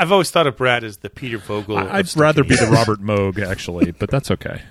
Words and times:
I've 0.00 0.12
always 0.12 0.30
thought 0.30 0.46
of 0.46 0.56
Brad 0.56 0.82
as 0.82 0.96
the 0.96 1.10
Peter 1.10 1.36
Vogel. 1.36 1.76
of 1.76 1.86
I'd 1.92 2.08
Stuck 2.08 2.22
rather 2.22 2.42
be 2.42 2.56
the 2.56 2.68
Robert 2.68 3.00
Moog, 3.02 3.38
actually, 3.46 3.90
but 3.90 4.10
that's 4.10 4.30
okay. 4.30 4.62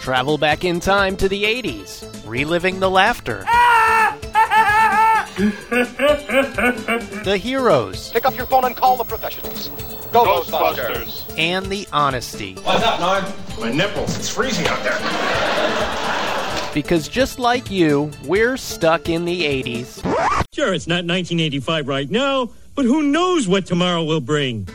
Travel 0.00 0.38
back 0.38 0.64
in 0.64 0.80
time 0.80 1.16
to 1.18 1.28
the 1.28 1.44
80s, 1.44 2.04
reliving 2.26 2.80
the 2.80 2.90
laughter. 2.90 3.44
the 7.24 7.38
heroes 7.40 8.10
Pick 8.10 8.24
up 8.26 8.34
your 8.36 8.46
phone 8.46 8.64
and 8.64 8.74
call 8.76 8.96
the 8.96 9.04
professionals. 9.04 9.68
Go 10.12 10.42
Ghostbusters. 10.42 11.32
and 11.38 11.66
the 11.66 11.86
honesty. 11.92 12.54
What's 12.62 12.82
up, 12.82 12.98
Norm? 12.98 13.24
My 13.60 13.70
nipples. 13.72 14.16
It's 14.18 14.28
freezing 14.28 14.66
out 14.66 14.82
there. 14.82 14.98
Because 16.74 17.06
just 17.06 17.38
like 17.38 17.70
you, 17.70 18.10
we're 18.24 18.56
stuck 18.56 19.08
in 19.08 19.24
the 19.24 19.42
80s. 19.42 20.02
Sure, 20.56 20.72
it's 20.72 20.86
not 20.86 21.04
1985 21.04 21.86
right 21.86 22.10
now, 22.10 22.48
but 22.74 22.86
who 22.86 23.02
knows 23.02 23.46
what 23.46 23.66
tomorrow 23.66 24.02
will 24.02 24.22
bring? 24.22 24.66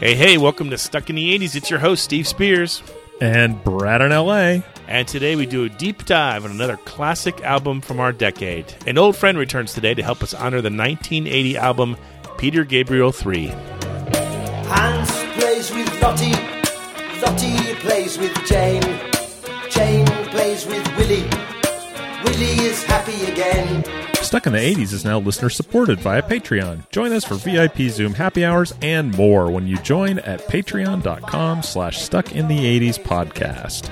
Hey, 0.00 0.14
hey, 0.14 0.38
welcome 0.38 0.70
to 0.70 0.78
Stuck 0.78 1.10
in 1.10 1.16
the 1.16 1.38
80s. 1.38 1.54
It's 1.54 1.68
your 1.68 1.80
host, 1.80 2.04
Steve 2.04 2.26
Spears. 2.26 2.82
And 3.20 3.62
Brad 3.64 4.00
in 4.00 4.12
L.A. 4.12 4.62
And 4.86 5.06
today 5.06 5.36
we 5.36 5.44
do 5.44 5.64
a 5.64 5.68
deep 5.68 6.04
dive 6.04 6.44
on 6.44 6.50
another 6.50 6.76
classic 6.78 7.42
album 7.42 7.80
from 7.80 8.00
our 8.00 8.12
decade. 8.12 8.72
An 8.86 8.96
old 8.96 9.16
friend 9.16 9.36
returns 9.36 9.74
today 9.74 9.92
to 9.94 10.02
help 10.02 10.22
us 10.22 10.34
honor 10.34 10.60
the 10.60 10.70
1980 10.70 11.56
album 11.56 11.96
Peter 12.38 12.64
Gabriel 12.64 13.10
3. 13.10 13.46
Hans 14.66 15.10
plays 15.34 15.74
with 15.74 16.02
Lottie. 16.02 16.30
Lottie 17.20 17.74
plays 17.80 18.18
with 18.18 18.34
Jane. 18.46 18.82
Jane 19.68 20.06
plays 20.30 20.64
with 20.66 20.86
Willie. 20.96 21.28
Willie 22.24 22.66
is 22.66 22.82
happy 22.84 23.24
again. 23.24 23.97
Stuck 24.22 24.46
in 24.46 24.52
the 24.52 24.58
80s 24.58 24.92
is 24.92 25.04
now 25.04 25.18
listener 25.18 25.48
supported 25.48 26.00
via 26.00 26.22
Patreon. 26.22 26.88
Join 26.90 27.12
us 27.12 27.24
for 27.24 27.36
VIP 27.36 27.90
Zoom 27.90 28.12
happy 28.14 28.44
hours 28.44 28.74
and 28.82 29.16
more 29.16 29.50
when 29.50 29.66
you 29.66 29.78
join 29.78 30.18
at 30.20 30.40
patreon.com 30.40 31.62
slash 31.62 32.00
stuck 32.02 32.32
in 32.34 32.46
the 32.48 32.58
80s 32.58 32.98
podcast. 32.98 33.88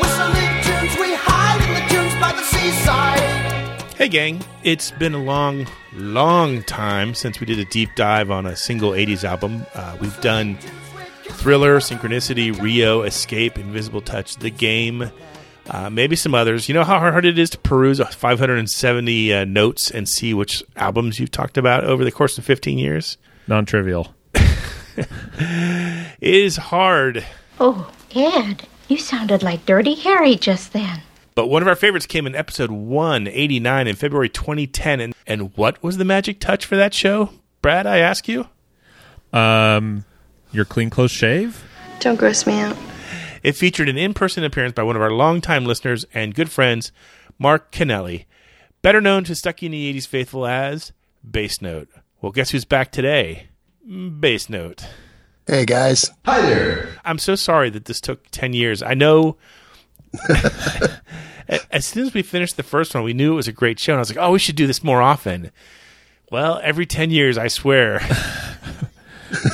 Whistling 0.00 0.54
tunes 0.62 0.94
we 1.00 1.14
hide 1.14 1.60
in 1.66 1.74
the 1.74 1.84
tunes 1.92 2.14
by 2.20 2.32
the 2.32 2.42
seaside. 2.42 3.94
Hey, 3.96 4.08
gang. 4.08 4.42
It's 4.62 4.90
been 4.92 5.14
a 5.14 5.22
long, 5.22 5.66
long 5.94 6.62
time 6.64 7.14
since 7.14 7.40
we 7.40 7.46
did 7.46 7.58
a 7.58 7.64
deep 7.66 7.90
dive 7.96 8.30
on 8.30 8.46
a 8.46 8.56
single 8.56 8.90
80s 8.90 9.24
album. 9.24 9.66
Uh, 9.74 9.96
we've 10.00 10.20
done 10.20 10.58
Thriller, 11.44 11.78
Synchronicity, 11.78 12.58
Rio, 12.58 13.02
Escape, 13.02 13.58
Invisible 13.58 14.00
Touch, 14.00 14.36
The 14.36 14.48
Game, 14.48 15.10
uh, 15.68 15.90
maybe 15.90 16.16
some 16.16 16.34
others. 16.34 16.70
You 16.70 16.74
know 16.74 16.84
how 16.84 16.98
hard 16.98 17.26
it 17.26 17.38
is 17.38 17.50
to 17.50 17.58
peruse 17.58 18.00
570 18.00 19.34
uh, 19.34 19.44
notes 19.44 19.90
and 19.90 20.08
see 20.08 20.32
which 20.32 20.64
albums 20.74 21.20
you've 21.20 21.30
talked 21.30 21.58
about 21.58 21.84
over 21.84 22.02
the 22.02 22.10
course 22.10 22.38
of 22.38 22.46
15 22.46 22.78
years? 22.78 23.18
Non 23.46 23.66
trivial. 23.66 24.14
It 24.96 26.34
is 26.34 26.56
hard. 26.56 27.26
Oh, 27.60 27.92
Ed, 28.14 28.66
you 28.88 28.96
sounded 28.96 29.42
like 29.42 29.66
Dirty 29.66 29.96
Harry 29.96 30.36
just 30.36 30.72
then. 30.72 31.02
But 31.34 31.48
one 31.48 31.60
of 31.60 31.68
our 31.68 31.76
favorites 31.76 32.06
came 32.06 32.26
in 32.26 32.34
episode 32.34 32.70
189 32.70 33.86
in 33.86 33.96
February 33.96 34.30
2010. 34.30 35.00
And, 35.00 35.14
and 35.26 35.54
what 35.58 35.82
was 35.82 35.98
the 35.98 36.06
magic 36.06 36.40
touch 36.40 36.64
for 36.64 36.76
that 36.76 36.94
show? 36.94 37.28
Brad, 37.60 37.86
I 37.86 37.98
ask 37.98 38.28
you? 38.28 38.46
Um, 39.34 40.06
your 40.54 40.64
clean 40.64 40.90
clothes 40.90 41.10
shave? 41.10 41.64
Don't 42.00 42.16
gross 42.16 42.46
me 42.46 42.60
out. 42.60 42.76
It 43.42 43.56
featured 43.56 43.88
an 43.88 43.98
in 43.98 44.14
person 44.14 44.44
appearance 44.44 44.72
by 44.72 44.82
one 44.82 44.96
of 44.96 45.02
our 45.02 45.10
longtime 45.10 45.66
listeners 45.66 46.06
and 46.14 46.34
good 46.34 46.50
friends, 46.50 46.92
Mark 47.38 47.72
Kennelly, 47.72 48.24
better 48.80 49.00
known 49.00 49.24
to 49.24 49.34
Stuck 49.34 49.62
in 49.62 49.72
the 49.72 49.92
80s 49.92 50.06
faithful 50.06 50.46
as 50.46 50.92
Bass 51.28 51.60
Note. 51.60 51.88
Well, 52.20 52.32
guess 52.32 52.50
who's 52.50 52.64
back 52.64 52.90
today? 52.92 53.48
Bass 53.86 54.48
Note. 54.48 54.86
Hey 55.46 55.66
guys. 55.66 56.10
Hi 56.24 56.40
there. 56.40 56.88
I'm 57.04 57.18
so 57.18 57.34
sorry 57.34 57.68
that 57.70 57.84
this 57.84 58.00
took 58.00 58.30
10 58.30 58.54
years. 58.54 58.82
I 58.82 58.94
know. 58.94 59.36
as 61.70 61.84
soon 61.84 62.06
as 62.06 62.14
we 62.14 62.22
finished 62.22 62.56
the 62.56 62.62
first 62.62 62.94
one, 62.94 63.04
we 63.04 63.12
knew 63.12 63.32
it 63.32 63.36
was 63.36 63.48
a 63.48 63.52
great 63.52 63.78
show. 63.78 63.92
And 63.92 63.98
I 63.98 64.00
was 64.00 64.08
like, 64.08 64.24
oh, 64.24 64.32
we 64.32 64.38
should 64.38 64.56
do 64.56 64.66
this 64.66 64.82
more 64.82 65.02
often. 65.02 65.50
Well, 66.30 66.60
every 66.62 66.86
10 66.86 67.10
years, 67.10 67.36
I 67.36 67.48
swear. 67.48 68.00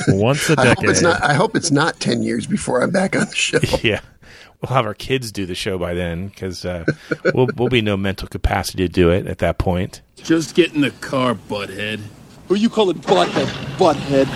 Once 0.07 0.49
a 0.49 0.59
I 0.59 0.67
hope 0.67 0.77
decade. 0.77 0.89
it's 0.89 1.01
not. 1.01 1.23
I 1.23 1.33
hope 1.33 1.55
it's 1.55 1.71
not 1.71 1.99
ten 1.99 2.23
years 2.23 2.47
before 2.47 2.81
I'm 2.81 2.91
back 2.91 3.15
on 3.15 3.27
the 3.27 3.35
show. 3.35 3.59
yeah. 3.83 4.01
We'll 4.61 4.75
have 4.75 4.85
our 4.85 4.93
kids 4.93 5.31
do 5.31 5.47
the 5.47 5.55
show 5.55 5.79
by 5.79 5.95
then 5.95 6.27
because 6.27 6.65
uh, 6.65 6.85
we'll, 7.33 7.47
we'll 7.55 7.69
be 7.69 7.81
no 7.81 7.97
mental 7.97 8.27
capacity 8.27 8.87
to 8.87 8.93
do 8.93 9.09
it 9.09 9.25
at 9.25 9.39
that 9.39 9.57
point. 9.57 10.01
Just 10.17 10.53
get 10.53 10.75
in 10.75 10.81
the 10.81 10.91
car, 10.91 11.33
butthead. 11.33 11.99
Who 12.47 12.53
you 12.53 12.69
calling 12.69 12.99
butthead? 12.99 13.47
Butthead. 13.77 14.29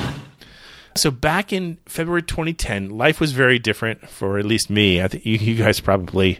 So 0.97 1.11
back 1.11 1.53
in 1.53 1.77
February 1.85 2.23
2010, 2.23 2.89
life 2.89 3.19
was 3.19 3.33
very 3.33 3.59
different 3.59 4.09
for 4.09 4.39
at 4.39 4.45
least 4.45 4.69
me. 4.69 4.99
I 5.01 5.09
think 5.09 5.25
you, 5.25 5.37
you 5.37 5.55
guys 5.55 5.79
probably 5.79 6.39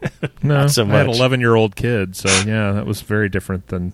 no, 0.42 0.62
not 0.62 0.70
so 0.70 0.84
I 0.84 0.88
had 0.88 1.06
an 1.06 1.12
11 1.12 1.40
year 1.40 1.54
old 1.54 1.76
kid, 1.76 2.16
so 2.16 2.28
yeah, 2.48 2.72
that 2.72 2.86
was 2.86 3.02
very 3.02 3.28
different 3.28 3.66
than 3.68 3.92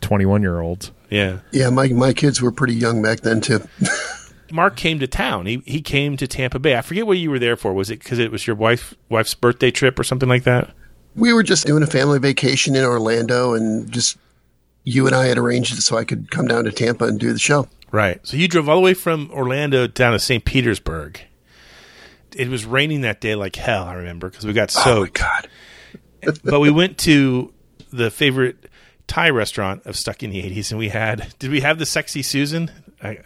21 0.00 0.42
year 0.42 0.60
olds. 0.60 0.90
Yeah. 1.14 1.38
Yeah, 1.52 1.70
my 1.70 1.88
my 1.88 2.12
kids 2.12 2.42
were 2.42 2.52
pretty 2.52 2.74
young 2.74 3.02
back 3.02 3.20
then 3.20 3.40
too. 3.40 3.60
Mark 4.52 4.76
came 4.76 4.98
to 5.00 5.06
town. 5.06 5.46
He 5.46 5.62
he 5.64 5.80
came 5.80 6.16
to 6.16 6.26
Tampa 6.26 6.58
Bay. 6.58 6.76
I 6.76 6.82
forget 6.82 7.06
what 7.06 7.18
you 7.18 7.30
were 7.30 7.38
there 7.38 7.56
for. 7.56 7.72
Was 7.72 7.90
it 7.90 8.00
because 8.00 8.18
it 8.18 8.30
was 8.30 8.46
your 8.46 8.56
wife 8.56 8.94
wife's 9.08 9.34
birthday 9.34 9.70
trip 9.70 9.98
or 9.98 10.04
something 10.04 10.28
like 10.28 10.44
that? 10.44 10.74
we 11.16 11.32
were 11.32 11.42
just 11.42 11.66
doing 11.66 11.82
a 11.82 11.86
family 11.86 12.18
vacation 12.18 12.74
in 12.74 12.84
Orlando, 12.84 13.54
and 13.54 13.90
just 13.90 14.18
you 14.84 15.06
and 15.06 15.14
I 15.14 15.26
had 15.26 15.38
arranged 15.38 15.76
it 15.76 15.82
so 15.82 15.96
I 15.96 16.04
could 16.04 16.30
come 16.30 16.46
down 16.46 16.64
to 16.64 16.72
Tampa 16.72 17.04
and 17.04 17.18
do 17.18 17.32
the 17.32 17.38
show. 17.38 17.68
Right. 17.90 18.20
So 18.26 18.36
you 18.36 18.48
drove 18.48 18.68
all 18.68 18.76
the 18.76 18.82
way 18.82 18.94
from 18.94 19.30
Orlando 19.32 19.86
down 19.86 20.12
to 20.12 20.18
St. 20.18 20.44
Petersburg. 20.44 21.20
It 22.34 22.48
was 22.48 22.66
raining 22.66 23.02
that 23.02 23.20
day 23.20 23.36
like 23.36 23.54
hell. 23.54 23.84
I 23.84 23.94
remember 23.94 24.28
because 24.28 24.44
we 24.44 24.52
got 24.52 24.70
soaked. 24.70 25.22
Oh 25.22 25.26
my 26.24 26.32
god! 26.32 26.40
but 26.44 26.60
we 26.60 26.70
went 26.70 26.98
to 26.98 27.52
the 27.92 28.10
favorite 28.10 28.56
Thai 29.06 29.30
restaurant 29.30 29.84
of 29.86 29.96
Stuck 29.96 30.22
in 30.22 30.30
the 30.30 30.42
80s, 30.42 30.70
and 30.70 30.78
we 30.78 30.88
had, 30.88 31.34
did 31.38 31.50
we 31.50 31.60
have 31.60 31.78
the 31.78 31.86
Sexy 31.86 32.22
Susan? 32.22 32.70
I, 33.02 33.18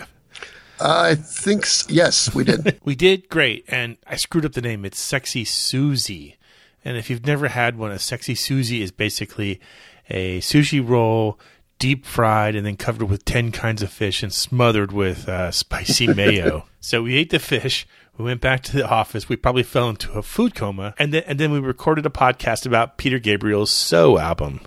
I 0.81 1.15
think 1.15 1.67
yes, 1.89 2.35
we 2.35 2.45
did. 2.45 2.81
we 2.85 2.95
did 2.95 3.29
great, 3.29 3.65
and 3.69 3.97
I 4.07 4.17
screwed 4.17 4.45
up 4.45 4.53
the 4.53 4.61
name. 4.61 4.85
It's 4.85 5.01
Sexy 5.01 5.45
Susie. 5.45 6.37
And 6.85 6.97
if 6.97 7.11
you've 7.11 7.27
never 7.27 7.49
had 7.49 7.77
one, 7.77 7.91
a 7.91 7.99
Sexy 7.99 8.35
Susie 8.35 8.83
is 8.83 8.93
basically 8.93 9.61
a 10.09 10.41
sushi 10.41 10.87
roll, 10.87 11.39
deep 11.79 12.07
fried, 12.07 12.55
and 12.55 12.65
then 12.65 12.77
covered 12.77 13.09
with 13.09 13.25
10 13.25 13.53
kinds 13.53 13.83
of 13.83 13.91
fish 13.91 14.23
and 14.23 14.33
smothered 14.33 14.93
with 14.93 15.29
uh, 15.29 15.51
spicy 15.51 16.07
mayo. 16.15 16.67
So 16.81 17.03
we 17.03 17.17
ate 17.17 17.31
the 17.31 17.39
fish. 17.39 17.87
We 18.17 18.25
went 18.25 18.41
back 18.41 18.63
to 18.65 18.77
the 18.77 18.89
office. 18.89 19.29
We 19.29 19.37
probably 19.37 19.63
fell 19.63 19.89
into 19.89 20.13
a 20.13 20.23
food 20.23 20.55
coma, 20.55 20.95
and 20.99 21.15
then 21.15 21.23
and 21.27 21.39
then 21.39 21.53
we 21.53 21.61
recorded 21.61 22.05
a 22.05 22.11
podcast 22.11 22.67
about 22.67 22.97
Peter 22.97 23.21
Gabriel's 23.21 23.71
"So" 23.71 24.19
album. 24.19 24.61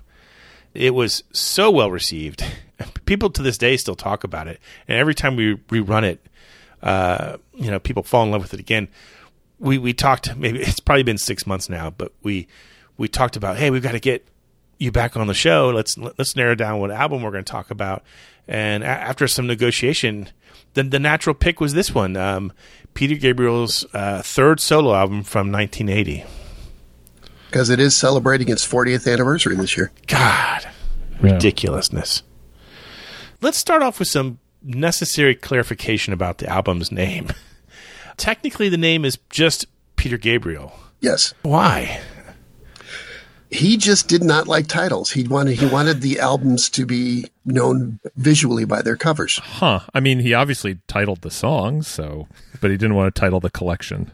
It 0.73 0.93
was 0.93 1.23
so 1.31 1.69
well 1.71 1.91
received. 1.91 2.43
People 3.05 3.29
to 3.31 3.41
this 3.41 3.57
day 3.57 3.77
still 3.77 3.95
talk 3.95 4.23
about 4.23 4.47
it, 4.47 4.59
and 4.87 4.97
every 4.97 5.13
time 5.13 5.35
we 5.35 5.55
rerun 5.55 6.03
it, 6.03 6.25
uh, 6.81 7.37
you 7.53 7.69
know, 7.69 7.79
people 7.79 8.03
fall 8.03 8.23
in 8.23 8.31
love 8.31 8.41
with 8.41 8.53
it 8.53 8.59
again. 8.59 8.87
We 9.59 9.77
we 9.77 9.93
talked 9.93 10.35
maybe 10.35 10.59
it's 10.61 10.79
probably 10.79 11.03
been 11.03 11.17
six 11.17 11.45
months 11.45 11.69
now, 11.69 11.89
but 11.89 12.11
we 12.23 12.47
we 12.97 13.07
talked 13.07 13.35
about 13.35 13.57
hey, 13.57 13.69
we've 13.69 13.83
got 13.83 13.91
to 13.91 13.99
get 13.99 14.27
you 14.77 14.91
back 14.91 15.15
on 15.15 15.27
the 15.27 15.33
show. 15.33 15.69
Let's 15.69 15.97
let's 15.97 16.35
narrow 16.35 16.55
down 16.55 16.79
what 16.79 16.91
album 16.91 17.21
we're 17.21 17.31
going 17.31 17.43
to 17.43 17.51
talk 17.51 17.69
about. 17.69 18.03
And 18.47 18.83
a- 18.83 18.87
after 18.87 19.27
some 19.27 19.45
negotiation, 19.47 20.29
the 20.73 20.83
the 20.83 20.99
natural 20.99 21.35
pick 21.35 21.59
was 21.59 21.73
this 21.73 21.93
one, 21.93 22.17
um, 22.17 22.51
Peter 22.93 23.15
Gabriel's 23.15 23.85
uh, 23.93 24.21
third 24.23 24.59
solo 24.59 24.95
album 24.95 25.23
from 25.23 25.51
1980. 25.51 26.25
Because 27.51 27.69
it 27.69 27.81
is 27.81 27.93
celebrating 27.93 28.47
its 28.47 28.65
40th 28.65 29.11
anniversary 29.11 29.57
this 29.57 29.75
year. 29.75 29.91
God, 30.07 30.65
ridiculousness. 31.19 32.23
Let's 33.41 33.57
start 33.57 33.83
off 33.83 33.99
with 33.99 34.07
some 34.07 34.39
necessary 34.63 35.35
clarification 35.35 36.13
about 36.13 36.37
the 36.37 36.47
album's 36.47 36.93
name. 36.93 37.27
Technically, 38.17 38.69
the 38.69 38.77
name 38.77 39.03
is 39.03 39.17
just 39.29 39.65
Peter 39.97 40.17
Gabriel. 40.17 40.71
Yes. 41.01 41.33
Why? 41.41 41.99
he 43.51 43.75
just 43.75 44.07
did 44.07 44.23
not 44.23 44.47
like 44.47 44.67
titles. 44.67 45.11
He 45.11 45.27
wanted 45.27 45.59
he 45.59 45.65
wanted 45.65 46.01
the 46.01 46.19
albums 46.21 46.69
to 46.69 46.85
be 46.85 47.25
known 47.43 47.99
visually 48.15 48.63
by 48.63 48.81
their 48.81 48.95
covers. 48.95 49.39
Huh. 49.39 49.81
I 49.93 49.99
mean, 49.99 50.19
he 50.19 50.33
obviously 50.33 50.79
titled 50.87 51.21
the 51.21 51.31
songs, 51.31 51.87
so 51.87 52.29
but 52.61 52.71
he 52.71 52.77
didn't 52.77 52.95
want 52.95 53.13
to 53.13 53.19
title 53.19 53.41
the 53.41 53.49
collection. 53.49 54.11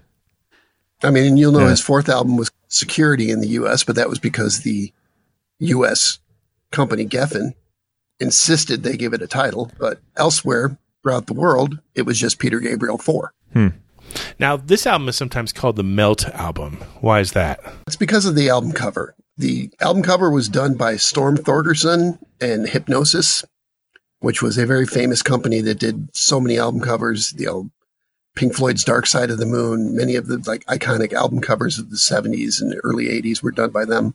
I 1.04 1.12
mean, 1.12 1.26
and 1.26 1.40
you'll 1.40 1.52
know 1.52 1.60
Yeah. 1.62 1.70
his 1.70 1.82
fourth 1.82 2.10
album 2.10 2.38
was 2.38 2.52
Security 2.70 3.32
in 3.32 3.40
the 3.40 3.48
U.S., 3.50 3.84
but 3.86 3.96
that 3.96 4.10
was 4.10 4.20
because 4.20 4.60
the 4.62 4.92
U.S. 5.60 6.20
company 6.72 7.06
Geffen 7.06 7.54
insisted 8.20 8.84
they 8.84 8.98
give 8.98 9.14
it 9.14 9.22
a 9.22 9.28
title. 9.28 9.72
But 9.80 10.02
elsewhere 10.18 10.78
throughout 11.02 11.28
the 11.28 11.34
world, 11.34 11.80
it 11.96 12.02
was 12.02 12.20
just 12.20 12.40
Peter 12.40 12.60
Gabriel 12.60 12.98
Four. 12.98 13.34
Hmm. 13.54 13.68
Now, 14.40 14.58
this 14.58 14.86
album 14.86 15.08
is 15.10 15.16
sometimes 15.16 15.54
called 15.54 15.76
the 15.78 15.84
Melt 15.84 16.26
album. 16.30 16.78
Why 17.02 17.20
is 17.20 17.32
that? 17.34 17.60
It's 17.88 17.96
because 17.96 18.26
of 18.26 18.36
the 18.36 18.50
album 18.50 18.72
cover. 18.72 19.16
The 19.38 19.70
album 19.80 20.04
cover 20.04 20.30
was 20.32 20.50
done 20.50 20.76
by 20.76 20.98
Storm 20.98 21.38
Thorgerson 21.38 22.18
and 22.42 22.66
Hipgnosis, 22.68 23.46
which 24.20 24.42
was 24.42 24.58
a 24.58 24.66
very 24.66 24.86
famous 24.86 25.22
company 25.22 25.62
that 25.62 25.80
did 25.80 26.10
so 26.16 26.40
many 26.40 26.58
album 26.58 26.82
covers. 26.82 27.34
You 27.38 27.46
know, 27.46 27.70
Pink 28.38 28.56
Floyd's 28.56 28.84
Dark 28.84 29.08
Side 29.08 29.32
of 29.32 29.40
the 29.40 29.48
Moon, 29.48 29.96
many 29.96 30.16
of 30.16 30.28
the 30.28 30.38
like 30.46 30.64
iconic 30.66 31.12
album 31.12 31.42
covers 31.42 31.80
of 31.80 31.90
the 31.90 31.96
70s 31.96 32.62
and 32.62 32.80
early 32.84 33.06
80s 33.08 33.42
were 33.42 33.52
done 33.52 33.72
by 33.72 33.84
them. 33.84 34.14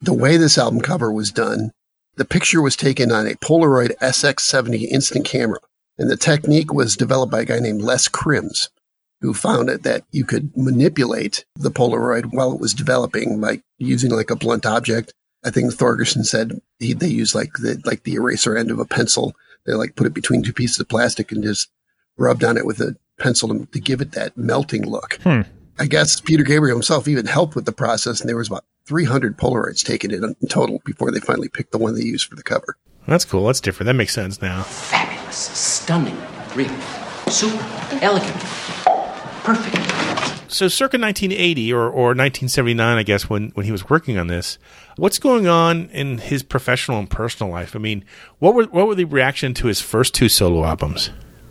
The 0.00 0.14
way 0.14 0.36
this 0.36 0.56
album 0.56 0.80
cover 0.80 1.10
was 1.10 1.32
done, 1.32 1.72
the 2.14 2.24
picture 2.24 2.62
was 2.62 2.76
taken 2.76 3.10
on 3.10 3.26
a 3.26 3.34
Polaroid 3.34 3.96
SX70 3.98 4.84
instant 4.84 5.24
camera, 5.24 5.58
and 5.98 6.08
the 6.08 6.16
technique 6.16 6.72
was 6.72 6.96
developed 6.96 7.32
by 7.32 7.40
a 7.40 7.44
guy 7.44 7.58
named 7.58 7.82
Les 7.82 8.06
Krims 8.08 8.68
who 9.20 9.34
found 9.34 9.68
it 9.68 9.82
that 9.82 10.04
you 10.12 10.24
could 10.24 10.56
manipulate 10.56 11.44
the 11.56 11.70
Polaroid 11.70 12.26
while 12.32 12.52
it 12.52 12.60
was 12.60 12.74
developing, 12.74 13.40
like 13.40 13.62
using 13.78 14.12
like 14.12 14.30
a 14.30 14.36
blunt 14.36 14.66
object. 14.66 15.12
I 15.44 15.50
think 15.50 15.72
Thorgerson 15.72 16.24
said 16.24 16.60
he, 16.78 16.92
they 16.92 17.08
used 17.08 17.34
like 17.34 17.54
the 17.54 17.82
like 17.84 18.04
the 18.04 18.14
eraser 18.14 18.56
end 18.56 18.70
of 18.70 18.78
a 18.78 18.84
pencil. 18.84 19.34
They 19.66 19.72
like 19.72 19.96
put 19.96 20.06
it 20.06 20.14
between 20.14 20.44
two 20.44 20.52
pieces 20.52 20.78
of 20.78 20.88
plastic 20.88 21.32
and 21.32 21.42
just 21.42 21.70
rubbed 22.16 22.44
on 22.44 22.56
it 22.56 22.66
with 22.66 22.80
a 22.80 22.96
pencil 23.18 23.48
to, 23.48 23.66
to 23.66 23.80
give 23.80 24.00
it 24.00 24.12
that 24.12 24.36
melting 24.36 24.86
look. 24.86 25.18
Hmm. 25.22 25.42
I 25.78 25.86
guess 25.86 26.20
Peter 26.20 26.44
Gabriel 26.44 26.76
himself 26.76 27.08
even 27.08 27.26
helped 27.26 27.56
with 27.56 27.64
the 27.64 27.72
process, 27.72 28.20
and 28.20 28.28
there 28.28 28.36
was 28.36 28.48
about 28.48 28.64
300 28.86 29.36
Polaroids 29.36 29.84
taken 29.84 30.12
in, 30.12 30.22
in 30.22 30.48
total 30.48 30.80
before 30.84 31.10
they 31.10 31.20
finally 31.20 31.48
picked 31.48 31.72
the 31.72 31.78
one 31.78 31.94
they 31.94 32.04
used 32.04 32.28
for 32.28 32.36
the 32.36 32.42
cover. 32.42 32.76
That's 33.06 33.24
cool. 33.24 33.46
That's 33.46 33.60
different. 33.60 33.86
That 33.88 33.94
makes 33.94 34.14
sense 34.14 34.40
now. 34.40 34.62
Fabulous, 34.62 35.36
stunning, 35.36 36.16
really, 36.54 36.74
super, 37.28 37.62
elegant, 38.00 38.40
perfect. 39.42 39.94
So, 40.50 40.68
circa 40.68 40.98
1980 40.98 41.72
or, 41.72 41.82
or 41.82 42.14
1979, 42.14 42.96
I 42.96 43.02
guess, 43.02 43.28
when, 43.28 43.48
when 43.50 43.66
he 43.66 43.72
was 43.72 43.90
working 43.90 44.18
on 44.18 44.28
this, 44.28 44.56
what's 44.96 45.18
going 45.18 45.48
on 45.48 45.88
in 45.90 46.18
his 46.18 46.44
professional 46.44 47.00
and 47.00 47.10
personal 47.10 47.52
life? 47.52 47.74
I 47.74 47.80
mean, 47.80 48.04
what 48.38 48.54
were 48.54 48.64
what 48.64 48.86
were 48.86 48.94
the 48.94 49.04
reaction 49.04 49.52
to 49.54 49.66
his 49.66 49.80
first 49.80 50.14
two 50.14 50.28
solo 50.28 50.64
albums? 50.64 51.10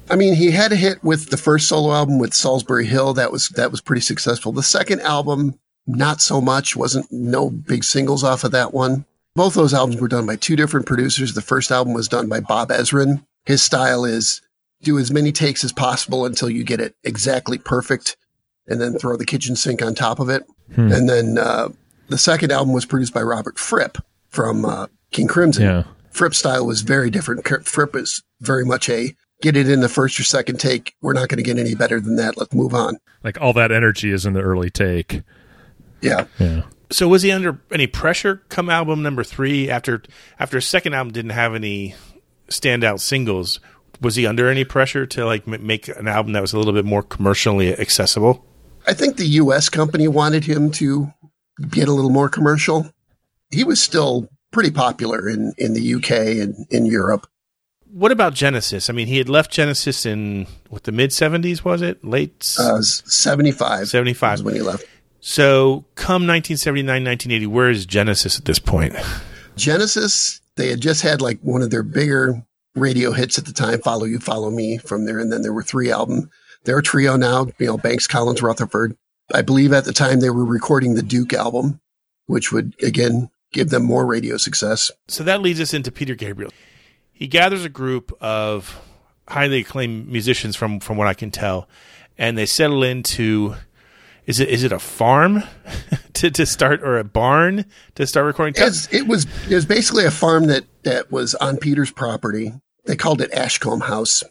I 0.09 0.15
mean, 0.15 0.35
he 0.35 0.51
had 0.51 0.71
a 0.71 0.75
hit 0.75 1.03
with 1.03 1.29
the 1.29 1.37
first 1.37 1.67
solo 1.67 1.93
album 1.93 2.19
with 2.19 2.31
Solsbury 2.31 2.85
Hill. 2.85 3.13
That 3.13 3.31
was 3.31 3.49
that 3.49 3.71
was 3.71 3.81
pretty 3.81 4.01
successful. 4.01 4.51
The 4.51 4.63
second 4.63 5.01
album, 5.01 5.59
not 5.87 6.21
so 6.21 6.41
much. 6.41 6.75
wasn't 6.75 7.11
no 7.11 7.49
big 7.49 7.83
singles 7.83 8.23
off 8.23 8.43
of 8.43 8.51
that 8.51 8.73
one. 8.73 9.05
Both 9.35 9.55
those 9.55 9.73
albums 9.73 9.99
were 9.99 10.07
done 10.07 10.25
by 10.25 10.35
two 10.35 10.55
different 10.55 10.85
producers. 10.85 11.33
The 11.33 11.41
first 11.41 11.71
album 11.71 11.93
was 11.93 12.07
done 12.07 12.27
by 12.29 12.39
Bob 12.39 12.69
Ezrin. 12.69 13.25
His 13.45 13.63
style 13.63 14.05
is 14.05 14.41
do 14.83 14.99
as 14.99 15.11
many 15.11 15.31
takes 15.31 15.63
as 15.63 15.71
possible 15.71 16.25
until 16.25 16.49
you 16.49 16.63
get 16.63 16.81
it 16.81 16.95
exactly 17.03 17.57
perfect, 17.57 18.17
and 18.67 18.79
then 18.81 18.99
throw 18.99 19.15
the 19.17 19.25
kitchen 19.25 19.55
sink 19.55 19.81
on 19.81 19.95
top 19.95 20.19
of 20.19 20.29
it. 20.29 20.43
And 20.91 21.09
then 21.09 21.37
uh, 21.37 21.69
the 22.09 22.17
second 22.17 22.51
album 22.51 22.73
was 22.73 22.85
produced 22.85 23.13
by 23.13 23.21
Robert 23.21 23.57
Fripp 23.57 23.97
from 24.29 24.65
uh, 24.65 24.87
King 25.11 25.27
Crimson. 25.27 25.63
Yeah. 25.63 25.83
Fripp's 26.11 26.37
style 26.37 26.65
was 26.65 26.81
very 26.81 27.09
different. 27.09 27.47
Fripp 27.65 27.95
is 27.95 28.21
very 28.41 28.65
much 28.65 28.89
a 28.89 29.15
get 29.43 29.57
it 29.57 29.69
in 29.69 29.81
the 29.81 29.89
first 29.89 30.19
or 30.19 30.23
second 30.23 30.59
take. 30.59 30.95
We're 31.01 31.13
not 31.13 31.27
going 31.27 31.37
to 31.37 31.43
get 31.43 31.59
any 31.59 31.75
better 31.75 31.99
than 31.99 32.15
that. 32.15 32.37
Let's 32.37 32.53
move 32.53 32.73
on. 32.73 32.97
Like 33.23 33.39
all 33.39 33.53
that 33.53 33.71
energy 33.71 34.11
is 34.11 34.25
in 34.25 34.33
the 34.33 34.41
early 34.41 34.71
take. 34.71 35.21
Yeah. 36.01 36.25
Yeah. 36.39 36.63
So, 36.89 37.07
was 37.07 37.21
he 37.21 37.31
under 37.31 37.59
any 37.71 37.87
pressure 37.87 38.43
come 38.49 38.69
album 38.69 39.03
number 39.03 39.23
three 39.23 39.69
after 39.69 40.01
after 40.39 40.57
his 40.57 40.67
second 40.67 40.93
album 40.93 41.13
didn't 41.13 41.31
have 41.31 41.53
any 41.53 41.95
standout 42.47 42.99
singles? 42.99 43.59
Was 44.01 44.15
he 44.15 44.25
under 44.25 44.49
any 44.49 44.63
pressure 44.63 45.05
to 45.07 45.25
like 45.25 45.45
make 45.47 45.87
an 45.87 46.07
album 46.07 46.33
that 46.33 46.41
was 46.41 46.53
a 46.53 46.57
little 46.57 46.73
bit 46.73 46.85
more 46.85 47.03
commercially 47.03 47.77
accessible? 47.77 48.45
I 48.85 48.93
think 48.93 49.17
the 49.17 49.27
U.S. 49.27 49.69
company 49.69 50.07
wanted 50.07 50.43
him 50.43 50.71
to 50.71 51.11
get 51.69 51.87
a 51.87 51.93
little 51.93 52.11
more 52.11 52.29
commercial. 52.29 52.89
He 53.49 53.63
was 53.63 53.81
still 53.81 54.29
pretty 54.51 54.71
popular 54.71 55.29
in, 55.29 55.53
in 55.57 55.73
the 55.73 55.95
UK 55.95 56.11
and 56.11 56.65
in 56.69 56.85
Europe. 56.85 57.27
What 57.93 58.11
about 58.11 58.33
Genesis? 58.33 58.89
I 58.89 58.93
mean, 58.93 59.05
he 59.05 59.19
had 59.19 59.29
left 59.29 59.51
Genesis 59.51 60.03
in 60.05 60.47
what 60.69 60.83
the 60.83 60.91
mid 60.91 61.11
'70s 61.11 61.63
was 61.63 61.81
it? 61.83 62.03
Late 62.03 62.55
Uh, 62.59 62.81
75 62.81 63.87
75 63.87 64.41
when 64.41 64.55
he 64.55 64.61
left. 64.61 64.83
So, 65.19 65.85
come 65.95 66.27
1979, 66.27 66.85
1980, 66.85 67.47
where 67.47 67.69
is 67.69 67.85
Genesis 67.85 68.37
at 68.37 68.45
this 68.45 68.59
point? 68.59 68.95
Genesis, 69.55 70.41
they 70.57 70.69
had 70.69 70.81
just 70.81 71.01
had 71.01 71.21
like 71.21 71.39
one 71.41 71.61
of 71.61 71.69
their 71.69 71.83
bigger 71.83 72.43
radio 72.75 73.11
hits 73.11 73.37
at 73.37 73.45
the 73.45 73.53
time, 73.53 73.79
Follow 73.79 74.05
You, 74.05 74.19
Follow 74.19 74.49
Me 74.49 74.79
from 74.79 75.05
there. 75.05 75.19
And 75.19 75.31
then 75.31 75.41
there 75.41 75.53
were 75.53 75.63
three 75.63 75.91
album. 75.91 76.29
They're 76.65 76.79
a 76.79 76.83
trio 76.83 77.15
now, 77.15 77.47
you 77.59 77.67
know, 77.67 77.77
Banks, 77.77 78.07
Collins, 78.07 78.41
Rutherford. 78.41 78.97
I 79.33 79.41
believe 79.43 79.71
at 79.71 79.85
the 79.85 79.93
time 79.93 80.19
they 80.19 80.29
were 80.29 80.45
recording 80.45 80.95
the 80.95 81.03
Duke 81.03 81.33
album, 81.33 81.79
which 82.25 82.51
would 82.51 82.75
again 82.81 83.29
give 83.53 83.69
them 83.69 83.85
more 83.85 84.05
radio 84.05 84.37
success. 84.37 84.91
So 85.07 85.23
that 85.23 85.41
leads 85.41 85.61
us 85.61 85.73
into 85.73 85.91
Peter 85.91 86.15
Gabriel. 86.15 86.51
He 87.13 87.27
gathers 87.27 87.63
a 87.63 87.69
group 87.69 88.11
of 88.19 88.81
highly 89.27 89.59
acclaimed 89.59 90.07
musicians 90.07 90.55
from 90.55 90.79
from 90.79 90.97
what 90.97 91.07
I 91.07 91.13
can 91.13 91.31
tell, 91.31 91.69
and 92.17 92.37
they 92.37 92.45
settle 92.45 92.83
into 92.83 93.55
is 94.25 94.39
it 94.39 94.49
is 94.49 94.63
it 94.63 94.71
a 94.71 94.79
farm 94.79 95.43
to 96.13 96.31
to 96.31 96.45
start 96.45 96.81
or 96.81 96.97
a 96.97 97.03
barn 97.03 97.65
to 97.95 98.07
start 98.07 98.25
recording? 98.25 98.55
It's, 98.57 98.91
it 98.93 99.07
was 99.07 99.25
it 99.49 99.55
was 99.55 99.65
basically 99.65 100.05
a 100.05 100.11
farm 100.11 100.47
that 100.47 100.65
that 100.83 101.11
was 101.11 101.35
on 101.35 101.57
Peter's 101.57 101.91
property. 101.91 102.53
They 102.85 102.95
called 102.95 103.21
it 103.21 103.31
Ashcombe 103.33 103.81
House. 103.81 104.23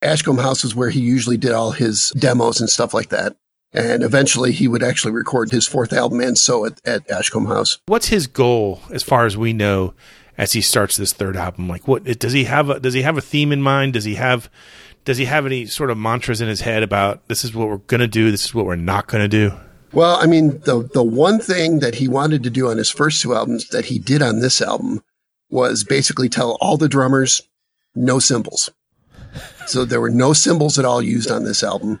Ashcombe 0.00 0.38
House 0.38 0.64
is 0.64 0.74
where 0.74 0.90
he 0.90 1.00
usually 1.00 1.36
did 1.36 1.52
all 1.52 1.72
his 1.72 2.10
demos 2.10 2.60
and 2.60 2.70
stuff 2.70 2.94
like 2.94 3.08
that. 3.10 3.36
And 3.72 4.02
eventually 4.02 4.52
he 4.52 4.66
would 4.66 4.82
actually 4.82 5.12
record 5.12 5.50
his 5.50 5.66
fourth 5.66 5.92
album 5.92 6.20
and 6.20 6.38
so 6.38 6.64
at, 6.64 6.80
at 6.86 7.10
Ashcombe 7.10 7.48
House. 7.48 7.78
What's 7.84 8.08
his 8.08 8.26
goal 8.26 8.80
as 8.90 9.02
far 9.02 9.26
as 9.26 9.36
we 9.36 9.52
know 9.52 9.92
as 10.38 10.52
he 10.52 10.62
starts 10.62 10.96
this 10.96 11.12
third 11.12 11.36
album? 11.36 11.68
Like 11.68 11.86
what 11.86 12.04
does 12.04 12.32
he 12.32 12.44
have 12.44 12.70
a, 12.70 12.80
does 12.80 12.94
he 12.94 13.02
have 13.02 13.18
a 13.18 13.20
theme 13.20 13.52
in 13.52 13.60
mind? 13.60 13.92
Does 13.92 14.04
he 14.04 14.14
have 14.14 14.48
does 15.04 15.18
he 15.18 15.26
have 15.26 15.44
any 15.44 15.66
sort 15.66 15.90
of 15.90 15.98
mantras 15.98 16.40
in 16.40 16.48
his 16.48 16.60
head 16.60 16.82
about 16.82 17.28
this 17.28 17.44
is 17.44 17.54
what 17.54 17.68
we're 17.68 17.78
going 17.78 18.00
to 18.00 18.08
do, 18.08 18.30
this 18.30 18.44
is 18.44 18.54
what 18.54 18.66
we're 18.66 18.76
not 18.76 19.08
going 19.08 19.22
to 19.22 19.28
do? 19.28 19.54
Well, 19.92 20.16
I 20.20 20.26
mean, 20.26 20.60
the 20.60 20.88
the 20.92 21.02
one 21.02 21.40
thing 21.40 21.80
that 21.80 21.96
he 21.96 22.08
wanted 22.08 22.42
to 22.44 22.50
do 22.50 22.68
on 22.68 22.78
his 22.78 22.90
first 22.90 23.20
two 23.20 23.34
albums 23.34 23.68
that 23.68 23.86
he 23.86 23.98
did 23.98 24.22
on 24.22 24.40
this 24.40 24.62
album 24.62 25.02
was 25.50 25.82
basically 25.82 26.28
tell 26.28 26.58
all 26.60 26.76
the 26.76 26.88
drummers 26.88 27.40
no 27.94 28.18
cymbals. 28.18 28.70
So 29.66 29.84
there 29.84 30.00
were 30.00 30.10
no 30.10 30.32
cymbals 30.32 30.78
at 30.78 30.84
all 30.84 31.02
used 31.02 31.30
on 31.30 31.44
this 31.44 31.62
album. 31.62 32.00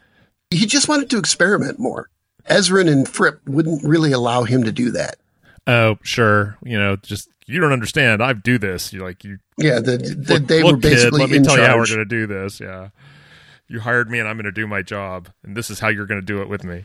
He 0.50 0.66
just 0.66 0.88
wanted 0.88 1.10
to 1.10 1.18
experiment 1.18 1.78
more. 1.78 2.08
Ezrin 2.48 2.90
and 2.90 3.06
Fripp 3.06 3.40
wouldn't 3.46 3.84
really 3.84 4.12
allow 4.12 4.44
him 4.44 4.64
to 4.64 4.72
do 4.72 4.90
that. 4.92 5.16
Oh, 5.66 5.98
sure. 6.02 6.56
You 6.62 6.78
know, 6.78 6.96
just 6.96 7.28
you 7.48 7.60
don't 7.60 7.72
understand. 7.72 8.22
I 8.22 8.32
do 8.32 8.58
this. 8.58 8.92
You're 8.92 9.04
like 9.04 9.24
you. 9.24 9.38
Yeah, 9.56 9.80
the, 9.80 9.96
the, 9.96 10.34
Look, 10.34 10.46
they 10.46 10.62
look, 10.62 10.72
were 10.72 10.78
basically 10.78 11.20
kid, 11.20 11.20
let 11.20 11.30
me 11.30 11.36
in 11.38 11.42
tell 11.44 11.56
you 11.56 11.64
how 11.64 11.76
we're 11.76 11.86
going 11.86 11.98
to 11.98 12.04
do 12.04 12.26
this. 12.26 12.60
Yeah, 12.60 12.90
you 13.68 13.80
hired 13.80 14.10
me, 14.10 14.18
and 14.18 14.28
I'm 14.28 14.36
going 14.36 14.44
to 14.44 14.52
do 14.52 14.66
my 14.66 14.82
job, 14.82 15.30
and 15.42 15.56
this 15.56 15.70
is 15.70 15.80
how 15.80 15.88
you're 15.88 16.06
going 16.06 16.20
to 16.20 16.26
do 16.26 16.42
it 16.42 16.48
with 16.48 16.64
me. 16.64 16.84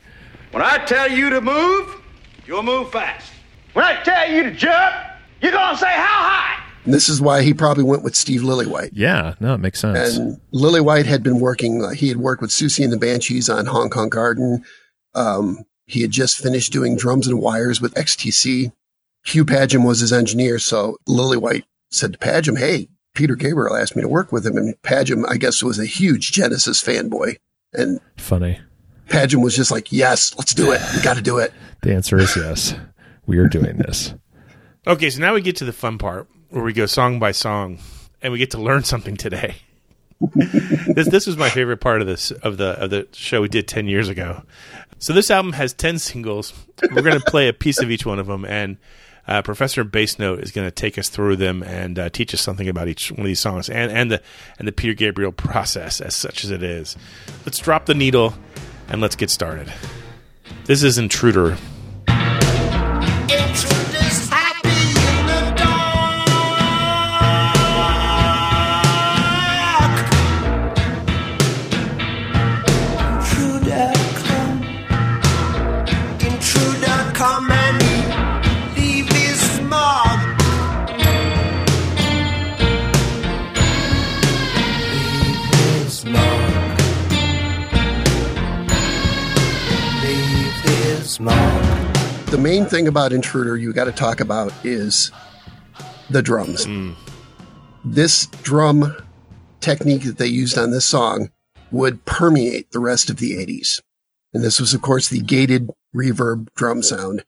When 0.51 0.63
I 0.63 0.77
tell 0.85 1.11
you 1.11 1.29
to 1.31 1.41
move, 1.41 2.01
you'll 2.45 2.63
move 2.63 2.91
fast. 2.91 3.31
When 3.73 3.85
I 3.85 4.01
tell 4.03 4.29
you 4.29 4.43
to 4.43 4.51
jump, 4.51 4.95
you're 5.41 5.51
gonna 5.51 5.77
say 5.77 5.91
how 5.91 6.29
high. 6.29 6.63
And 6.85 6.93
this 6.93 7.09
is 7.09 7.19
why 7.19 7.41
he 7.41 7.53
probably 7.53 7.83
went 7.83 8.03
with 8.03 8.15
Steve 8.15 8.41
Lillywhite. 8.41 8.91
Yeah, 8.93 9.35
no, 9.39 9.53
it 9.53 9.59
makes 9.59 9.79
sense. 9.79 10.17
And 10.17 10.39
Lillywhite 10.53 11.05
had 11.05 11.23
been 11.23 11.39
working, 11.39 11.83
uh, 11.83 11.89
he 11.89 12.07
had 12.07 12.17
worked 12.17 12.41
with 12.41 12.51
Siouxsie 12.51 12.83
and 12.83 12.93
the 12.93 12.97
Banshees 12.97 13.49
on 13.49 13.65
Hong 13.65 13.89
Kong 13.89 14.09
Garden. 14.09 14.63
Um, 15.15 15.63
he 15.85 16.01
had 16.01 16.11
just 16.11 16.37
finished 16.37 16.71
doing 16.71 16.95
drums 16.95 17.27
and 17.27 17.39
wires 17.39 17.81
with 17.81 17.93
XTC. 17.95 18.71
Hugh 19.23 19.45
Padgham 19.45 19.85
was 19.85 19.99
his 19.99 20.13
engineer. 20.13 20.59
So 20.59 20.97
Lillywhite 21.07 21.63
said 21.91 22.13
to 22.13 22.19
Padgham, 22.19 22.57
Hey, 22.57 22.89
Peter 23.15 23.35
Gabriel 23.35 23.75
asked 23.75 23.95
me 23.95 24.01
to 24.01 24.07
work 24.07 24.31
with 24.31 24.45
him. 24.45 24.57
And 24.57 24.75
Padgham, 24.81 25.23
I 25.27 25.37
guess, 25.37 25.63
was 25.63 25.79
a 25.79 25.85
huge 25.85 26.31
Genesis 26.31 26.83
fanboy. 26.83 27.37
And 27.73 27.99
Funny. 28.17 28.59
Padgham 29.07 29.43
was 29.43 29.55
just 29.55 29.71
like, 29.71 29.91
Yes, 29.91 30.35
let's 30.37 30.53
do 30.53 30.71
it. 30.71 30.81
We 30.95 31.01
got 31.01 31.15
to 31.17 31.21
do 31.21 31.37
it. 31.37 31.53
The 31.81 31.93
answer 31.93 32.17
is 32.17 32.35
yes. 32.35 32.75
We 33.25 33.37
are 33.37 33.47
doing 33.47 33.77
this. 33.77 34.13
Okay, 34.85 35.09
so 35.09 35.21
now 35.21 35.33
we 35.33 35.41
get 35.41 35.55
to 35.57 35.65
the 35.65 35.73
fun 35.73 35.97
part 35.97 36.27
where 36.49 36.63
we 36.63 36.73
go 36.73 36.85
song 36.85 37.19
by 37.19 37.31
song 37.31 37.79
and 38.21 38.33
we 38.33 38.39
get 38.39 38.51
to 38.51 38.57
learn 38.61 38.83
something 38.83 39.15
today. 39.15 39.55
this 40.95 41.09
this 41.09 41.27
was 41.27 41.35
my 41.35 41.49
favorite 41.49 41.77
part 41.77 42.01
of 42.01 42.07
this 42.07 42.31
of 42.31 42.57
the 42.57 42.81
of 42.81 42.89
the 42.89 43.07
show 43.11 43.41
we 43.41 43.49
did 43.49 43.67
10 43.67 43.87
years 43.87 44.09
ago. 44.09 44.43
So 44.99 45.11
this 45.11 45.29
album 45.31 45.53
has 45.53 45.73
10 45.73 45.99
singles. 45.99 46.53
We're 46.81 47.01
going 47.01 47.19
to 47.19 47.25
play 47.25 47.47
a 47.49 47.53
piece 47.53 47.81
of 47.81 47.91
each 47.91 48.05
one 48.05 48.19
of 48.19 48.27
them 48.27 48.45
and 48.45 48.77
Uh, 49.27 49.41
Professor 49.41 49.83
Bass 49.83 50.19
Note 50.19 50.39
is 50.39 50.51
going 50.51 50.67
to 50.67 50.71
take 50.71 50.97
us 50.97 51.09
through 51.09 51.37
them 51.37 51.63
and 51.63 51.97
uh, 51.97 52.09
teach 52.09 52.33
us 52.33 52.41
something 52.41 52.67
about 52.67 52.87
each 52.87 53.11
one 53.11 53.21
of 53.21 53.25
these 53.25 53.39
songs 53.39 53.69
and, 53.69 53.91
and 53.91 54.11
the 54.11 54.21
and 54.59 54.67
the 54.67 54.71
Peter 54.71 54.93
Gabriel 54.93 55.31
process 55.33 56.01
as 56.01 56.15
such 56.15 56.43
as 56.43 56.51
it 56.51 56.61
is. 56.61 56.97
Let's 57.45 57.59
drop 57.59 57.85
the 57.85 57.95
needle 57.95 58.33
and 58.89 59.01
let's 59.01 59.15
get 59.15 59.29
started. 59.29 59.71
This 60.65 60.83
is 60.83 60.97
Intruder. 60.97 61.57
Intruder, 63.29 63.72
The 92.31 92.39
main 92.39 92.65
thing 92.65 92.87
about 92.87 93.13
Intruder 93.13 93.57
you 93.57 93.73
got 93.73 93.85
to 93.85 93.91
talk 93.91 94.19
about 94.19 94.53
is 94.65 95.11
the 96.09 96.21
drums. 96.21 96.65
Mm. 96.65 96.95
This 97.85 98.27
drum 98.27 98.95
technique 99.59 100.03
that 100.03 100.17
they 100.17 100.27
used 100.27 100.57
on 100.57 100.71
this 100.71 100.85
song 100.85 101.31
would 101.71 102.05
permeate 102.05 102.71
the 102.71 102.79
rest 102.79 103.09
of 103.09 103.17
the 103.17 103.33
80s. 103.33 103.81
And 104.33 104.43
this 104.43 104.59
was, 104.59 104.73
of 104.73 104.81
course, 104.81 105.09
the 105.09 105.21
gated 105.21 105.69
reverb 105.95 106.47
drum 106.55 106.81
sound 106.81 107.23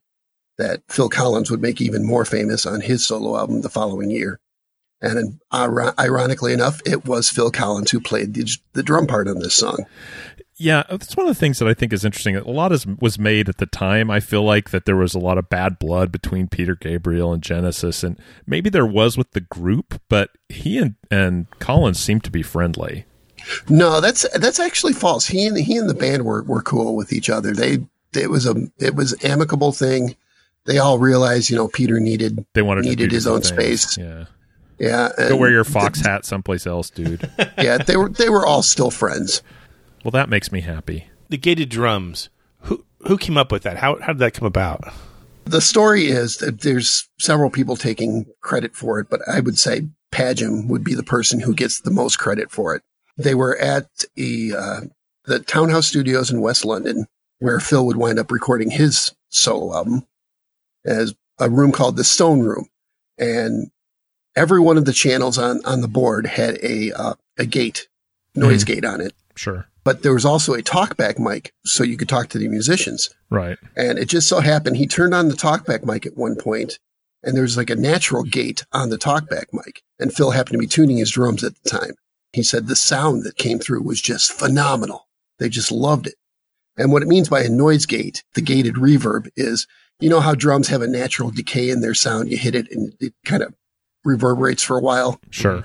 that 0.58 0.82
Phil 0.88 1.08
Collins 1.08 1.50
would 1.50 1.60
make 1.60 1.80
even 1.80 2.04
more 2.04 2.24
famous 2.24 2.66
on 2.66 2.80
his 2.80 3.06
solo 3.06 3.36
album 3.36 3.60
the 3.60 3.68
following 3.68 4.10
year. 4.10 4.40
And 5.00 5.40
ironically 5.52 6.52
enough, 6.52 6.80
it 6.86 7.04
was 7.04 7.28
Phil 7.28 7.50
Collins 7.50 7.90
who 7.90 8.00
played 8.00 8.34
the, 8.34 8.48
the 8.72 8.82
drum 8.82 9.06
part 9.06 9.28
on 9.28 9.40
this 9.40 9.54
song. 9.54 9.84
Yeah, 10.58 10.84
that's 10.88 11.16
one 11.16 11.26
of 11.28 11.34
the 11.34 11.38
things 11.38 11.58
that 11.58 11.68
I 11.68 11.74
think 11.74 11.92
is 11.92 12.04
interesting. 12.04 12.34
A 12.34 12.48
lot 12.50 12.72
is, 12.72 12.86
was 12.86 13.18
made 13.18 13.48
at 13.48 13.58
the 13.58 13.66
time. 13.66 14.10
I 14.10 14.20
feel 14.20 14.42
like 14.42 14.70
that 14.70 14.86
there 14.86 14.96
was 14.96 15.14
a 15.14 15.18
lot 15.18 15.36
of 15.36 15.50
bad 15.50 15.78
blood 15.78 16.10
between 16.10 16.48
Peter 16.48 16.74
Gabriel 16.74 17.32
and 17.32 17.42
Genesis, 17.42 18.02
and 18.02 18.18
maybe 18.46 18.70
there 18.70 18.86
was 18.86 19.18
with 19.18 19.32
the 19.32 19.42
group, 19.42 20.00
but 20.08 20.30
he 20.48 20.78
and, 20.78 20.94
and 21.10 21.46
Collins 21.58 21.98
seemed 21.98 22.24
to 22.24 22.30
be 22.30 22.42
friendly. 22.42 23.04
No, 23.68 24.00
that's 24.00 24.26
that's 24.38 24.58
actually 24.58 24.94
false. 24.94 25.26
He 25.26 25.46
and 25.46 25.58
he 25.58 25.76
and 25.76 25.90
the 25.90 25.94
band 25.94 26.24
were 26.24 26.42
were 26.42 26.62
cool 26.62 26.96
with 26.96 27.12
each 27.12 27.28
other. 27.28 27.52
They 27.52 27.78
it 28.14 28.30
was 28.30 28.46
a 28.46 28.54
it 28.78 28.94
was 28.94 29.14
amicable 29.24 29.72
thing. 29.72 30.16
They 30.64 30.78
all 30.78 30.98
realized, 30.98 31.50
you 31.50 31.56
know, 31.56 31.68
Peter 31.68 32.00
needed 32.00 32.44
They 32.54 32.62
wanted 32.62 32.86
needed 32.86 33.12
his 33.12 33.26
own 33.26 33.42
things. 33.42 33.82
space. 33.82 33.98
Yeah, 33.98 34.24
Yeah, 34.78 35.10
go 35.16 35.36
wear 35.36 35.50
your 35.50 35.64
fox 35.64 36.00
hat 36.00 36.24
someplace 36.24 36.66
else, 36.66 36.90
dude. 36.90 37.30
yeah, 37.58 37.78
they 37.78 37.96
were 37.96 38.08
they 38.08 38.30
were 38.30 38.44
all 38.44 38.62
still 38.62 38.90
friends. 38.90 39.42
Well, 40.06 40.12
that 40.12 40.28
makes 40.28 40.52
me 40.52 40.60
happy. 40.60 41.08
The 41.30 41.36
gated 41.36 41.68
drums. 41.68 42.28
Who 42.60 42.84
who 43.08 43.18
came 43.18 43.36
up 43.36 43.50
with 43.50 43.64
that? 43.64 43.78
How 43.78 43.98
how 44.00 44.12
did 44.12 44.20
that 44.20 44.34
come 44.34 44.46
about? 44.46 44.84
The 45.46 45.60
story 45.60 46.06
is 46.06 46.36
that 46.36 46.60
there's 46.60 47.08
several 47.18 47.50
people 47.50 47.74
taking 47.74 48.26
credit 48.40 48.76
for 48.76 49.00
it, 49.00 49.08
but 49.10 49.20
I 49.28 49.40
would 49.40 49.58
say 49.58 49.88
Padgham 50.12 50.68
would 50.68 50.84
be 50.84 50.94
the 50.94 51.02
person 51.02 51.40
who 51.40 51.52
gets 51.52 51.80
the 51.80 51.90
most 51.90 52.20
credit 52.20 52.52
for 52.52 52.76
it. 52.76 52.82
They 53.16 53.34
were 53.34 53.58
at 53.58 53.88
a, 54.16 54.52
uh, 54.56 54.80
the 55.24 55.40
Townhouse 55.40 55.88
Studios 55.88 56.30
in 56.30 56.40
West 56.40 56.64
London, 56.64 57.06
where 57.40 57.58
Phil 57.58 57.84
would 57.84 57.96
wind 57.96 58.20
up 58.20 58.30
recording 58.30 58.70
his 58.70 59.12
solo 59.30 59.74
album, 59.74 60.06
as 60.84 61.16
a 61.40 61.50
room 61.50 61.72
called 61.72 61.96
the 61.96 62.04
Stone 62.04 62.42
Room, 62.42 62.68
and 63.18 63.72
every 64.36 64.60
one 64.60 64.78
of 64.78 64.84
the 64.84 64.92
channels 64.92 65.36
on 65.36 65.64
on 65.64 65.80
the 65.80 65.88
board 65.88 66.26
had 66.26 66.60
a 66.62 66.92
uh, 66.92 67.14
a 67.36 67.44
gate, 67.44 67.88
noise 68.36 68.62
gate 68.62 68.84
on 68.84 69.00
it. 69.00 69.12
Sure, 69.34 69.66
But 69.86 70.02
there 70.02 70.14
was 70.14 70.24
also 70.24 70.52
a 70.52 70.62
talkback 70.62 71.16
mic, 71.16 71.52
so 71.64 71.84
you 71.84 71.96
could 71.96 72.08
talk 72.08 72.26
to 72.30 72.38
the 72.38 72.48
musicians. 72.48 73.08
right. 73.30 73.56
And 73.76 74.00
it 74.00 74.08
just 74.08 74.28
so 74.28 74.40
happened 74.40 74.76
he 74.76 74.88
turned 74.88 75.14
on 75.14 75.28
the 75.28 75.36
talkback 75.36 75.84
mic 75.84 76.04
at 76.04 76.16
one 76.16 76.34
point, 76.34 76.80
and 77.22 77.36
there 77.36 77.44
was 77.44 77.56
like 77.56 77.70
a 77.70 77.76
natural 77.76 78.24
gate 78.24 78.66
on 78.72 78.90
the 78.90 78.98
talkback 78.98 79.44
mic. 79.52 79.84
And 80.00 80.12
Phil 80.12 80.32
happened 80.32 80.54
to 80.54 80.58
be 80.58 80.66
tuning 80.66 80.96
his 80.96 81.12
drums 81.12 81.44
at 81.44 81.52
the 81.62 81.70
time. 81.70 81.92
He 82.32 82.42
said 82.42 82.66
the 82.66 82.74
sound 82.74 83.22
that 83.22 83.36
came 83.36 83.60
through 83.60 83.82
was 83.82 84.02
just 84.02 84.32
phenomenal. 84.32 85.06
They 85.38 85.48
just 85.48 85.70
loved 85.70 86.08
it. 86.08 86.16
And 86.76 86.90
what 86.90 87.02
it 87.02 87.08
means 87.08 87.28
by 87.28 87.42
a 87.42 87.48
noise 87.48 87.86
gate, 87.86 88.24
the 88.34 88.40
gated 88.40 88.74
reverb, 88.74 89.28
is 89.36 89.68
you 90.00 90.10
know 90.10 90.18
how 90.18 90.34
drums 90.34 90.66
have 90.66 90.82
a 90.82 90.88
natural 90.88 91.30
decay 91.30 91.70
in 91.70 91.80
their 91.80 91.94
sound. 91.94 92.28
You 92.28 92.38
hit 92.38 92.56
it 92.56 92.66
and 92.72 92.92
it 92.98 93.14
kind 93.24 93.44
of 93.44 93.54
reverberates 94.04 94.64
for 94.64 94.76
a 94.76 94.82
while. 94.82 95.20
Sure. 95.30 95.62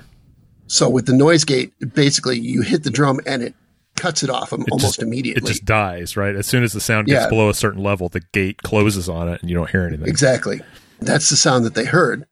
So 0.68 0.88
with 0.88 1.06
the 1.06 1.12
noise 1.12 1.42
gate, 1.42 1.72
basically 1.92 2.38
you 2.38 2.62
hit 2.62 2.84
the 2.84 2.90
drum 2.90 3.18
and 3.26 3.42
it 3.42 3.56
cuts 3.96 4.22
it 4.22 4.30
off 4.30 4.52
It 4.52 4.60
almost 4.70 4.80
just- 4.96 5.02
immediately. 5.02 5.42
It 5.42 5.46
just 5.46 5.64
dies, 5.64 6.16
right? 6.16 6.34
As 6.34 6.46
soon 6.46 6.62
as 6.64 6.72
the 6.72 6.80
sound 6.80 7.06
gets 7.08 7.24
Yeah. 7.24 7.28
below 7.28 7.48
a 7.48 7.54
certain 7.54 7.82
level, 7.82 8.08
the 8.08 8.22
gate 8.32 8.62
closes 8.62 9.08
on 9.08 9.28
it 9.28 9.40
and 9.42 9.50
you 9.50 9.56
don't 9.56 9.70
hear 9.70 9.82
anything. 9.86 10.08
Exactly. 10.08 10.60
That's 11.00 11.30
the 11.30 11.36
sound 11.36 11.64
that 11.64 11.74
they 11.74 11.84
heard. 11.84 12.26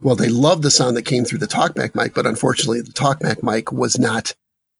Well, 0.00 0.16
they 0.16 0.28
loved 0.28 0.62
the 0.62 0.70
sound 0.70 0.96
that 0.96 1.02
came 1.06 1.24
through 1.24 1.38
the 1.38 1.46
talkback 1.46 1.94
mic, 1.94 2.12
but 2.14 2.26
unfortunately, 2.26 2.80
the 2.82 2.92
talkback 2.92 3.42
mic 3.42 3.72
was 3.72 3.98
not 3.98 4.34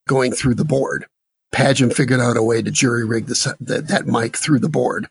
going 0.07 0.33
through 0.33 0.55
the 0.57 0.65
board. 0.65 1.07
Padgham 1.55 1.93
figured 1.95 2.21
out 2.21 2.37
a 2.37 2.43
way 2.43 2.61
to 2.61 2.71
jury 2.71 3.05
rig 3.05 3.27
the, 3.27 3.33
s- 3.33 3.55
that, 3.61 3.89
that 3.89 4.07
mic 4.07 4.37
through 4.37 4.59
the 4.59 4.69
board 4.69 5.09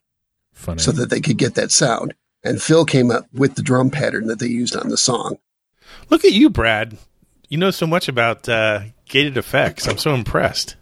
Funny. 0.54 0.80
so 0.80 0.92
that 0.92 1.10
they 1.10 1.22
could 1.22 1.38
get 1.38 1.56
that 1.56 1.72
sound. 1.72 2.14
And 2.44 2.62
Phil 2.62 2.86
came 2.86 3.10
up 3.10 3.26
with 3.34 3.56
the 3.56 3.64
drum 3.64 3.90
pattern 3.90 4.28
that 4.28 4.38
they 4.40 4.46
used 4.48 4.76
on 4.76 4.90
the 4.90 4.98
song. 4.98 5.38
Look 6.10 6.24
at 6.24 6.34
you, 6.34 6.50
Brad. 6.52 6.98
You 7.50 7.58
know 7.58 7.72
so 7.72 7.88
much 7.88 8.08
about 8.08 8.48
uh, 8.48 8.82
gated 9.10 9.38
effects. 9.38 9.88
I'm 9.88 9.98
so 9.98 10.14
impressed. 10.14 10.76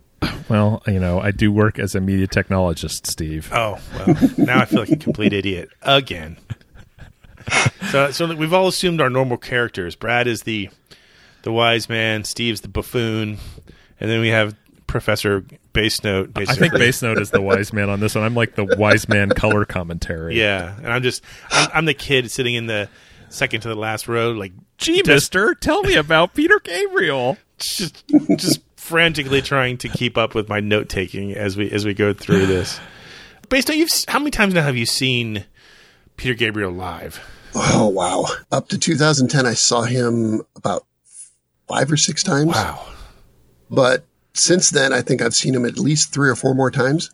Well, 0.50 0.82
you 0.88 1.00
know, 1.00 1.20
I 1.20 1.32
do 1.32 1.52
work 1.52 1.80
as 1.80 1.96
a 1.96 2.02
media 2.02 2.28
technologist, 2.28 3.08
Steve. 3.08 3.50
Oh, 3.52 3.80
well, 3.96 4.18
now 4.38 4.60
I 4.60 4.66
feel 4.66 4.80
like 4.80 4.92
a 4.92 4.96
complete 4.96 5.34
idiot 5.34 5.70
again. 5.82 6.38
So, 7.90 8.12
so 8.12 8.34
we've 8.34 8.54
all 8.54 8.68
assumed 8.68 9.02
our 9.02 9.10
normal 9.10 9.38
characters. 9.38 9.96
Brad 9.96 10.28
is 10.28 10.44
the 10.44 10.70
the 11.44 11.52
wise 11.52 11.90
man. 11.90 12.24
Steve's 12.24 12.62
the 12.62 12.68
buffoon, 12.70 13.38
and 14.00 14.10
then 14.10 14.22
we 14.22 14.30
have 14.30 14.56
Professor 14.88 15.46
Bass 15.74 16.04
Note. 16.04 16.32
I 16.36 16.46
think 16.46 16.74
Bass 16.74 17.02
Note 17.02 17.20
is 17.20 17.32
the 17.32 17.42
wise 17.42 17.74
man 17.74 17.90
on 17.90 18.00
this 18.00 18.16
one. 18.16 18.24
I'm 18.24 18.36
like 18.36 18.56
the 18.56 18.66
wise 18.78 19.10
man 19.10 19.30
color 19.30 19.66
commentary. 19.66 20.40
Yeah, 20.40 20.76
and 20.78 20.88
I'm 20.88 21.04
just 21.04 21.24
I'm, 21.52 21.70
I'm 21.74 21.86
the 21.86 21.94
kid 21.94 22.32
sitting 22.32 22.56
in 22.56 22.68
the 22.68 22.90
second 23.30 23.62
to 23.62 23.68
the 23.68 23.76
last 23.76 24.08
row, 24.08 24.32
like 24.32 24.54
Gee, 24.78 25.02
mister, 25.06 25.56
tell 25.56 25.82
me 25.84 25.96
about 25.96 26.34
Peter 26.34 26.60
Gabriel. 26.60 27.38
just 27.58 28.04
just 28.38 28.62
frantically 28.84 29.42
trying 29.42 29.78
to 29.78 29.88
keep 29.88 30.18
up 30.18 30.36
with 30.36 30.50
my 30.50 30.60
note 30.60 30.90
taking 30.90 31.34
as 31.34 31.56
we 31.56 31.72
as 31.72 31.86
we 31.86 31.94
go 31.94 32.14
through 32.14 32.46
this. 32.46 32.80
Based 33.48 33.70
on 33.70 33.78
you've 33.78 33.90
how 34.10 34.20
many 34.20 34.30
times 34.30 34.54
now 34.54 34.64
have 34.64 34.76
you 34.76 34.86
seen 34.86 35.46
Peter 36.18 36.34
Gabriel 36.34 36.72
live? 36.72 37.22
Oh, 37.56 37.88
wow. 37.88 38.26
Up 38.52 38.68
to 38.70 38.78
2010, 38.78 39.46
I 39.46 39.54
saw 39.54 39.84
him 39.84 40.42
about 40.56 40.86
five 41.68 41.92
or 41.92 41.98
six 41.98 42.24
times. 42.24 42.48
Wow. 42.48 42.86
But 43.70 44.06
since 44.34 44.72
then, 44.72 44.92
I 44.92 45.02
think 45.02 45.22
I've 45.22 45.36
seen 45.36 45.54
him 45.54 45.66
at 45.66 45.78
least 45.78 46.12
three 46.12 46.30
or 46.30 46.36
four 46.36 46.56
more 46.56 46.72
times. 46.72 47.12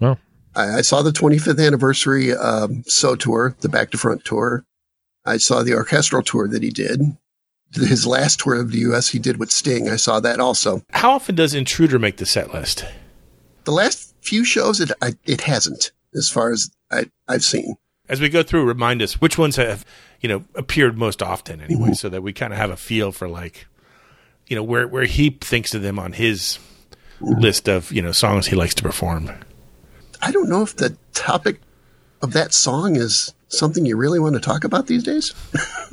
Well, 0.00 0.18
I, 0.56 0.78
I 0.78 0.80
saw 0.80 1.02
the 1.02 1.10
25th 1.10 1.64
anniversary 1.64 2.32
um, 2.32 2.82
So 2.86 3.14
tour, 3.14 3.54
the 3.60 3.68
Back 3.68 3.90
to 3.90 3.98
Front 3.98 4.24
tour. 4.24 4.64
I 5.24 5.36
saw 5.36 5.62
the 5.62 5.74
orchestral 5.74 6.22
tour 6.22 6.48
that 6.48 6.62
he 6.62 6.70
did. 6.70 7.16
His 7.74 8.06
last 8.06 8.40
tour 8.40 8.60
of 8.60 8.70
the 8.70 8.78
U.S. 8.80 9.08
he 9.08 9.18
did 9.18 9.38
with 9.38 9.50
Sting. 9.50 9.88
I 9.88 9.96
saw 9.96 10.20
that 10.20 10.40
also. 10.40 10.82
How 10.90 11.12
often 11.12 11.34
does 11.34 11.54
Intruder 11.54 11.98
make 11.98 12.18
the 12.18 12.26
set 12.26 12.52
list? 12.52 12.84
The 13.64 13.72
last 13.72 14.14
few 14.20 14.44
shows, 14.44 14.80
it 14.80 14.90
I, 15.00 15.14
it 15.24 15.42
hasn't, 15.42 15.92
as 16.14 16.28
far 16.28 16.50
as 16.50 16.70
I, 16.90 17.10
I've 17.28 17.44
seen. 17.44 17.76
As 18.08 18.20
we 18.20 18.28
go 18.28 18.42
through, 18.42 18.64
remind 18.64 19.00
us 19.00 19.20
which 19.20 19.38
ones 19.38 19.56
have 19.56 19.86
you 20.20 20.28
know 20.28 20.44
appeared 20.54 20.98
most 20.98 21.22
often 21.22 21.60
anyway, 21.60 21.84
mm-hmm. 21.84 21.92
so 21.94 22.08
that 22.08 22.22
we 22.22 22.32
kind 22.32 22.52
of 22.52 22.58
have 22.58 22.70
a 22.70 22.76
feel 22.76 23.12
for 23.12 23.28
like 23.28 23.66
you 24.48 24.56
know 24.56 24.62
where 24.62 24.86
where 24.86 25.04
he 25.04 25.30
thinks 25.30 25.72
of 25.74 25.82
them 25.82 25.98
on 25.98 26.12
his 26.12 26.58
mm-hmm. 27.20 27.40
list 27.40 27.68
of 27.68 27.90
you 27.92 28.02
know 28.02 28.12
songs 28.12 28.48
he 28.48 28.56
likes 28.56 28.74
to 28.74 28.82
perform. 28.82 29.30
I 30.20 30.30
don't 30.30 30.48
know 30.48 30.62
if 30.62 30.76
the 30.76 30.96
topic 31.14 31.60
of 32.20 32.32
that 32.34 32.52
song 32.52 32.96
is 32.96 33.32
something 33.48 33.86
you 33.86 33.96
really 33.96 34.18
want 34.18 34.34
to 34.34 34.40
talk 34.40 34.64
about 34.64 34.86
these 34.86 35.02
days. 35.02 35.32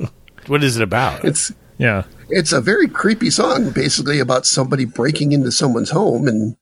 What 0.46 0.64
is 0.64 0.76
it 0.76 0.82
about? 0.82 1.24
It's 1.24 1.52
yeah. 1.80 2.04
it's 2.28 2.52
a 2.52 2.60
very 2.60 2.86
creepy 2.88 3.30
song, 3.30 3.70
basically 3.70 4.20
about 4.20 4.46
somebody 4.46 4.84
breaking 4.84 5.32
into 5.32 5.50
someone's 5.50 5.90
home, 5.90 6.28
and 6.28 6.56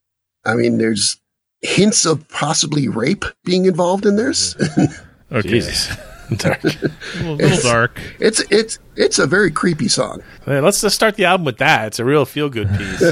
I 0.46 0.54
mean, 0.54 0.78
there's 0.78 1.20
hints 1.60 2.06
of 2.06 2.26
possibly 2.28 2.88
rape 2.88 3.24
being 3.44 3.66
involved 3.66 4.06
in 4.06 4.16
this. 4.16 4.54
Mm-hmm. 4.54 5.04
Oh, 5.30 5.40
okay. 5.40 5.48
Jesus. 5.50 5.94
Dark. 6.38 6.64
A 6.64 6.68
little, 7.18 7.36
little 7.36 7.70
dark. 7.70 8.00
it's 8.18 8.40
it's 8.50 8.78
it's 8.96 9.18
a 9.18 9.26
very 9.26 9.50
creepy 9.50 9.88
song. 9.88 10.22
Hey, 10.46 10.60
let's 10.60 10.80
just 10.80 10.94
start 10.94 11.16
the 11.16 11.26
album 11.26 11.44
with 11.44 11.58
that. 11.58 11.88
It's 11.88 11.98
a 11.98 12.04
real 12.06 12.24
feel 12.24 12.48
good 12.48 12.68
piece. 12.70 13.02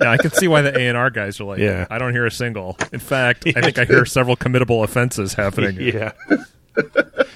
Yeah, 0.00 0.10
I 0.10 0.16
can 0.16 0.30
see 0.30 0.48
why 0.48 0.62
the 0.62 0.74
A 0.74 0.88
and 0.88 0.96
R 0.96 1.10
guys 1.10 1.38
are 1.40 1.44
like, 1.44 1.58
Yeah. 1.58 1.86
I 1.90 1.98
don't 1.98 2.12
hear 2.12 2.24
a 2.24 2.30
single. 2.30 2.78
In 2.94 2.98
fact, 3.00 3.46
I 3.46 3.60
think 3.60 3.78
I 3.78 3.84
hear 3.84 4.06
several 4.06 4.36
committable 4.38 4.82
offenses 4.84 5.34
happening. 5.34 5.76
yeah. 5.78 6.12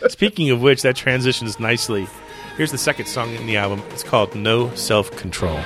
Speaking 0.09 0.49
of 0.51 0.63
which, 0.63 0.81
that 0.83 0.97
transitions 0.97 1.61
nicely. 1.61 2.07
Here's 2.59 2.73
the 2.73 2.77
second 2.77 3.07
song 3.07 3.33
in 3.35 3.47
the 3.47 3.57
album. 3.57 3.85
It's 3.91 4.03
called 4.03 4.35
No 4.35 4.75
Self 4.75 5.13
Control. 5.13 5.61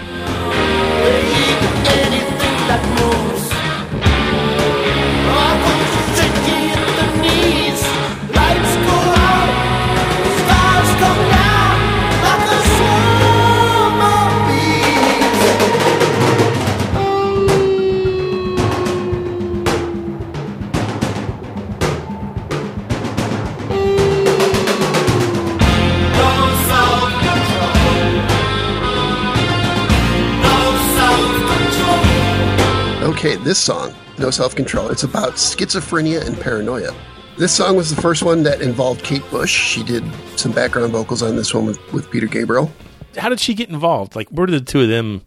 Okay, 33.24 33.36
this 33.36 33.60
song, 33.60 33.94
No 34.18 34.32
Self 34.32 34.56
Control, 34.56 34.88
it's 34.88 35.04
about 35.04 35.34
schizophrenia 35.34 36.26
and 36.26 36.36
paranoia. 36.40 36.92
This 37.38 37.54
song 37.54 37.76
was 37.76 37.94
the 37.94 38.02
first 38.02 38.24
one 38.24 38.42
that 38.42 38.60
involved 38.60 39.04
Kate 39.04 39.22
Bush. 39.30 39.48
She 39.48 39.84
did 39.84 40.02
some 40.34 40.50
background 40.50 40.90
vocals 40.90 41.22
on 41.22 41.36
this 41.36 41.54
one 41.54 41.66
with, 41.66 41.92
with 41.92 42.10
Peter 42.10 42.26
Gabriel. 42.26 42.72
How 43.16 43.28
did 43.28 43.38
she 43.38 43.54
get 43.54 43.68
involved? 43.68 44.16
Like, 44.16 44.28
where 44.30 44.46
did 44.46 44.60
the 44.60 44.68
two 44.68 44.80
of 44.80 44.88
them 44.88 45.24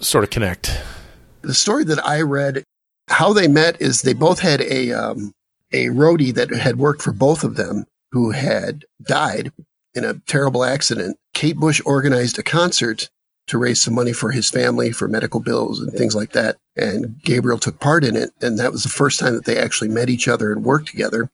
sort 0.00 0.24
of 0.24 0.30
connect? 0.30 0.80
The 1.42 1.52
story 1.52 1.84
that 1.84 2.02
I 2.02 2.22
read, 2.22 2.64
how 3.08 3.34
they 3.34 3.46
met 3.46 3.78
is 3.78 4.00
they 4.00 4.14
both 4.14 4.40
had 4.40 4.62
a 4.62 4.90
um, 4.92 5.32
a 5.72 5.88
roadie 5.88 6.32
that 6.32 6.48
had 6.48 6.78
worked 6.78 7.02
for 7.02 7.12
both 7.12 7.44
of 7.44 7.56
them 7.56 7.84
who 8.12 8.30
had 8.30 8.86
died 9.02 9.52
in 9.94 10.06
a 10.06 10.14
terrible 10.20 10.64
accident. 10.64 11.18
Kate 11.34 11.58
Bush 11.58 11.82
organized 11.84 12.38
a 12.38 12.42
concert 12.42 13.10
to 13.46 13.58
raise 13.58 13.82
some 13.82 13.94
money 13.94 14.12
for 14.12 14.30
his 14.30 14.48
family 14.48 14.92
for 14.92 15.08
medical 15.08 15.40
bills 15.40 15.80
and 15.80 15.92
things 15.92 16.14
like 16.14 16.32
that. 16.32 16.56
And 16.76 17.20
Gabriel 17.22 17.58
took 17.58 17.80
part 17.80 18.04
in 18.04 18.16
it. 18.16 18.30
And 18.40 18.58
that 18.58 18.72
was 18.72 18.82
the 18.82 18.88
first 18.88 19.18
time 19.18 19.34
that 19.34 19.44
they 19.44 19.58
actually 19.58 19.88
met 19.88 20.10
each 20.10 20.28
other 20.28 20.52
and 20.52 20.64
worked 20.64 20.88
together. 20.88 21.30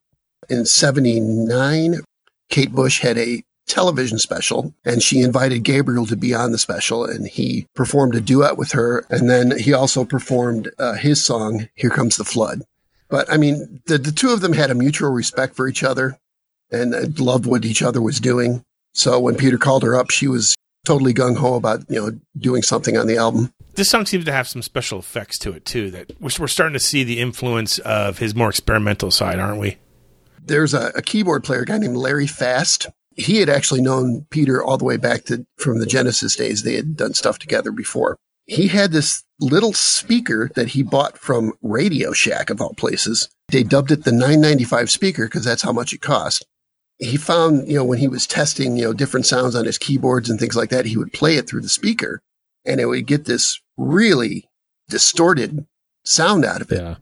In 0.48 0.64
79, 0.64 2.00
Kate 2.48 2.72
Bush 2.72 3.00
had 3.00 3.18
a 3.18 3.42
television 3.66 4.18
special 4.18 4.72
and 4.84 5.02
she 5.02 5.20
invited 5.20 5.64
Gabriel 5.64 6.06
to 6.06 6.16
be 6.16 6.32
on 6.32 6.52
the 6.52 6.58
special 6.58 7.04
and 7.04 7.26
he 7.26 7.66
performed 7.74 8.14
a 8.14 8.20
duet 8.20 8.56
with 8.56 8.72
her. 8.72 9.04
And 9.10 9.28
then 9.28 9.58
he 9.58 9.72
also 9.72 10.04
performed 10.04 10.70
uh, 10.78 10.94
his 10.94 11.24
song, 11.24 11.68
Here 11.74 11.90
Comes 11.90 12.16
the 12.16 12.24
Flood. 12.24 12.62
But 13.08 13.30
I 13.32 13.36
mean, 13.36 13.82
the, 13.86 13.98
the 13.98 14.12
two 14.12 14.30
of 14.30 14.40
them 14.40 14.52
had 14.52 14.70
a 14.70 14.74
mutual 14.74 15.10
respect 15.10 15.54
for 15.54 15.68
each 15.68 15.82
other 15.82 16.18
and 16.70 17.18
loved 17.20 17.46
what 17.46 17.64
each 17.64 17.82
other 17.82 18.00
was 18.00 18.20
doing. 18.20 18.64
So 18.94 19.20
when 19.20 19.36
Peter 19.36 19.58
called 19.58 19.82
her 19.82 19.96
up, 19.96 20.10
she 20.10 20.26
was 20.26 20.55
totally 20.86 21.12
gung 21.12 21.36
ho 21.36 21.54
about 21.54 21.84
you 21.90 22.00
know 22.00 22.18
doing 22.38 22.62
something 22.62 22.96
on 22.96 23.06
the 23.06 23.18
album. 23.18 23.52
This 23.74 23.90
song 23.90 24.06
seems 24.06 24.24
to 24.24 24.32
have 24.32 24.48
some 24.48 24.62
special 24.62 24.98
effects 24.98 25.38
to 25.40 25.52
it 25.52 25.66
too. 25.66 25.90
That 25.90 26.12
we're, 26.18 26.30
we're 26.38 26.46
starting 26.46 26.72
to 26.72 26.80
see 26.80 27.04
the 27.04 27.20
influence 27.20 27.78
of 27.80 28.18
his 28.18 28.34
more 28.34 28.48
experimental 28.48 29.10
side, 29.10 29.38
aren't 29.38 29.60
we? 29.60 29.76
There's 30.42 30.72
a, 30.72 30.92
a 30.94 31.02
keyboard 31.02 31.44
player, 31.44 31.62
a 31.62 31.66
guy 31.66 31.78
named 31.78 31.96
Larry 31.96 32.26
Fast. 32.26 32.86
He 33.16 33.38
had 33.38 33.48
actually 33.48 33.80
known 33.80 34.26
Peter 34.30 34.62
all 34.62 34.78
the 34.78 34.84
way 34.84 34.96
back 34.96 35.24
to 35.24 35.44
from 35.58 35.80
the 35.80 35.86
Genesis 35.86 36.36
days. 36.36 36.62
They 36.62 36.76
had 36.76 36.96
done 36.96 37.14
stuff 37.14 37.38
together 37.38 37.72
before. 37.72 38.16
He 38.46 38.68
had 38.68 38.92
this 38.92 39.24
little 39.40 39.72
speaker 39.72 40.50
that 40.54 40.68
he 40.68 40.82
bought 40.82 41.18
from 41.18 41.52
Radio 41.62 42.12
Shack 42.12 42.48
of 42.48 42.60
all 42.60 42.74
places. 42.74 43.28
They 43.48 43.64
dubbed 43.64 43.90
it 43.90 44.04
the 44.04 44.12
995 44.12 44.90
speaker 44.90 45.24
because 45.26 45.44
that's 45.44 45.62
how 45.62 45.72
much 45.72 45.92
it 45.92 46.00
cost 46.00 46.46
he 46.98 47.16
found, 47.16 47.68
you 47.68 47.76
know, 47.76 47.84
when 47.84 47.98
he 47.98 48.08
was 48.08 48.26
testing, 48.26 48.76
you 48.76 48.84
know, 48.84 48.92
different 48.92 49.26
sounds 49.26 49.54
on 49.54 49.66
his 49.66 49.78
keyboards 49.78 50.30
and 50.30 50.40
things 50.40 50.56
like 50.56 50.70
that, 50.70 50.86
he 50.86 50.96
would 50.96 51.12
play 51.12 51.36
it 51.36 51.48
through 51.48 51.60
the 51.60 51.68
speaker 51.68 52.22
and 52.64 52.80
it 52.80 52.86
would 52.86 53.06
get 53.06 53.26
this 53.26 53.60
really 53.76 54.48
distorted 54.88 55.66
sound 56.04 56.44
out 56.44 56.60
of 56.62 56.72
it. 56.72 56.80
Yeah. 56.80 56.96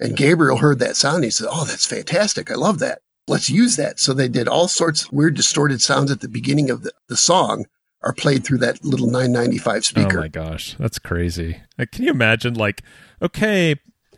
And 0.00 0.16
Gabriel 0.16 0.58
heard 0.58 0.78
that 0.80 0.96
sound. 0.96 1.24
he 1.24 1.30
said, 1.30 1.48
Oh, 1.50 1.64
that's 1.64 1.86
fantastic. 1.86 2.50
I 2.50 2.54
love 2.54 2.78
that. 2.80 3.00
Let's 3.26 3.48
use 3.48 3.76
that. 3.76 4.00
So 4.00 4.12
they 4.12 4.28
did 4.28 4.48
all 4.48 4.68
sorts 4.68 5.04
of 5.04 5.12
weird 5.12 5.34
distorted 5.34 5.80
sounds 5.80 6.10
at 6.10 6.20
the 6.20 6.28
beginning 6.28 6.70
of 6.70 6.82
the, 6.82 6.92
the 7.08 7.16
song 7.16 7.66
are 8.02 8.12
played 8.12 8.44
through 8.44 8.58
that 8.58 8.84
little 8.84 9.06
995 9.06 9.84
speaker. 9.84 10.18
Oh 10.18 10.22
my 10.22 10.28
gosh. 10.28 10.74
That's 10.78 10.98
crazy. 10.98 11.60
Uh, 11.78 11.86
can 11.90 12.04
you 12.04 12.10
imagine 12.10 12.54
like, 12.54 12.82
okay, 13.22 13.76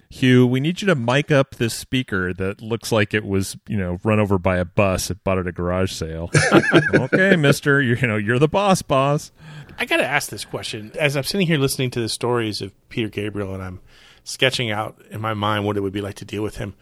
Hugh, 0.08 0.46
we 0.46 0.60
need 0.60 0.80
you 0.80 0.86
to 0.86 0.94
mic 0.94 1.30
up 1.30 1.56
this 1.56 1.74
speaker 1.74 2.32
that 2.34 2.60
looks 2.62 2.92
like 2.92 3.12
it 3.12 3.24
was, 3.24 3.56
you 3.68 3.76
know, 3.76 3.98
run 4.04 4.20
over 4.20 4.38
by 4.38 4.56
a 4.56 4.64
bus 4.64 5.10
and 5.10 5.22
bought 5.24 5.38
at 5.38 5.46
a 5.46 5.52
garage 5.52 5.92
sale. 5.92 6.30
okay, 6.94 7.36
mister, 7.36 7.80
you're, 7.82 7.96
you 7.98 8.06
know, 8.06 8.16
you're 8.16 8.38
the 8.38 8.48
boss, 8.48 8.82
boss. 8.82 9.32
I 9.78 9.84
got 9.84 9.96
to 9.98 10.06
ask 10.06 10.30
this 10.30 10.44
question. 10.44 10.92
As 10.98 11.16
I'm 11.16 11.24
sitting 11.24 11.46
here 11.46 11.58
listening 11.58 11.90
to 11.92 12.00
the 12.00 12.08
stories 12.08 12.62
of 12.62 12.72
Peter 12.88 13.08
Gabriel 13.08 13.52
and 13.52 13.62
I'm 13.62 13.80
sketching 14.24 14.70
out 14.70 15.00
in 15.10 15.20
my 15.20 15.34
mind 15.34 15.64
what 15.64 15.76
it 15.76 15.80
would 15.80 15.92
be 15.92 16.00
like 16.00 16.16
to 16.16 16.24
deal 16.24 16.42
with 16.42 16.56
him, 16.56 16.74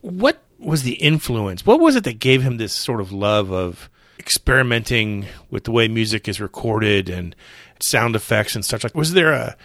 what 0.00 0.42
was 0.58 0.82
the 0.82 0.94
influence? 0.94 1.64
What 1.64 1.80
was 1.80 1.96
it 1.96 2.04
that 2.04 2.18
gave 2.18 2.42
him 2.42 2.56
this 2.56 2.72
sort 2.72 3.00
of 3.00 3.12
love 3.12 3.52
of 3.52 3.90
experimenting 4.18 5.26
with 5.50 5.64
the 5.64 5.72
way 5.72 5.88
music 5.88 6.28
is 6.28 6.40
recorded 6.40 7.08
and 7.08 7.34
sound 7.80 8.14
effects 8.14 8.54
and 8.54 8.62
such 8.62 8.84
like 8.84 8.94
was 8.94 9.14
there 9.14 9.32
a 9.32 9.56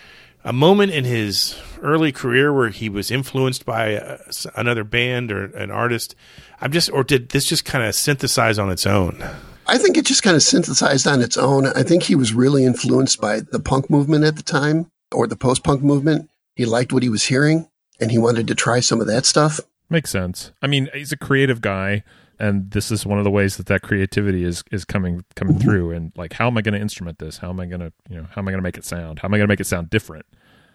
a 0.45 0.53
moment 0.53 0.93
in 0.93 1.03
his 1.03 1.60
early 1.81 2.12
career 2.12 2.53
where 2.53 2.69
he 2.69 2.88
was 2.88 3.12
influenced 3.12 3.65
by 3.65 3.95
uh, 3.97 4.17
a, 4.27 4.60
another 4.60 4.84
band 4.84 5.31
or 5.31 5.45
an 5.58 5.71
artist? 5.71 6.15
I'm 6.62 6.71
just, 6.71 6.89
or 6.91 7.03
did 7.03 7.29
this 7.29 7.45
just 7.45 7.65
kind 7.65 7.84
of 7.84 7.95
synthesize 7.95 8.58
on 8.58 8.71
its 8.71 8.86
own? 8.86 9.21
I 9.67 9.79
think 9.79 9.97
it 9.97 10.05
just 10.05 10.23
kind 10.23 10.36
of 10.36 10.43
synthesized 10.43 11.08
on 11.08 11.21
its 11.21 11.36
own. 11.36 11.65
I 11.65 11.81
think 11.81 12.03
he 12.03 12.15
was 12.15 12.34
really 12.34 12.63
influenced 12.63 13.19
by 13.19 13.39
the 13.39 13.60
punk 13.60 13.89
movement 13.89 14.23
at 14.23 14.36
the 14.36 14.43
time 14.43 14.91
or 15.12 15.25
the 15.25 15.36
post 15.36 15.63
punk 15.63 15.81
movement. 15.81 16.29
He 16.55 16.65
liked 16.65 16.93
what 16.93 17.03
he 17.03 17.10
was 17.10 17.25
hearing 17.25 17.67
and 17.99 18.12
he 18.12 18.19
wanted 18.19 18.47
to 18.47 18.55
try 18.55 18.79
some 18.79 19.01
of 19.01 19.08
that 19.08 19.25
stuff. 19.25 19.60
Makes 19.89 20.12
sense. 20.12 20.51
I 20.62 20.67
mean, 20.67 20.89
he's 20.93 21.12
a 21.12 21.17
creative 21.17 21.62
guy 21.62 22.03
and 22.39 22.71
this 22.71 22.91
is 22.91 23.06
one 23.06 23.17
of 23.17 23.24
the 23.24 23.32
ways 23.32 23.58
that 23.58 23.65
that 23.67 23.82
creativity 23.82 24.43
is 24.43 24.63
is 24.71 24.86
coming 24.86 25.24
coming 25.36 25.58
through 25.60 25.91
and 25.91 26.12
like 26.15 26.34
how 26.34 26.48
am 26.48 26.58
i 26.58 26.62
going 26.62 26.74
to 26.74 26.80
instrument 26.80 27.19
this 27.19 27.38
how 27.38 27.50
am 27.50 27.60
i 27.60 27.65
going 27.65 27.80
to 27.80 27.91
you 28.10 28.15
know 28.15 28.28
how 28.32 28.41
am 28.41 28.48
i 28.48 28.52
going 28.52 28.60
to 28.60 28.63
make 28.63 28.78
it 28.78 28.86
sound 28.86 29.19
how 29.19 29.28
am 29.28 29.34
i 29.34 29.38
going 29.38 29.48
to 29.48 29.52
make 29.52 29.60
it 29.60 29.67
sound 29.67 29.89
different 29.89 30.26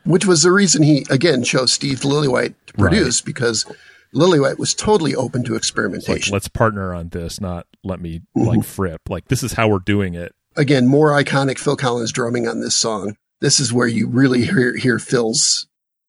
which 0.04 0.26
was 0.26 0.42
the 0.42 0.52
reason 0.52 0.82
he 0.82 1.04
again 1.10 1.42
chose 1.42 1.72
Steve 1.72 2.00
Lillywhite 2.00 2.54
to 2.66 2.72
produce 2.74 3.20
right. 3.20 3.26
because 3.26 3.66
Lillywhite 4.14 4.58
was 4.58 4.74
totally 4.74 5.14
open 5.14 5.44
to 5.44 5.54
experimentation. 5.54 6.32
Like, 6.32 6.32
let's 6.32 6.48
partner 6.48 6.94
on 6.94 7.10
this, 7.10 7.40
not 7.40 7.66
let 7.84 8.00
me 8.00 8.20
mm-hmm. 8.36 8.48
like 8.48 8.64
fripp. 8.64 9.02
Like 9.08 9.28
this 9.28 9.42
is 9.42 9.52
how 9.52 9.68
we're 9.68 9.78
doing 9.78 10.14
it. 10.14 10.34
Again, 10.56 10.86
more 10.86 11.10
iconic 11.10 11.58
Phil 11.58 11.76
Collins 11.76 12.12
drumming 12.12 12.48
on 12.48 12.60
this 12.60 12.74
song. 12.74 13.16
This 13.40 13.60
is 13.60 13.72
where 13.72 13.86
you 13.86 14.08
really 14.08 14.44
hear, 14.44 14.76
hear 14.76 14.98
Phil's 14.98 15.66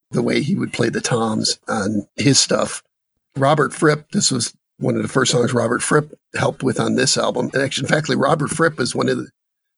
the 0.09 0.21
way 0.21 0.41
he 0.41 0.55
would 0.55 0.73
play 0.73 0.89
the 0.89 0.99
toms 0.99 1.59
on 1.67 2.07
his 2.15 2.39
stuff. 2.39 2.83
Robert 3.37 3.73
Fripp, 3.73 4.11
this 4.11 4.31
was 4.31 4.53
one 4.81 4.95
of 4.95 5.01
the 5.01 5.07
first 5.07 5.31
songs 5.31 5.53
Robert 5.53 5.81
Fripp 5.81 6.13
helped 6.35 6.63
with 6.63 6.79
on 6.79 6.95
this 6.95 7.17
album. 7.17 7.49
And 7.53 7.61
actually, 7.61 7.85
in 7.85 7.93
fact, 7.93 8.09
Robert 8.09 8.49
Fripp 8.49 8.79
is 8.79 8.95
one 8.95 9.09
of 9.09 9.17
the, 9.17 9.29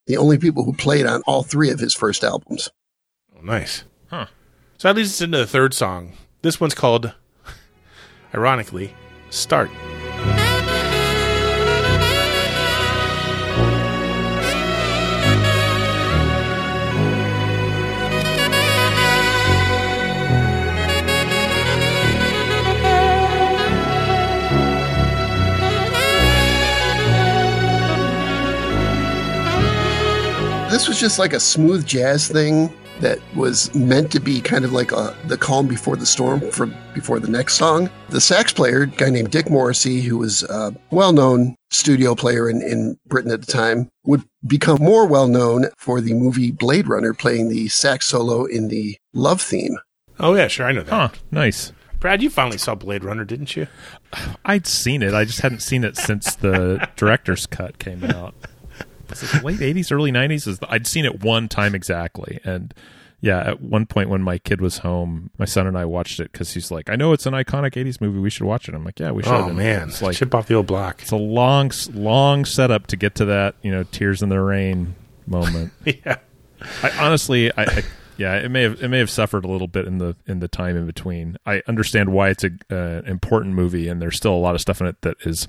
the 0.08 0.18
only 0.18 0.38
people 0.38 0.64
who 0.64 0.74
played 0.74 1.06
on 1.06 1.22
all 1.28 1.44
three 1.44 1.70
of 1.70 1.80
his 1.80 1.94
first 1.94 2.24
albums. 2.24 2.70
Oh, 3.36 3.42
nice. 3.42 3.84
Huh. 4.08 4.28
So 4.78 4.88
that 4.88 4.96
leads 4.96 5.12
us 5.12 5.22
into 5.22 5.38
the 5.38 5.48
third 5.48 5.74
song. 5.74 6.14
This 6.42 6.60
one's 6.60 6.76
called, 6.76 7.14
ironically, 8.34 8.94
Start. 9.34 9.72
This 30.74 30.88
was 30.88 31.00
just 31.00 31.20
like 31.20 31.34
a 31.34 31.40
smooth 31.40 31.86
jazz 31.86 32.28
thing 32.28 32.74
that 33.00 33.20
was 33.36 33.72
meant 33.76 34.12
to 34.12 34.20
be 34.20 34.42
kind 34.42 34.66
of 34.66 34.74
like 34.74 34.92
a, 34.92 35.16
the 35.28 35.38
calm 35.38 35.68
before 35.68 35.96
the 35.96 36.06
storm 36.08 36.40
for 36.50 36.66
before 36.96 37.20
the 37.20 37.30
next 37.30 37.58
song. 37.58 37.92
The 38.10 38.20
sax 38.20 38.52
player, 38.52 38.88
guy 38.88 39.12
named 39.12 39.30
Dick 39.30 39.52
Morrissey, 39.52 40.02
who 40.02 40.18
was 40.18 40.42
a 40.42 40.76
well-known 40.90 41.56
studio 41.70 42.16
player 42.16 42.50
in, 42.50 42.64
in 42.64 42.98
Britain 43.06 43.32
at 43.32 43.42
the 43.42 43.52
time, 43.52 43.88
would 44.06 44.24
become 44.48 44.82
more 44.82 45.06
well-known 45.06 45.68
for 45.78 46.02
the 46.02 46.16
movie 46.16 46.50
Blade 46.50 46.88
Runner, 46.88 47.14
playing 47.14 47.50
the 47.50 47.68
sax 47.68 48.08
solo 48.08 48.46
in 48.46 48.70
the 48.70 48.98
love 49.14 49.44
theme. 49.44 49.78
Oh 50.20 50.34
yeah, 50.34 50.48
sure, 50.48 50.66
I 50.66 50.72
know 50.72 50.82
that. 50.82 50.92
Huh, 50.92 51.10
nice. 51.30 51.72
Brad, 52.00 52.24
you 52.24 52.32
finally 52.32 52.58
saw 52.58 52.74
Blade 52.74 53.04
Runner, 53.04 53.26
didn't 53.26 53.56
you? 53.56 53.68
I'd 54.44 54.66
seen 54.66 55.04
it. 55.04 55.14
I 55.14 55.24
just 55.24 55.42
hadn't 55.42 55.62
seen 55.62 55.84
it 55.84 55.98
since 55.98 56.34
the 56.34 56.90
director's 56.96 57.46
cut 57.46 57.78
came 57.78 58.04
out. 58.04 58.34
Was 59.22 59.34
it 59.36 59.44
late 59.44 59.60
'80s, 59.60 59.92
early 59.92 60.12
'90s? 60.12 60.58
I'd 60.70 60.88
seen 60.88 61.06
it 61.06 61.24
one 61.24 61.48
time 61.50 61.76
exactly, 61.76 62.40
and 62.44 62.74
Yeah, 63.22 63.40
at 63.40 63.62
one 63.62 63.86
point 63.86 64.10
when 64.10 64.22
my 64.22 64.38
kid 64.38 64.60
was 64.60 64.80
home, 64.80 65.30
my 65.38 65.46
son 65.46 65.66
and 65.66 65.78
I 65.78 65.86
watched 65.86 66.20
it 66.20 66.32
because 66.34 66.54
he's 66.54 66.72
like, 66.72 66.90
"I 66.90 66.96
know 66.98 67.14
it's 67.14 67.26
an 67.26 67.34
iconic 67.34 67.72
'80s 67.76 68.02
movie. 68.02 68.20
We 68.20 68.30
should 68.30 68.46
watch 68.46 68.68
it." 68.68 68.76
I'm 68.76 68.84
like, 68.84 69.00
"Yeah, 69.00 69.12
we 69.12 69.24
should." 69.24 69.32
Oh 69.32 69.48
And 69.48 69.58
man, 69.58 69.88
it's 69.90 70.02
like 70.02 70.16
chip 70.18 70.36
off 70.36 70.48
the 70.48 70.56
old 70.56 70.68
block. 70.68 71.02
it's 71.02 71.12
a 71.12 71.16
long, 71.16 71.72
long 71.94 72.44
setup 72.44 72.88
to 72.88 72.98
get 72.98 73.16
to 73.16 73.26
that, 73.26 73.56
you 73.62 73.72
know, 73.72 73.84
tears 73.84 74.22
in 74.22 74.28
the 74.30 74.42
rain 74.42 74.96
moment. 75.26 75.72
yeah. 75.86 76.18
I 76.82 76.90
honestly, 77.00 77.50
I, 77.56 77.64
I 77.64 77.84
yeah, 78.18 78.36
it 78.36 78.50
may 78.50 78.64
have 78.64 78.84
it 78.84 78.90
may 78.90 79.00
have 79.00 79.10
suffered 79.10 79.46
a 79.46 79.48
little 79.48 79.68
bit 79.70 79.86
in 79.88 80.00
the 80.00 80.16
in 80.28 80.40
the 80.40 80.48
time 80.50 80.76
in 80.76 80.86
between. 80.86 81.38
I 81.46 81.62
understand 81.68 82.10
why 82.12 82.30
it's 82.30 82.44
a 82.44 82.52
uh, 82.70 83.02
important 83.10 83.56
movie, 83.56 83.88
and 83.88 84.02
there's 84.02 84.18
still 84.18 84.34
a 84.34 84.38
lot 84.44 84.54
of 84.54 84.60
stuff 84.62 84.82
in 84.82 84.88
it 84.88 85.02
that 85.02 85.16
is 85.26 85.48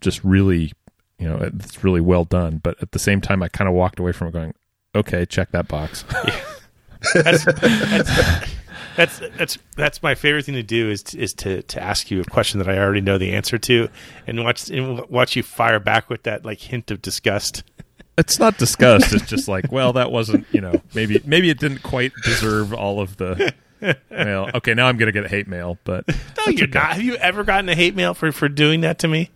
just 0.00 0.22
really, 0.24 0.72
you 1.18 1.28
know, 1.28 1.38
it's 1.38 1.82
really 1.84 2.00
well 2.00 2.24
done. 2.24 2.60
But 2.62 2.80
at 2.82 2.92
the 2.92 2.98
same 2.98 3.20
time, 3.20 3.42
I 3.42 3.48
kind 3.48 3.68
of 3.68 3.74
walked 3.74 3.98
away 3.98 4.12
from 4.12 4.28
it 4.28 4.32
going, 4.32 4.54
okay, 4.94 5.24
check 5.26 5.50
that 5.52 5.68
box. 5.68 6.04
that's, 7.14 7.44
that's, 7.44 8.50
that's 8.96 9.20
that's 9.36 9.58
that's 9.76 10.02
my 10.02 10.14
favorite 10.14 10.44
thing 10.44 10.54
to 10.54 10.62
do 10.62 10.90
is 10.90 11.02
to, 11.04 11.18
is 11.18 11.34
to 11.34 11.62
to 11.62 11.82
ask 11.82 12.10
you 12.10 12.20
a 12.20 12.24
question 12.24 12.58
that 12.58 12.68
I 12.68 12.78
already 12.78 13.00
know 13.00 13.18
the 13.18 13.32
answer 13.32 13.58
to, 13.58 13.88
and 14.26 14.44
watch 14.44 14.70
and 14.70 15.00
watch 15.08 15.36
you 15.36 15.42
fire 15.42 15.80
back 15.80 16.08
with 16.08 16.22
that 16.24 16.44
like 16.44 16.60
hint 16.60 16.90
of 16.90 17.02
disgust. 17.02 17.64
it's 18.16 18.38
not 18.38 18.58
disgust. 18.58 19.12
It's 19.12 19.26
just 19.26 19.48
like, 19.48 19.72
well, 19.72 19.92
that 19.94 20.12
wasn't, 20.12 20.46
you 20.52 20.60
know, 20.60 20.80
maybe 20.94 21.20
maybe 21.24 21.50
it 21.50 21.58
didn't 21.58 21.82
quite 21.82 22.12
deserve 22.24 22.72
all 22.72 23.00
of 23.00 23.16
the. 23.16 23.52
Well, 24.10 24.50
okay, 24.54 24.72
now 24.72 24.86
I'm 24.86 24.96
gonna 24.96 25.12
get 25.12 25.26
hate 25.26 25.46
mail, 25.46 25.78
but 25.84 26.08
No, 26.08 26.46
you're 26.46 26.68
not. 26.68 26.92
Have 26.92 27.02
you 27.02 27.16
ever 27.16 27.44
gotten 27.44 27.68
a 27.68 27.74
hate 27.74 27.94
mail 27.94 28.14
for 28.14 28.32
for 28.32 28.48
doing 28.48 28.80
that 28.82 28.98
to 29.00 29.08
me? 29.08 29.30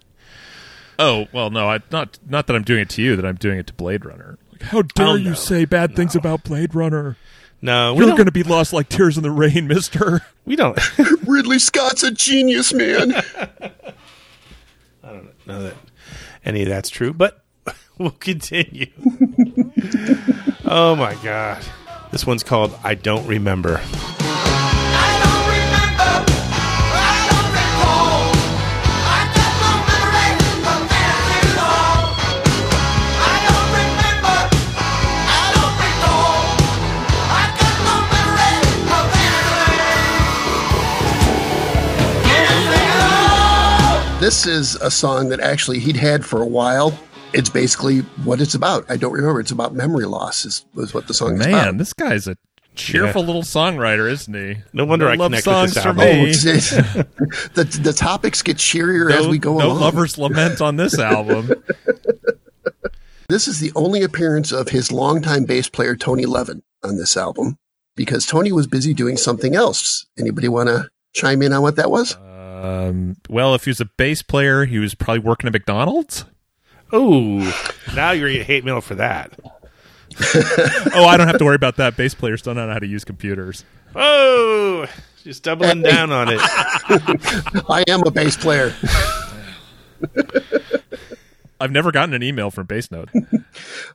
Oh 0.99 1.27
well, 1.33 1.51
no, 1.51 1.69
I, 1.69 1.81
not 1.91 2.19
not 2.29 2.47
that 2.47 2.57
I'm 2.57 2.63
doing 2.65 2.81
it 2.81 2.91
to 2.91 3.03
you, 3.03 3.17
that 3.17 3.25
I'm 3.25 3.37
doing 3.37 3.59
it 3.59 3.67
to 3.69 3.73
Blade 3.75 4.05
Runner. 4.05 4.39
Like, 4.53 4.63
how 4.63 4.83
dare 4.83 5.07
Oh, 5.09 5.15
you 5.15 5.31
no. 5.31 5.35
say 5.35 5.65
bad 5.65 5.95
things 5.97 6.15
about 6.17 6.45
Blade 6.45 6.75
Runner? 6.75 7.17
No, 7.61 7.97
You're 7.97 8.11
going 8.13 8.27
to 8.27 8.31
be 8.33 8.45
lost 8.45 8.73
like 8.73 8.89
tears 8.89 9.17
in 9.17 9.25
the 9.25 9.33
rain, 9.33 9.67
Mister. 9.67 10.23
we 10.45 10.55
don't. 10.55 10.79
Ridley 11.27 11.59
Scott's 11.59 12.05
a 12.05 12.13
genius, 12.13 12.73
man. 12.73 13.13
I 15.03 15.13
don't 15.13 15.47
know 15.47 15.63
that 15.65 15.75
any 16.45 16.63
of 16.63 16.69
that's 16.69 16.89
true, 16.89 17.13
but 17.13 17.43
we'll 17.99 18.11
continue. 18.13 18.87
oh 20.67 20.95
my 20.97 21.17
god, 21.25 21.65
this 22.13 22.25
one's 22.27 22.45
called 22.45 22.79
"I 22.85 22.95
Don't 22.95 23.27
Remember." 23.27 23.81
This 44.29 44.47
is 44.47 44.75
a 44.83 44.91
song 44.91 45.31
that 45.31 45.41
actually 45.41 45.79
he'd 45.79 45.97
had 45.97 46.23
for 46.23 46.43
a 46.43 46.47
while. 46.47 46.93
It's 47.33 47.49
basically 47.49 48.01
what 48.25 48.43
it's 48.43 48.55
about. 48.55 48.85
I 48.91 48.99
don't 48.99 49.15
remember. 49.15 49.41
It's 49.41 49.53
about 49.53 49.73
memory 49.75 50.05
loss. 50.05 50.45
Is, 50.45 50.67
is 50.77 50.93
what 50.93 51.07
the 51.07 51.15
song 51.15 51.41
is 51.41 51.47
Man, 51.47 51.55
about. 51.55 51.79
this 51.79 51.95
guy's 51.95 52.29
a 52.29 52.37
cheerful 52.75 53.25
little 53.25 53.41
songwriter, 53.41 54.11
isn't 54.11 54.35
he? 54.35 54.63
No 54.75 54.85
wonder 54.85 55.09
I 55.09 55.15
love 55.15 55.31
connect 55.31 55.47
with 55.47 55.55
songs 55.55 55.73
this 55.73 55.83
for 55.83 55.89
album. 55.89 56.05
me. 56.05 56.21
Oh, 56.21 56.27
it's, 56.27 56.45
it's, 56.45 56.71
the 57.55 57.81
the 57.83 57.95
topics 57.95 58.43
get 58.43 58.59
cheerier 58.59 59.11
as 59.11 59.27
we 59.27 59.39
go 59.39 59.53
along. 59.53 59.61
no 59.61 59.69
along. 59.69 59.81
lovers 59.81 60.19
lament 60.19 60.61
on 60.61 60.77
this 60.77 60.99
album. 60.99 61.51
This 63.31 63.47
is 63.47 63.61
the 63.61 63.73
only 63.77 64.03
appearance 64.03 64.53
of 64.53 64.71
his 64.71 64.91
longtime 64.91 65.45
bass 65.45 65.69
player 65.69 65.95
Tony 65.97 66.25
Levin 66.25 66.63
on 66.83 66.97
this 66.97 67.15
album 67.15 67.59
because 67.95 68.25
Tony 68.25 68.53
was 68.53 68.67
busy 68.67 68.95
doing 68.95 69.19
something 69.19 69.55
else. 69.55 70.07
Anybody 70.19 70.49
want 70.49 70.71
to 70.71 70.89
chime 71.15 71.43
in 71.43 71.53
on 71.53 71.61
what 71.61 71.77
that 71.77 71.91
was? 71.91 72.15
Uh, 72.15 72.28
Um, 72.59 73.17
well, 73.29 73.55
if 73.55 73.65
he 73.65 73.71
was 73.71 73.81
a 73.81 73.85
bass 73.85 74.23
player, 74.23 74.65
he 74.65 74.79
was 74.79 74.95
probably 74.95 75.21
working 75.21 75.47
at 75.47 75.53
McDonald's. 75.53 76.25
Oh, 76.93 77.39
now 77.95 78.11
you're 78.11 78.33
gonna 78.33 78.43
hate 78.43 78.65
mail 78.65 78.81
for 78.81 78.97
that. 78.97 79.39
oh, 80.95 81.05
I 81.05 81.17
don't 81.17 81.29
have 81.29 81.39
to 81.39 81.45
worry 81.45 81.55
about 81.55 81.77
that. 81.77 81.97
Bass 81.97 82.15
players 82.15 82.43
don't 82.43 82.57
know 82.57 82.69
how 82.69 82.79
to 82.79 82.87
use 82.87 83.05
computers. 83.05 83.65
Oh, 83.95 84.87
just 85.23 85.45
doubling 85.45 85.83
down 85.83 86.11
on 86.11 86.29
it. 86.31 86.41
I 87.69 87.85
am 87.89 88.03
a 88.05 88.11
bass 88.11 88.37
player. 88.37 88.75
I've 91.61 91.73
never 91.73 91.91
gotten 91.91 92.15
an 92.15 92.23
email 92.23 92.51
from 92.51 92.67
Bass 92.67 92.91
Note. 92.91 93.09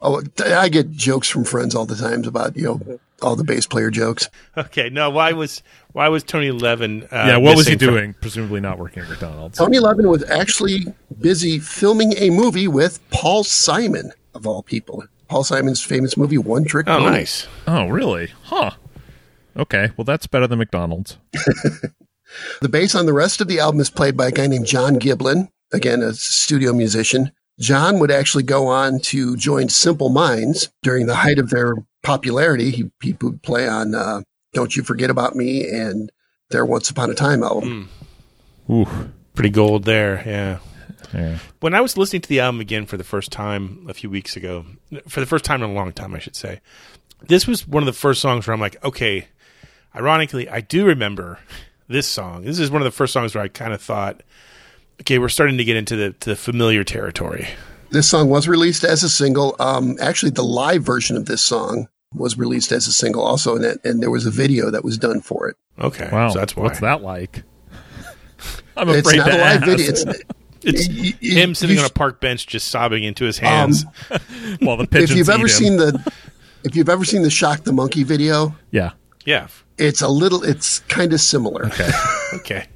Oh, 0.02 0.22
I 0.44 0.68
get 0.68 0.92
jokes 0.92 1.30
from 1.30 1.46
friends 1.46 1.74
all 1.76 1.86
the 1.86 1.96
times 1.96 2.28
about 2.28 2.58
you 2.58 2.64
know 2.64 3.00
all 3.22 3.38
the 3.38 3.44
bass 3.46 3.66
player 3.66 3.90
jokes. 3.90 4.28
Okay, 4.58 4.90
no. 4.90 5.10
Why 5.10 5.32
was 5.32 5.64
why 5.94 6.10
was 6.10 6.24
Tony 6.24 6.52
Levin? 6.52 7.04
Uh, 7.04 7.08
yeah, 7.28 7.38
what 7.38 7.56
was 7.56 7.68
he 7.68 7.76
missing 7.76 7.88
from- 7.88 7.96
doing? 7.96 8.14
Presumably 8.20 8.60
not 8.60 8.80
working 8.80 9.04
at 9.04 9.10
McDonald's. 9.10 9.58
Tony 9.58 9.80
Levin 9.80 10.10
was 10.10 10.24
actually 10.30 10.88
busy 11.22 11.60
filming 11.60 12.14
a 12.18 12.32
movie 12.32 12.68
with 12.68 13.00
Paul 13.12 13.46
Simon 13.46 14.12
of 14.34 14.46
all 14.46 14.64
people. 14.64 15.06
Paul 15.30 15.46
Simon's 15.46 15.82
famous 15.82 16.18
movie 16.18 16.38
One 16.40 16.66
Trick 16.66 16.88
Oh, 16.90 16.98
Pony. 17.00 17.12
nice. 17.12 17.48
Oh, 17.68 17.88
really? 17.88 18.32
Huh. 18.44 18.72
Okay, 19.56 19.92
well 19.96 20.04
that's 20.06 20.28
better 20.28 20.48
than 20.48 20.60
McDonald's. 20.60 21.18
The 22.62 22.70
bass 22.70 22.96
on 22.96 23.06
the 23.06 23.14
rest 23.14 23.42
of 23.42 23.48
the 23.48 23.60
album 23.60 23.80
is 23.80 23.92
played 23.92 24.18
by 24.18 24.28
a 24.28 24.32
guy 24.32 24.48
named 24.48 24.66
John 24.66 24.96
Giblin, 25.00 25.50
again, 25.72 26.02
a 26.02 26.14
studio 26.14 26.74
musician. 26.74 27.32
John 27.60 28.00
would 28.00 28.12
actually 28.12 28.44
go 28.44 28.68
on 28.68 29.00
to 29.02 29.36
join 29.38 29.70
Simple 29.70 30.10
Minds 30.10 30.72
during 30.82 31.06
the 31.06 31.16
height 31.16 31.40
of 31.40 31.50
their 31.50 31.76
popularity. 32.02 32.72
He, 32.72 32.92
he 33.02 33.16
would 33.22 33.42
play 33.44 33.68
on 33.68 33.94
uh, 33.94 34.22
Don't 34.54 34.76
You 34.76 34.84
Forget 34.84 35.10
About 35.10 35.36
Me 35.36 35.70
and 35.70 36.12
their 36.50 36.66
Once 36.66 36.90
Upon 36.90 37.10
a 37.10 37.14
Time 37.14 37.44
album. 37.44 37.90
Ooh. 38.70 38.88
Pretty 39.36 39.50
gold 39.50 39.86
there. 39.86 40.24
Yeah. 40.26 40.60
Yeah. 41.14 41.38
When 41.60 41.76
I 41.76 41.82
was 41.82 41.98
listening 41.98 42.22
to 42.24 42.30
the 42.30 42.40
album 42.40 42.60
again 42.60 42.86
for 42.86 42.98
the 42.98 43.04
first 43.04 43.32
time 43.32 43.86
a 43.88 43.94
few 43.94 44.10
weeks 44.10 44.36
ago, 44.36 44.66
for 45.08 45.20
the 45.20 45.26
first 45.26 45.46
time 45.46 45.62
in 45.62 45.70
a 45.70 45.74
long 45.74 45.92
time, 45.92 46.16
I 46.16 46.20
should 46.20 46.36
say, 46.36 46.60
this 47.28 47.48
was 47.48 47.68
one 47.68 47.84
of 47.84 47.88
the 47.88 47.94
first 47.94 48.22
songs 48.22 48.48
where 48.48 48.54
I'm 48.54 48.60
like, 48.60 48.84
okay, 48.84 49.28
ironically, 49.96 50.50
I 50.50 50.62
do 50.62 50.86
remember 50.86 51.40
this 51.88 52.08
song. 52.08 52.44
This 52.44 52.58
is 52.58 52.72
one 52.72 52.82
of 52.82 52.86
the 52.86 52.92
first 52.92 53.14
songs 53.14 53.36
where 53.36 53.44
I 53.44 53.48
kind 53.48 53.74
of 53.74 53.82
thought, 53.82 54.22
okay, 55.02 55.20
we're 55.20 55.30
starting 55.30 55.58
to 55.58 55.64
get 55.64 55.76
into 55.78 55.96
the, 55.96 56.12
to 56.14 56.30
the 56.32 56.36
familiar 56.36 56.84
territory. 56.84 57.48
This 57.92 58.10
song 58.10 58.30
was 58.30 58.48
released 58.48 58.84
as 58.84 59.04
a 59.04 59.10
single. 59.10 59.56
Um, 59.60 59.98
actually, 60.02 60.32
the 60.32 60.44
live 60.44 60.84
version 60.84 61.16
of 61.18 61.26
this 61.26 61.42
song 61.42 61.88
was 62.14 62.38
released 62.38 62.72
as 62.72 62.88
a 62.88 62.92
single 62.92 63.24
also, 63.24 63.56
and, 63.56 63.66
it, 63.66 63.80
and 63.84 64.02
there 64.02 64.10
was 64.12 64.26
a 64.26 64.32
video 64.32 64.72
that 64.72 64.84
was 64.84 64.98
done 64.98 65.22
for 65.22 65.48
it. 65.48 65.56
Okay. 65.80 66.10
Wow. 66.12 66.30
So 66.30 66.40
that's 66.40 66.56
why. 66.56 66.64
What's 66.64 66.80
that 66.80 67.02
like? 67.02 67.44
I'm 68.78 68.90
It's 68.90 69.08
afraid 69.08 69.18
not 69.18 69.26
to 69.28 69.38
a 69.38 69.42
live 69.42 69.64
ask. 69.64 69.66
video. 69.66 69.90
It's, 69.90 70.06
It's 70.66 70.88
y- 70.88 71.14
y- 71.22 71.30
him 71.30 71.56
sitting 71.56 71.76
you 71.76 71.82
on 71.82 71.86
a 71.90 71.94
park 71.94 72.22
bench 72.22 72.48
just 72.48 72.70
sobbing 72.70 73.04
into 73.04 73.26
his 73.26 73.38
hands. 73.38 73.84
While 74.62 74.78
the 74.78 74.88
pigeons. 74.88 75.12
if 75.12 75.18
you've 75.18 75.30
ever 75.30 75.44
him. 75.44 75.50
seen 75.50 75.76
the 75.76 76.14
if 76.64 76.78
you've 76.78 76.88
ever 76.88 77.04
seen 77.04 77.22
the 77.24 77.30
Shock 77.30 77.66
the 77.66 77.74
Monkey 77.74 78.04
video, 78.04 78.56
yeah. 78.72 78.92
yeah. 79.26 79.48
it's 79.78 80.02
a 80.02 80.08
little 80.08 80.42
it's 80.42 80.80
kind 80.80 81.12
of 81.12 81.20
similar. 81.20 81.66
Okay. 81.66 81.90
Okay. 82.36 82.68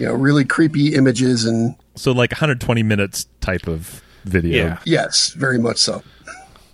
You 0.00 0.06
know, 0.06 0.14
really 0.14 0.44
creepy 0.44 0.94
images 0.94 1.44
and 1.44 1.76
so 1.94 2.12
like 2.12 2.32
120 2.32 2.82
minutes 2.82 3.26
type 3.40 3.66
of 3.68 4.02
video. 4.24 4.64
Yeah. 4.64 4.78
yes, 4.84 5.32
very 5.32 5.58
much 5.58 5.76
so. 5.76 6.02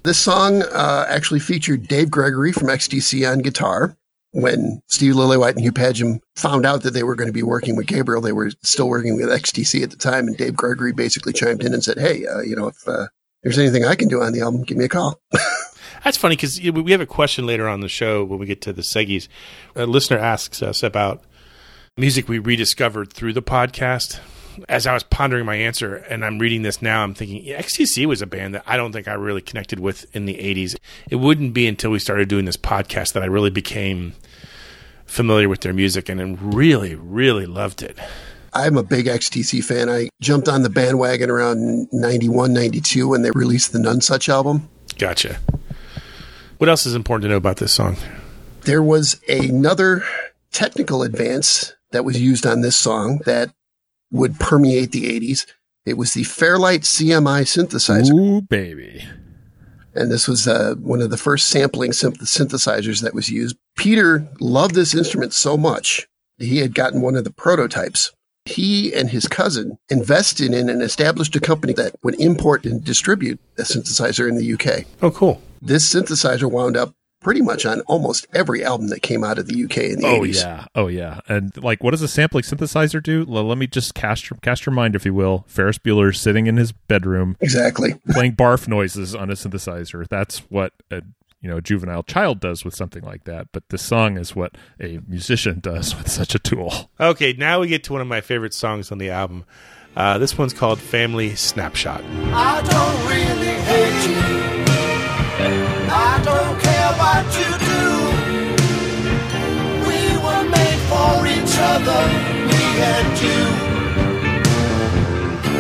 This 0.04 0.18
song 0.18 0.62
uh, 0.62 1.06
actually 1.08 1.40
featured 1.40 1.88
Dave 1.88 2.10
Gregory 2.10 2.52
from 2.52 2.68
XTC 2.68 3.28
on 3.30 3.40
guitar. 3.40 3.96
When 4.30 4.82
Steve 4.86 5.14
Lillywhite 5.14 5.52
and 5.52 5.62
Hugh 5.62 5.72
Padgham 5.72 6.20
found 6.36 6.66
out 6.66 6.82
that 6.82 6.92
they 6.92 7.02
were 7.02 7.16
going 7.16 7.26
to 7.26 7.32
be 7.32 7.42
working 7.42 7.74
with 7.74 7.86
Gabriel, 7.86 8.20
they 8.20 8.32
were 8.32 8.50
still 8.62 8.88
working 8.88 9.16
with 9.16 9.26
XTC 9.26 9.82
at 9.82 9.90
the 9.90 9.96
time, 9.96 10.28
and 10.28 10.36
Dave 10.36 10.54
Gregory 10.54 10.92
basically 10.92 11.32
chimed 11.32 11.64
in 11.64 11.72
and 11.72 11.82
said, 11.82 11.98
"Hey, 11.98 12.26
uh, 12.26 12.40
you 12.40 12.54
know, 12.54 12.68
if 12.68 12.86
uh, 12.86 13.06
there's 13.42 13.58
anything 13.58 13.84
I 13.84 13.94
can 13.94 14.08
do 14.08 14.22
on 14.22 14.32
the 14.32 14.42
album, 14.42 14.62
give 14.62 14.76
me 14.76 14.84
a 14.84 14.88
call." 14.88 15.18
That's 16.04 16.18
funny 16.18 16.36
because 16.36 16.60
we 16.60 16.92
have 16.92 17.00
a 17.00 17.06
question 17.06 17.46
later 17.46 17.66
on 17.66 17.80
the 17.80 17.88
show 17.88 18.22
when 18.24 18.38
we 18.38 18.46
get 18.46 18.60
to 18.62 18.72
the 18.72 18.82
Seggies. 18.82 19.26
A 19.74 19.86
listener 19.86 20.18
asks 20.18 20.62
us 20.62 20.82
about 20.82 21.24
music 21.98 22.28
we 22.28 22.38
rediscovered 22.38 23.10
through 23.10 23.32
the 23.32 23.40
podcast. 23.40 24.20
As 24.68 24.86
I 24.86 24.92
was 24.92 25.02
pondering 25.02 25.46
my 25.46 25.54
answer, 25.54 25.96
and 25.96 26.26
I'm 26.26 26.38
reading 26.38 26.60
this 26.60 26.82
now, 26.82 27.02
I'm 27.02 27.14
thinking 27.14 27.42
yeah, 27.42 27.58
XTC 27.58 28.04
was 28.04 28.20
a 28.20 28.26
band 28.26 28.54
that 28.54 28.64
I 28.66 28.76
don't 28.76 28.92
think 28.92 29.08
I 29.08 29.14
really 29.14 29.40
connected 29.40 29.80
with 29.80 30.14
in 30.14 30.26
the 30.26 30.34
80s. 30.34 30.76
It 31.10 31.16
wouldn't 31.16 31.54
be 31.54 31.66
until 31.66 31.90
we 31.90 31.98
started 31.98 32.28
doing 32.28 32.44
this 32.44 32.58
podcast 32.58 33.14
that 33.14 33.22
I 33.22 33.26
really 33.26 33.48
became 33.48 34.12
familiar 35.06 35.48
with 35.48 35.62
their 35.62 35.72
music 35.72 36.10
and 36.10 36.54
really, 36.54 36.94
really 36.94 37.46
loved 37.46 37.82
it. 37.82 37.98
I'm 38.52 38.76
a 38.76 38.82
big 38.82 39.06
XTC 39.06 39.64
fan. 39.64 39.88
I 39.88 40.10
jumped 40.20 40.48
on 40.48 40.64
the 40.64 40.70
bandwagon 40.70 41.30
around 41.30 41.88
91, 41.92 42.52
92 42.52 43.08
when 43.08 43.22
they 43.22 43.30
released 43.30 43.72
the 43.72 43.78
Nonsuch 43.78 44.28
album. 44.28 44.68
Gotcha. 44.98 45.38
What 46.58 46.68
else 46.68 46.84
is 46.84 46.94
important 46.94 47.22
to 47.22 47.28
know 47.30 47.36
about 47.36 47.56
this 47.56 47.72
song? 47.72 47.96
There 48.64 48.82
was 48.82 49.18
another 49.28 50.04
technical 50.52 51.02
advance 51.02 51.72
that 51.92 52.04
was 52.04 52.20
used 52.20 52.46
on 52.46 52.60
this 52.60 52.76
song 52.76 53.20
that 53.24 53.52
would 54.10 54.38
permeate 54.38 54.92
the 54.92 55.04
80s. 55.18 55.46
It 55.84 55.96
was 55.96 56.14
the 56.14 56.24
Fairlight 56.24 56.82
CMI 56.82 57.42
synthesizer. 57.42 58.12
Ooh, 58.12 58.40
baby. 58.40 59.04
And 59.94 60.10
this 60.10 60.28
was 60.28 60.46
uh, 60.46 60.74
one 60.78 61.00
of 61.00 61.10
the 61.10 61.16
first 61.16 61.48
sampling 61.48 61.92
synth- 61.92 62.18
synthesizers 62.18 63.02
that 63.02 63.14
was 63.14 63.30
used. 63.30 63.56
Peter 63.76 64.28
loved 64.40 64.74
this 64.74 64.94
instrument 64.94 65.32
so 65.32 65.56
much, 65.56 66.06
he 66.38 66.58
had 66.58 66.74
gotten 66.74 67.00
one 67.00 67.16
of 67.16 67.24
the 67.24 67.32
prototypes. 67.32 68.12
He 68.44 68.94
and 68.94 69.10
his 69.10 69.26
cousin 69.26 69.78
invested 69.88 70.52
in 70.52 70.68
and 70.68 70.82
established 70.82 71.34
a 71.34 71.40
company 71.40 71.72
that 71.74 71.96
would 72.04 72.20
import 72.20 72.64
and 72.64 72.84
distribute 72.84 73.40
a 73.58 73.62
synthesizer 73.62 74.28
in 74.28 74.36
the 74.36 74.52
UK. 74.52 74.84
Oh, 75.02 75.10
cool. 75.10 75.42
This 75.60 75.92
synthesizer 75.92 76.50
wound 76.50 76.76
up 76.76 76.94
pretty 77.26 77.42
much 77.42 77.66
on 77.66 77.80
almost 77.88 78.24
every 78.32 78.64
album 78.64 78.86
that 78.86 79.02
came 79.02 79.24
out 79.24 79.36
of 79.36 79.48
the 79.48 79.64
UK 79.64 79.78
in 79.78 79.98
the 80.00 80.06
Oh 80.06 80.20
80s. 80.20 80.44
yeah, 80.44 80.64
oh 80.76 80.86
yeah, 80.86 81.18
and 81.28 81.50
like, 81.60 81.82
what 81.82 81.90
does 81.90 82.00
a 82.02 82.06
sampling 82.06 82.44
synthesizer 82.44 83.02
do? 83.02 83.22
L- 83.28 83.42
let 83.42 83.58
me 83.58 83.66
just 83.66 83.96
cast 83.96 84.30
your 84.30 84.38
cast 84.42 84.64
your 84.64 84.72
mind, 84.72 84.94
if 84.94 85.04
you 85.04 85.12
will. 85.12 85.44
Ferris 85.48 85.76
Bueller 85.76 86.14
sitting 86.14 86.46
in 86.46 86.56
his 86.56 86.70
bedroom, 86.70 87.36
Exactly. 87.40 87.94
playing 88.12 88.36
barf 88.36 88.68
noises 88.68 89.12
on 89.12 89.28
a 89.28 89.32
synthesizer. 89.32 90.06
That's 90.06 90.38
what 90.50 90.72
a 90.92 91.02
you 91.40 91.50
know 91.50 91.60
juvenile 91.60 92.04
child 92.04 92.38
does 92.38 92.64
with 92.64 92.76
something 92.76 93.02
like 93.02 93.24
that. 93.24 93.48
But 93.50 93.70
this 93.70 93.82
song 93.82 94.18
is 94.18 94.36
what 94.36 94.54
a 94.80 95.00
musician 95.08 95.58
does 95.58 95.96
with 95.98 96.08
such 96.08 96.36
a 96.36 96.38
tool. 96.38 96.90
Okay, 97.00 97.32
now 97.32 97.58
we 97.58 97.66
get 97.66 97.82
to 97.84 97.92
one 97.92 98.02
of 98.02 98.06
my 98.06 98.20
favorite 98.20 98.54
songs 98.54 98.92
on 98.92 98.98
the 98.98 99.10
album. 99.10 99.44
Uh, 99.96 100.18
this 100.18 100.38
one's 100.38 100.54
called 100.54 100.78
Family 100.78 101.34
Snapshot. 101.34 102.04
Each 111.86 111.92
other, 111.92 112.08
me 112.46 112.64
and 112.82 113.20
you. 113.22 113.42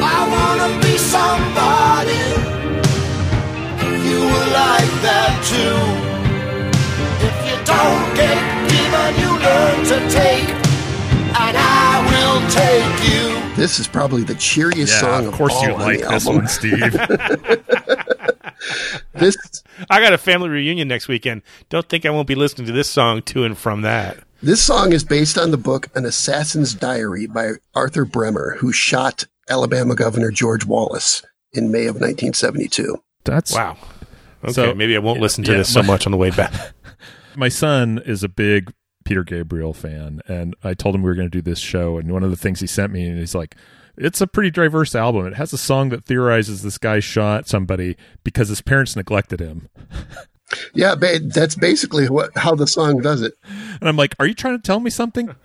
I 0.02 0.20
wanna 0.34 0.80
be 0.82 0.98
somebody. 0.98 2.24
You 4.08 4.18
were 4.20 4.48
like 4.52 4.92
that 5.06 5.32
too. 5.46 5.78
If 7.26 7.36
you 7.46 7.56
don't 7.64 8.14
get 8.14 8.38
given, 8.70 9.10
you 9.22 9.30
learn 9.46 9.78
to 9.86 9.98
take, 10.14 10.48
and 11.38 11.56
I 11.56 12.02
will 12.10 12.40
take 12.50 12.96
you. 13.08 13.56
This 13.56 13.78
is 13.78 13.88
probably 13.88 14.22
the 14.22 14.34
cheeriest 14.34 15.00
song 15.00 15.26
of 15.26 15.34
course 15.34 15.54
all 15.54 15.62
you 15.64 15.74
on 15.74 15.80
like 15.80 16.00
the 16.00 16.08
this 16.08 16.26
album. 16.26 16.42
one, 16.42 16.48
Steve. 16.48 16.80
This 19.14 19.36
I 19.88 20.00
got 20.00 20.12
a 20.12 20.18
family 20.18 20.48
reunion 20.48 20.88
next 20.88 21.08
weekend. 21.08 21.42
Don't 21.68 21.88
think 21.88 22.04
I 22.04 22.10
won't 22.10 22.28
be 22.28 22.34
listening 22.34 22.66
to 22.66 22.72
this 22.72 22.88
song 22.88 23.22
to 23.22 23.44
and 23.44 23.56
from 23.56 23.82
that. 23.82 24.18
This 24.42 24.62
song 24.62 24.92
is 24.92 25.02
based 25.04 25.38
on 25.38 25.50
the 25.50 25.56
book 25.56 25.88
An 25.94 26.04
Assassin's 26.04 26.74
Diary 26.74 27.26
by 27.26 27.52
Arthur 27.74 28.04
Bremer, 28.04 28.56
who 28.58 28.72
shot 28.72 29.24
Alabama 29.48 29.94
Governor 29.94 30.30
George 30.30 30.64
Wallace 30.66 31.22
in 31.52 31.70
May 31.70 31.86
of 31.86 31.96
1972. 31.96 32.96
That's 33.24 33.52
Wow. 33.54 33.76
Okay, 34.44 34.52
So- 34.52 34.74
maybe 34.74 34.94
I 34.94 35.00
won't 35.00 35.20
listen 35.20 35.42
to 35.44 35.52
yeah, 35.52 35.58
this 35.58 35.72
so 35.72 35.80
my- 35.82 35.86
much 35.88 36.06
on 36.06 36.10
the 36.12 36.18
way 36.18 36.30
back. 36.30 36.52
my 37.36 37.48
son 37.48 38.00
is 38.04 38.22
a 38.22 38.28
big 38.28 38.72
Peter 39.04 39.24
Gabriel 39.24 39.72
fan, 39.72 40.20
and 40.28 40.54
I 40.62 40.74
told 40.74 40.94
him 40.94 41.02
we 41.02 41.06
were 41.08 41.14
going 41.14 41.30
to 41.30 41.38
do 41.38 41.42
this 41.42 41.58
show. 41.60 41.96
And 41.98 42.12
one 42.12 42.22
of 42.22 42.30
the 42.30 42.36
things 42.36 42.60
he 42.60 42.66
sent 42.66 42.92
me, 42.92 43.06
and 43.06 43.18
he's 43.18 43.34
like, 43.36 43.54
"It's 43.96 44.20
a 44.20 44.26
pretty 44.26 44.50
diverse 44.50 44.94
album. 44.96 45.26
It 45.26 45.34
has 45.34 45.52
a 45.52 45.58
song 45.58 45.90
that 45.90 46.04
theorizes 46.04 46.62
this 46.62 46.76
guy 46.76 46.98
shot 47.00 47.48
somebody 47.48 47.96
because 48.24 48.48
his 48.48 48.60
parents 48.62 48.96
neglected 48.96 49.40
him." 49.40 49.68
Yeah, 50.74 50.94
ba- 50.94 51.18
that's 51.20 51.54
basically 51.56 52.08
what 52.08 52.30
how 52.36 52.54
the 52.54 52.66
song 52.66 53.00
does 53.00 53.20
it. 53.22 53.34
And 53.80 53.88
I'm 53.88 53.96
like, 53.96 54.14
"Are 54.20 54.26
you 54.26 54.34
trying 54.34 54.56
to 54.58 54.62
tell 54.62 54.80
me 54.80 54.90
something?" 54.90 55.34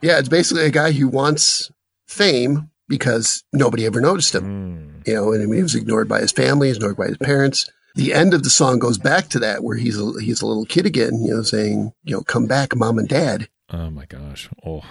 Yeah, 0.00 0.18
it's 0.20 0.28
basically 0.28 0.64
a 0.64 0.70
guy 0.70 0.92
who 0.92 1.08
wants 1.08 1.72
fame 2.06 2.70
because 2.88 3.42
nobody 3.52 3.84
ever 3.84 4.00
noticed 4.00 4.34
him. 4.34 4.44
Hmm. 4.44 5.00
You 5.06 5.14
know, 5.14 5.32
and 5.32 5.42
I 5.42 5.46
mean, 5.46 5.56
he 5.56 5.62
was 5.62 5.74
ignored 5.74 6.08
by 6.08 6.20
his 6.20 6.32
family, 6.32 6.68
he's 6.68 6.76
ignored 6.76 6.96
by 6.96 7.06
his 7.08 7.16
parents. 7.18 7.68
The 7.96 8.14
end 8.14 8.32
of 8.32 8.44
the 8.44 8.50
song 8.50 8.78
goes 8.78 8.96
back 8.98 9.28
to 9.30 9.40
that, 9.40 9.64
where 9.64 9.76
he's 9.76 9.98
a, 10.00 10.12
he's 10.20 10.40
a 10.40 10.46
little 10.46 10.66
kid 10.66 10.86
again, 10.86 11.20
you 11.24 11.34
know, 11.34 11.42
saying, 11.42 11.92
you 12.04 12.14
know, 12.14 12.22
come 12.22 12.46
back, 12.46 12.76
mom 12.76 12.98
and 12.98 13.08
dad. 13.08 13.48
oh 13.70 13.90
my 13.90 14.04
gosh! 14.06 14.48
Oh, 14.64 14.82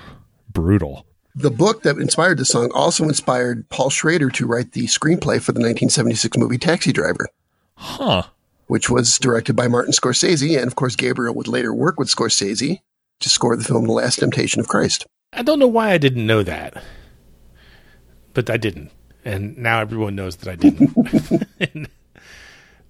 brutal. 0.51 1.05
The 1.35 1.51
book 1.51 1.83
that 1.83 1.97
inspired 1.97 2.39
the 2.39 2.45
song 2.45 2.71
also 2.73 3.05
inspired 3.05 3.69
Paul 3.69 3.89
Schrader 3.91 4.29
to 4.31 4.45
write 4.47 4.73
the 4.73 4.87
screenplay 4.87 5.39
for 5.39 5.53
the 5.53 5.61
1976 5.61 6.35
movie 6.37 6.57
Taxi 6.57 6.91
Driver, 6.91 7.27
Huh? 7.79 8.23
which 8.67 8.89
was 8.89 9.17
directed 9.17 9.55
by 9.55 9.67
Martin 9.67 9.93
Scorsese. 9.93 10.57
And 10.57 10.67
of 10.67 10.75
course, 10.75 10.95
Gabriel 10.95 11.33
would 11.35 11.47
later 11.47 11.73
work 11.73 11.97
with 11.97 12.09
Scorsese 12.09 12.81
to 13.21 13.29
score 13.29 13.55
the 13.55 13.63
film 13.63 13.85
The 13.85 13.93
Last 13.93 14.19
Temptation 14.19 14.59
of 14.59 14.67
Christ. 14.67 15.05
I 15.33 15.41
don't 15.41 15.59
know 15.59 15.67
why 15.67 15.91
I 15.91 15.97
didn't 15.97 16.25
know 16.27 16.43
that, 16.43 16.81
but 18.33 18.49
I 18.49 18.57
didn't, 18.57 18.91
and 19.25 19.57
now 19.57 19.79
everyone 19.81 20.15
knows 20.15 20.37
that 20.37 20.49
I 20.49 20.55
didn't. 20.55 20.95
and, 21.59 21.89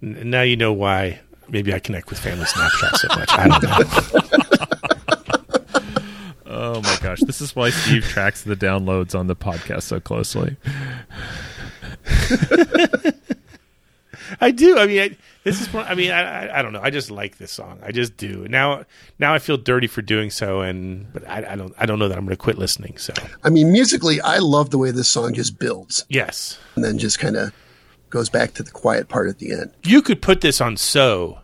and 0.00 0.24
now 0.30 0.42
you 0.42 0.56
know 0.56 0.72
why. 0.72 1.20
Maybe 1.50 1.72
I 1.72 1.78
connect 1.78 2.10
with 2.10 2.18
Family 2.18 2.44
Snapshot 2.44 2.96
so 2.98 3.08
much. 3.08 3.30
I 3.32 3.48
don't 3.48 3.62
know. 3.62 4.20
Oh 6.50 6.80
my 6.82 6.98
gosh! 7.00 7.20
This 7.20 7.40
is 7.40 7.54
why 7.54 7.70
Steve 7.70 8.04
tracks 8.04 8.42
the 8.42 8.56
downloads 8.56 9.16
on 9.16 9.26
the 9.26 9.36
podcast 9.36 9.82
so 9.82 10.00
closely. 10.00 10.56
I 14.40 14.50
do. 14.50 14.78
I 14.78 14.86
mean, 14.86 15.00
I, 15.00 15.16
this 15.44 15.60
is. 15.60 15.72
One, 15.72 15.84
I 15.86 15.94
mean, 15.94 16.10
I, 16.10 16.46
I 16.46 16.58
I 16.58 16.62
don't 16.62 16.72
know. 16.72 16.80
I 16.82 16.90
just 16.90 17.10
like 17.10 17.38
this 17.38 17.50
song. 17.50 17.80
I 17.82 17.90
just 17.92 18.16
do. 18.16 18.46
Now, 18.48 18.84
now 19.18 19.34
I 19.34 19.38
feel 19.38 19.56
dirty 19.56 19.86
for 19.86 20.02
doing 20.02 20.30
so, 20.30 20.60
and 20.60 21.12
but 21.12 21.28
I, 21.28 21.52
I 21.52 21.56
don't. 21.56 21.74
I 21.78 21.86
don't 21.86 21.98
know 21.98 22.08
that 22.08 22.16
I'm 22.16 22.24
going 22.24 22.36
to 22.36 22.42
quit 22.42 22.58
listening. 22.58 22.98
So 22.98 23.12
I 23.42 23.50
mean, 23.50 23.72
musically, 23.72 24.20
I 24.20 24.38
love 24.38 24.70
the 24.70 24.78
way 24.78 24.90
this 24.90 25.08
song 25.08 25.34
just 25.34 25.58
builds 25.58 26.04
yes, 26.08 26.58
and 26.76 26.84
then 26.84 26.98
just 26.98 27.18
kind 27.18 27.36
of 27.36 27.52
goes 28.10 28.30
back 28.30 28.54
to 28.54 28.62
the 28.62 28.70
quiet 28.70 29.08
part 29.08 29.28
at 29.28 29.38
the 29.38 29.52
end. 29.52 29.70
you 29.82 30.00
could 30.02 30.22
put 30.22 30.40
this 30.40 30.60
on 30.60 30.76
so, 30.76 31.40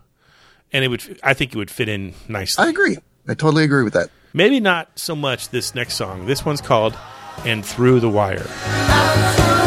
and 0.71 0.83
it 0.85 0.87
would. 0.87 1.19
I 1.23 1.33
think 1.33 1.53
it 1.53 1.57
would 1.57 1.71
fit 1.71 1.89
in 1.89 2.13
nicely. 2.27 2.65
I 2.65 2.69
agree. 2.69 2.97
I 3.27 3.33
totally 3.33 3.63
agree 3.63 3.83
with 3.83 3.93
that. 3.93 4.09
Maybe 4.33 4.59
not 4.59 4.99
so 4.99 5.15
much 5.15 5.49
this 5.49 5.75
next 5.75 5.95
song. 5.95 6.25
This 6.27 6.45
one's 6.45 6.61
called 6.61 6.95
"And 7.43 7.65
Through 7.65 7.99
the 7.99 8.09
Wire." 8.09 9.64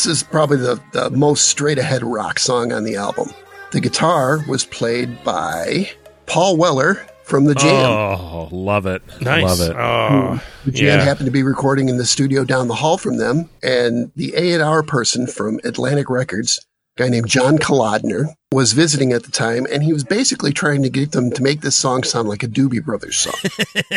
This 0.00 0.06
is 0.06 0.22
probably 0.22 0.56
the, 0.56 0.80
the 0.92 1.10
most 1.10 1.48
straight 1.48 1.76
ahead 1.76 2.02
rock 2.02 2.38
song 2.38 2.72
on 2.72 2.84
the 2.84 2.96
album. 2.96 3.34
The 3.72 3.80
guitar 3.80 4.42
was 4.48 4.64
played 4.64 5.22
by 5.24 5.90
Paul 6.24 6.56
Weller 6.56 7.06
from 7.24 7.44
The 7.44 7.54
Jam. 7.54 7.90
Oh, 7.90 8.48
love 8.50 8.86
it! 8.86 9.02
Nice. 9.20 9.42
Love 9.44 9.60
it. 9.60 9.76
Oh, 9.76 10.42
The 10.64 10.70
Jam 10.70 11.00
yeah. 11.00 11.04
happened 11.04 11.26
to 11.26 11.30
be 11.30 11.42
recording 11.42 11.90
in 11.90 11.98
the 11.98 12.06
studio 12.06 12.46
down 12.46 12.68
the 12.68 12.74
hall 12.74 12.96
from 12.96 13.18
them, 13.18 13.50
and 13.62 14.10
the 14.16 14.32
A&R 14.34 14.82
person 14.82 15.26
from 15.26 15.60
Atlantic 15.64 16.08
Records, 16.08 16.66
a 16.96 17.02
guy 17.02 17.08
named 17.10 17.28
John 17.28 17.58
Kalodner, 17.58 18.32
was 18.52 18.72
visiting 18.72 19.12
at 19.12 19.22
the 19.22 19.30
time, 19.30 19.64
and 19.70 19.84
he 19.84 19.92
was 19.92 20.02
basically 20.02 20.52
trying 20.52 20.82
to 20.82 20.90
get 20.90 21.12
them 21.12 21.30
to 21.30 21.40
make 21.42 21.60
this 21.60 21.76
song 21.76 22.02
sound 22.02 22.28
like 22.28 22.42
a 22.42 22.48
Doobie 22.48 22.84
Brothers 22.84 23.16
song. 23.16 23.34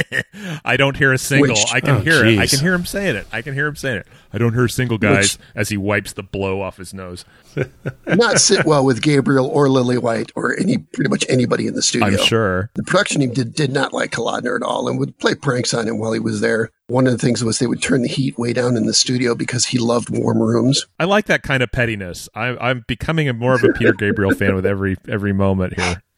I 0.63 0.77
don't 0.77 0.95
hear 0.95 1.11
a 1.11 1.17
single. 1.17 1.55
Which- 1.55 1.73
I 1.73 1.79
can 1.79 1.95
Oh, 1.97 1.99
hear 2.01 2.23
it. 2.23 2.37
I 2.37 2.45
can 2.45 2.59
hear 2.59 2.73
him 2.75 2.85
saying 2.85 3.15
it. 3.15 3.25
I 3.31 3.41
can 3.41 3.55
hear 3.55 3.65
him 3.65 3.75
saying 3.75 3.97
it. 3.97 4.07
I 4.31 4.37
don't 4.39 4.53
hear 4.53 4.65
a 4.65 4.69
single 4.69 4.97
guys 4.97 5.37
as 5.55 5.69
he 5.69 5.77
wipes 5.77 6.13
the 6.13 6.23
blow 6.23 6.61
off 6.61 6.77
his 6.77 6.93
nose. 6.93 7.23
Not 8.07 8.39
sit 8.39 8.65
well 8.65 8.83
with 8.83 9.01
Gabriel 9.03 9.45
or 9.47 9.67
Lillywhite 9.67 10.31
or 10.35 10.59
any 10.59 10.79
pretty 10.79 11.09
much 11.09 11.23
anybody 11.29 11.67
in 11.67 11.75
the 11.75 11.83
studio. 11.83 12.07
I'm 12.07 12.17
sure. 12.17 12.71
The 12.73 12.81
production 12.83 13.21
team 13.21 13.31
did, 13.33 13.53
did 13.53 13.71
not 13.71 13.93
like 13.93 14.09
Kalodner 14.11 14.55
at 14.55 14.63
all 14.63 14.87
and 14.87 14.97
would 14.97 15.19
play 15.19 15.35
pranks 15.35 15.71
on 15.73 15.87
him 15.87 15.99
while 15.99 16.13
he 16.13 16.19
was 16.19 16.41
there. 16.41 16.71
One 16.87 17.05
of 17.05 17.13
the 17.13 17.19
things 17.19 17.43
was 17.43 17.59
they 17.59 17.67
would 17.67 17.81
turn 17.81 18.01
the 18.01 18.07
heat 18.07 18.37
way 18.39 18.53
down 18.53 18.75
in 18.75 18.87
the 18.87 18.93
studio 18.93 19.35
because 19.35 19.65
he 19.65 19.77
loved 19.77 20.09
warm 20.09 20.39
rooms. 20.41 20.87
I 20.99 21.05
like 21.05 21.25
that 21.27 21.43
kind 21.43 21.61
of 21.61 21.71
pettiness. 21.71 22.27
I, 22.33 22.57
I'm 22.57 22.83
becoming 22.87 23.29
a 23.29 23.33
more 23.33 23.53
of 23.53 23.63
a 23.63 23.69
Peter 23.69 23.93
Gabriel 23.93 24.31
fan 24.45 24.55
with 24.55 24.65
every 24.65 24.97
every 25.07 25.33
moment 25.33 25.79
here. 25.79 26.01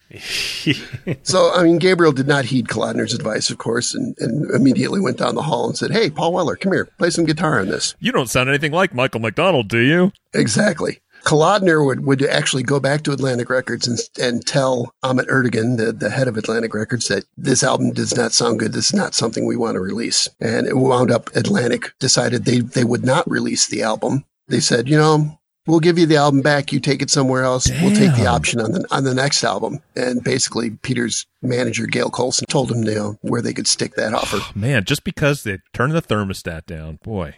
So, 1.24 1.52
I 1.54 1.64
mean, 1.64 1.78
Gabriel 1.78 2.12
did 2.12 2.28
not 2.28 2.46
heed 2.46 2.68
Kalodner's 2.68 3.14
advice, 3.14 3.50
of 3.50 3.58
course, 3.58 3.94
and, 3.94 4.16
and 4.20 4.50
immediately 4.52 5.00
went 5.00 5.18
down 5.18 5.36
the 5.36 5.44
hall 5.44 5.68
and 5.68 5.78
said, 5.78 5.92
Hey, 5.92 6.10
Paul 6.10 6.34
Weller, 6.34 6.56
come 6.56 6.74
here, 6.74 6.86
play 6.98 7.10
some 7.10 7.26
guitar 7.26 7.60
on 7.60 7.68
this. 7.68 7.96
You 8.00 8.12
don't 8.12 8.30
sound 8.30 8.50
anything 8.50 8.72
like 8.72 8.94
Michael 8.94 9.20
McDonald, 9.20 9.68
do 9.68 9.80
you? 9.80 10.12
Exactly. 10.34 11.02
Kalodner 11.26 11.84
would, 11.84 12.06
would 12.06 12.24
actually 12.24 12.64
go 12.64 12.80
back 12.80 13.02
to 13.04 13.12
Atlantic 13.12 13.50
Records 13.50 13.88
and, 13.88 14.00
and 14.20 14.46
tell 14.46 14.92
Ahmet 15.02 15.28
Ertegun, 15.28 15.78
the, 15.78 15.92
the 15.92 16.12
head 16.12 16.28
of 16.28 16.38
Atlantic 16.38 16.74
Records, 16.74 17.08
that 17.08 17.26
this 17.36 17.64
album 17.64 17.92
does 17.92 18.16
not 18.16 18.32
sound 18.32 18.60
good. 18.60 18.74
This 18.74 18.88
is 18.88 18.94
not 18.94 19.16
something 19.16 19.46
we 19.46 19.58
want 19.58 19.76
to 19.76 19.80
release. 19.80 20.30
And 20.40 20.68
it 20.68 20.78
wound 20.78 21.12
up 21.12 21.36
Atlantic 21.36 21.94
decided 22.00 22.46
they, 22.46 22.60
they 22.60 22.84
would 22.84 23.04
not 23.04 23.30
release 23.30 23.68
the 23.68 23.82
album. 23.82 24.24
They 24.48 24.60
said, 24.60 24.88
you 24.88 24.98
know, 24.98 25.40
we'll 25.67 25.80
give 25.80 25.97
you 25.97 26.06
the 26.06 26.17
album 26.17 26.41
back. 26.41 26.71
You 26.71 26.80
take 26.80 27.01
it 27.01 27.10
somewhere 27.10 27.43
else. 27.43 27.69
We'll 27.82 27.95
take 27.95 28.15
the 28.15 28.28
option 28.28 28.62
on 28.62 28.71
the 28.71 28.86
on 28.91 29.04
the 29.04 29.13
next 29.13 29.43
album. 29.43 29.80
And 29.95 30.23
basically, 30.23 30.71
Peter's 30.71 31.25
manager 31.41 31.86
Gail 31.86 32.10
Colson 32.10 32.45
told 32.47 32.71
him 32.71 32.84
you 32.84 32.95
know, 32.95 33.17
where 33.21 33.41
they 33.41 33.54
could 33.54 33.67
stick 33.67 33.95
that 33.95 34.13
offer. 34.13 34.39
Man, 34.58 34.84
just 34.84 35.04
because 35.04 35.43
they 35.43 35.60
turned 35.73 35.93
the 35.93 36.01
thermostat 36.01 36.65
down, 36.65 36.99
boy. 37.04 37.36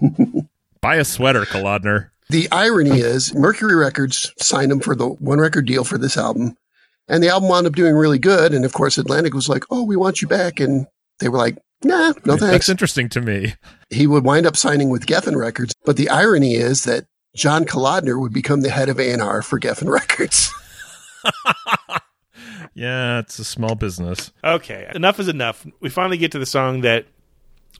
Buy 0.80 0.96
a 0.96 1.04
sweater, 1.04 1.44
Kalodner. 1.44 2.10
The 2.28 2.50
irony 2.50 3.00
is, 3.00 3.34
Mercury 3.34 3.76
Records 3.76 4.32
signed 4.38 4.72
him 4.72 4.80
for 4.80 4.96
the 4.96 5.08
one 5.08 5.38
record 5.38 5.66
deal 5.66 5.84
for 5.84 5.96
this 5.96 6.16
album, 6.16 6.56
and 7.08 7.22
the 7.22 7.28
album 7.28 7.48
wound 7.48 7.66
up 7.66 7.74
doing 7.74 7.94
really 7.94 8.18
good. 8.18 8.52
And 8.52 8.64
of 8.64 8.72
course, 8.72 8.98
Atlantic 8.98 9.32
was 9.32 9.48
like, 9.48 9.64
"Oh, 9.70 9.84
we 9.84 9.96
want 9.96 10.22
you 10.22 10.28
back," 10.28 10.58
and 10.58 10.86
they 11.20 11.28
were 11.28 11.38
like, 11.38 11.56
"Nah, 11.84 12.14
no 12.24 12.36
thanks. 12.36 12.40
That's 12.40 12.68
interesting 12.68 13.08
to 13.10 13.20
me. 13.20 13.54
He 13.90 14.08
would 14.08 14.24
wind 14.24 14.44
up 14.44 14.56
signing 14.56 14.90
with 14.90 15.06
Geffen 15.06 15.36
Records, 15.36 15.72
but 15.84 15.96
the 15.96 16.08
irony 16.08 16.54
is 16.54 16.82
that 16.84 17.06
John 17.36 17.64
Kalodner 17.66 18.18
would 18.18 18.32
become 18.32 18.62
the 18.62 18.70
head 18.70 18.88
of 18.88 18.98
A&R 18.98 19.42
for 19.42 19.60
Geffen 19.60 19.88
Records. 19.90 20.52
Yeah, 22.74 23.20
it's 23.20 23.38
a 23.38 23.44
small 23.44 23.74
business. 23.74 24.30
Okay, 24.44 24.86
enough 24.94 25.18
is 25.18 25.28
enough. 25.28 25.66
We 25.80 25.88
finally 25.88 26.18
get 26.18 26.32
to 26.32 26.38
the 26.38 26.44
song 26.44 26.82
that, 26.82 27.06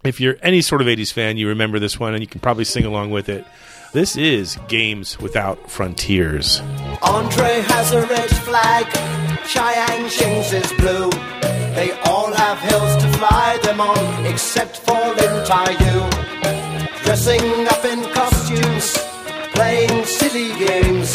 if 0.04 0.22
you're 0.22 0.36
any 0.40 0.62
sort 0.62 0.80
of 0.80 0.86
80s 0.86 1.12
fan, 1.12 1.36
you 1.36 1.48
remember 1.48 1.78
this 1.78 2.00
one 2.00 2.14
and 2.14 2.22
you 2.22 2.26
can 2.26 2.40
probably 2.40 2.64
sing 2.64 2.86
along 2.86 3.10
with 3.10 3.28
it. 3.28 3.44
This 3.92 4.16
is 4.16 4.56
Games 4.68 5.18
Without 5.20 5.70
Frontiers. 5.70 6.60
Andre 7.02 7.60
has 7.60 7.92
a 7.92 8.06
red 8.06 8.30
flag, 8.30 8.86
Chiang 9.46 10.08
Ching's 10.08 10.54
is 10.54 10.72
blue. 10.78 11.10
They 11.76 11.92
all 12.06 12.32
have 12.32 12.58
hills 12.60 12.96
to 13.02 13.12
fly 13.18 13.58
them 13.64 13.82
on, 13.82 14.24
except 14.24 14.78
for 14.78 14.94
Lin 14.94 15.44
Tai 15.44 15.72
Yu. 15.72 17.04
Dressing 17.04 17.68
up 17.68 17.84
in 17.84 17.85
costumes, 17.85 17.85
playing 19.56 20.04
silly 20.04 20.52
games, 20.66 21.10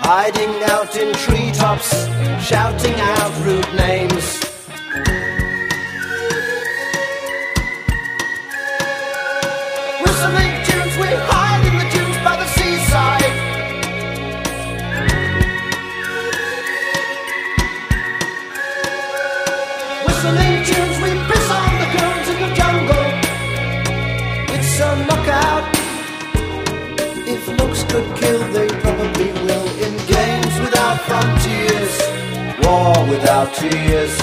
hiding 0.00 0.54
out 0.72 0.96
in 0.96 1.12
treetops, 1.12 1.90
shouting 2.42 2.94
out 2.94 3.44
rude 3.44 3.74
names. 3.74 4.41
Without 33.12 33.52
tears. 33.54 34.16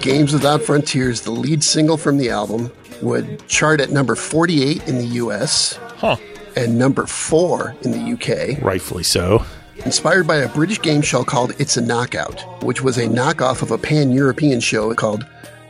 Games 0.00 0.32
Without 0.32 0.62
Frontiers, 0.62 1.20
the 1.20 1.30
lead 1.30 1.62
single 1.62 1.96
from 1.96 2.18
the 2.18 2.28
album, 2.28 2.72
would 3.02 3.46
chart 3.46 3.80
at 3.80 3.90
number 3.90 4.16
48 4.16 4.88
in 4.88 4.98
the 4.98 5.06
US 5.22 5.78
Huh. 5.96 6.16
and 6.56 6.76
number 6.76 7.06
4 7.06 7.76
in 7.82 7.92
the 7.92 7.98
UK. 8.14 8.60
Rightfully 8.60 9.04
so. 9.04 9.44
Inspired 9.84 10.26
by 10.26 10.36
a 10.36 10.48
British 10.48 10.80
game 10.82 11.02
show 11.02 11.22
called 11.22 11.52
It's 11.60 11.76
a 11.76 11.80
Knockout, 11.80 12.64
which 12.64 12.82
was 12.82 12.98
a 12.98 13.06
knockoff 13.06 13.62
of 13.62 13.70
a 13.70 13.78
pan 13.78 14.10
European 14.10 14.58
show 14.58 14.92
called 14.92 15.24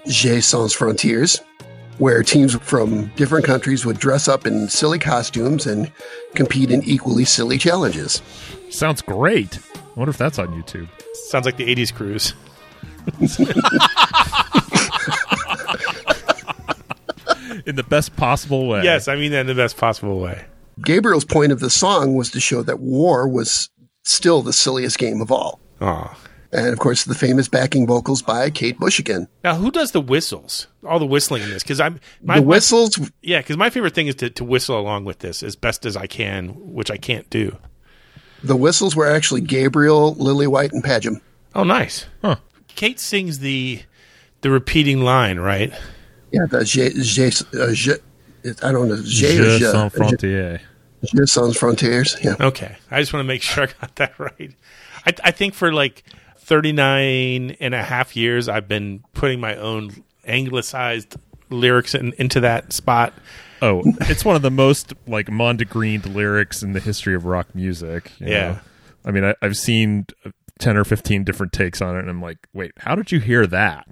Jeux 0.06 0.40
Sans 0.40 0.74
Frontières, 0.74 1.38
where 1.98 2.22
teams 2.22 2.54
from 2.54 3.08
different 3.16 3.44
countries 3.44 3.84
would 3.84 3.98
dress 3.98 4.28
up 4.28 4.46
in 4.46 4.70
silly 4.70 4.98
costumes 4.98 5.66
and 5.66 5.92
compete 6.34 6.70
in 6.70 6.82
equally 6.84 7.26
silly 7.26 7.58
challenges. 7.58 8.22
Sounds 8.70 9.02
great. 9.02 9.58
I 9.98 10.00
wonder 10.00 10.10
if 10.10 10.18
that's 10.18 10.38
on 10.38 10.50
YouTube. 10.50 10.88
Sounds 11.26 11.44
like 11.44 11.56
the 11.56 11.74
80s 11.74 11.92
cruise. 11.92 12.32
In 17.66 17.74
the 17.74 17.82
best 17.82 18.14
possible 18.14 18.68
way. 18.68 18.84
Yes, 18.84 19.08
I 19.08 19.16
mean 19.16 19.32
that 19.32 19.40
in 19.40 19.46
the 19.48 19.56
best 19.56 19.76
possible 19.76 20.20
way. 20.20 20.44
Gabriel's 20.82 21.24
point 21.24 21.50
of 21.50 21.58
the 21.58 21.68
song 21.68 22.14
was 22.14 22.30
to 22.30 22.38
show 22.38 22.62
that 22.62 22.78
war 22.78 23.26
was 23.26 23.70
still 24.04 24.42
the 24.42 24.52
silliest 24.52 24.98
game 24.98 25.20
of 25.20 25.32
all. 25.32 25.58
Aw. 25.80 26.16
And 26.52 26.68
of 26.68 26.78
course, 26.78 27.02
the 27.02 27.16
famous 27.16 27.48
backing 27.48 27.84
vocals 27.84 28.22
by 28.22 28.50
Kate 28.50 28.78
Bush 28.78 29.00
again. 29.00 29.26
Now, 29.42 29.56
who 29.56 29.72
does 29.72 29.90
the 29.90 30.00
whistles? 30.00 30.68
All 30.86 31.00
the 31.00 31.06
whistling 31.06 31.42
in 31.42 31.50
this? 31.50 31.64
Because 31.64 31.80
I'm 31.80 31.98
my, 32.22 32.36
the 32.36 32.42
my- 32.42 32.46
whistles, 32.46 33.00
yeah, 33.20 33.40
because 33.40 33.56
my 33.56 33.68
favorite 33.68 33.96
thing 33.96 34.06
is 34.06 34.14
to, 34.16 34.30
to 34.30 34.44
whistle 34.44 34.78
along 34.78 35.06
with 35.06 35.18
this 35.18 35.42
as 35.42 35.56
best 35.56 35.84
as 35.84 35.96
I 35.96 36.06
can, 36.06 36.50
which 36.50 36.92
I 36.92 36.98
can't 36.98 37.28
do. 37.30 37.56
The 38.42 38.56
whistles 38.56 38.94
were 38.94 39.06
actually 39.06 39.40
Gabriel, 39.40 40.14
Lillywhite, 40.16 40.72
and 40.72 40.82
Padgham. 40.82 41.20
Oh, 41.54 41.64
nice. 41.64 42.06
Huh. 42.22 42.36
Kate 42.68 43.00
sings 43.00 43.40
the 43.40 43.82
the 44.42 44.50
repeating 44.50 45.02
line, 45.02 45.40
right? 45.40 45.72
Yeah, 46.30 46.46
the 46.48 46.64
J, 46.64 46.90
J, 46.90 47.30
uh, 47.58 47.72
J, 47.72 47.94
I 48.62 48.70
don't 48.70 48.88
know, 48.88 49.02
J 49.02 49.38
or 49.38 49.42
Jeux 49.42 49.58
J, 49.58 49.64
sans 49.64 49.92
frontières. 49.92 50.60
J 51.04 51.26
Sans 51.26 51.56
Frontiers. 51.56 52.16
Yeah. 52.22 52.34
Okay. 52.40 52.76
I 52.90 53.00
just 53.00 53.12
want 53.12 53.24
to 53.24 53.28
make 53.28 53.42
sure 53.42 53.64
I 53.64 53.66
got 53.80 53.96
that 53.96 54.18
right. 54.18 54.54
I, 55.06 55.14
I 55.24 55.30
think 55.30 55.54
for 55.54 55.72
like 55.72 56.04
39 56.38 57.56
and 57.60 57.74
a 57.74 57.82
half 57.82 58.16
years, 58.16 58.48
I've 58.48 58.68
been 58.68 59.04
putting 59.14 59.40
my 59.40 59.56
own 59.56 60.02
anglicized 60.26 61.16
lyrics 61.50 61.94
in, 61.94 62.12
into 62.18 62.40
that 62.40 62.72
spot. 62.72 63.12
Oh, 63.62 63.82
it's 64.02 64.24
one 64.24 64.36
of 64.36 64.42
the 64.42 64.50
most 64.50 64.92
like 65.06 65.26
mondegreened 65.26 66.14
lyrics 66.14 66.62
in 66.62 66.72
the 66.72 66.80
history 66.80 67.14
of 67.14 67.24
rock 67.24 67.54
music. 67.54 68.12
you 68.18 68.28
Yeah. 68.28 68.48
know? 68.48 68.58
I 69.04 69.10
mean, 69.10 69.24
I, 69.24 69.34
I've 69.42 69.56
seen 69.56 70.06
ten 70.58 70.76
or 70.76 70.84
fifteen 70.84 71.24
different 71.24 71.52
takes 71.52 71.80
on 71.80 71.96
it, 71.96 72.00
and 72.00 72.10
I'm 72.10 72.20
like, 72.22 72.38
wait, 72.52 72.72
how 72.78 72.94
did 72.94 73.10
you 73.12 73.20
hear 73.20 73.46
that? 73.46 73.86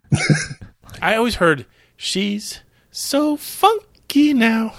I 1.02 1.14
always 1.16 1.37
heard, 1.37 1.66
she's 1.96 2.61
so 2.90 3.37
funky 3.37 4.33
now. 4.35 4.74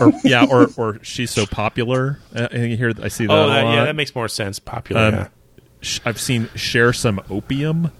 or 0.00 0.12
yeah, 0.24 0.46
or 0.50 0.68
or 0.76 0.98
she's 1.02 1.30
so 1.30 1.44
popular. 1.46 2.18
Uh, 2.34 2.48
and 2.50 2.70
you 2.70 2.76
hear, 2.76 2.92
I 3.02 3.08
see 3.08 3.26
that. 3.26 3.32
Oh, 3.32 3.48
that, 3.48 3.64
yeah, 3.64 3.84
that 3.84 3.96
makes 3.96 4.14
more 4.14 4.28
sense. 4.28 4.58
Popular. 4.58 5.02
Um, 5.02 5.14
yeah. 5.14 5.28
sh- 5.80 6.00
I've 6.04 6.20
seen 6.20 6.48
share 6.54 6.92
some 6.92 7.20
opium. 7.30 7.90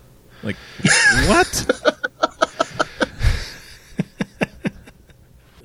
Like 0.42 0.56
what? 1.26 2.00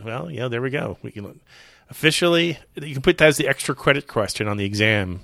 Well, 0.08 0.32
yeah, 0.32 0.48
there 0.48 0.62
we 0.62 0.70
go. 0.70 0.98
We 1.02 1.12
can 1.12 1.40
officially 1.90 2.58
you 2.76 2.94
can 2.94 3.02
put 3.02 3.18
that 3.20 3.28
as 3.28 3.38
the 3.38 3.48
extra 3.48 3.76
credit 3.76 4.08
question 4.08 4.48
on 4.48 4.58
the 4.58 4.66
exam 4.66 5.22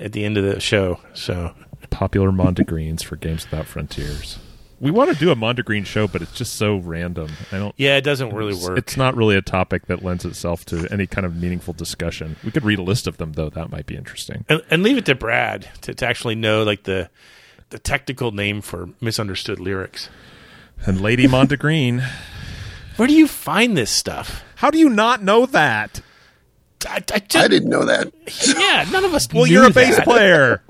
at 0.00 0.12
the 0.12 0.24
end 0.24 0.36
of 0.36 0.44
the 0.44 0.60
show. 0.60 0.98
So 1.14 1.54
Popular 1.90 2.30
Mondegreens 2.30 3.04
for 3.04 3.14
Games 3.16 3.48
Without 3.48 3.66
Frontiers. 3.66 4.38
We 4.80 4.90
want 4.90 5.12
to 5.12 5.16
do 5.16 5.30
a 5.30 5.36
Mondegreen 5.36 5.86
show, 5.86 6.08
but 6.08 6.20
it's 6.20 6.32
just 6.32 6.56
so 6.56 6.76
random. 6.76 7.30
I 7.52 7.58
don't. 7.58 7.74
yeah, 7.78 7.96
it 7.96 8.02
doesn't 8.02 8.34
really 8.34 8.54
work. 8.54 8.76
It's 8.76 8.96
not 8.96 9.16
really 9.16 9.36
a 9.36 9.42
topic 9.42 9.86
that 9.86 10.02
lends 10.02 10.24
itself 10.24 10.64
to 10.66 10.88
any 10.90 11.06
kind 11.06 11.24
of 11.24 11.36
meaningful 11.36 11.72
discussion. 11.72 12.36
We 12.44 12.50
could 12.50 12.64
read 12.64 12.80
a 12.80 12.82
list 12.82 13.06
of 13.06 13.16
them, 13.18 13.34
though. 13.34 13.48
That 13.48 13.70
might 13.70 13.86
be 13.86 13.96
interesting. 13.96 14.44
and, 14.48 14.62
and 14.70 14.82
leave 14.82 14.98
it 14.98 15.06
to 15.06 15.14
Brad 15.14 15.68
to, 15.82 15.94
to 15.94 16.06
actually 16.06 16.34
know 16.34 16.64
like 16.64 16.82
the 16.82 17.08
the 17.70 17.78
technical 17.78 18.32
name 18.32 18.60
for 18.60 18.90
misunderstood 19.00 19.60
lyrics. 19.60 20.08
And 20.84 21.00
Lady 21.00 21.26
Mondegreen. 21.26 22.06
Where 22.96 23.08
do 23.08 23.14
you 23.14 23.26
find 23.26 23.76
this 23.76 23.90
stuff? 23.90 24.44
How 24.56 24.70
do 24.70 24.78
you 24.78 24.88
not 24.88 25.22
know 25.22 25.46
that? 25.46 26.00
I, 26.86 26.96
I, 26.96 27.00
just, 27.18 27.36
I 27.36 27.48
didn't 27.48 27.70
know 27.70 27.84
that. 27.86 28.12
Yeah, 28.46 28.86
none 28.90 29.04
of 29.04 29.14
us. 29.14 29.26
Well, 29.32 29.46
knew 29.46 29.52
you're 29.52 29.66
a 29.66 29.70
bass 29.70 29.96
that. 29.96 30.04
player. 30.04 30.62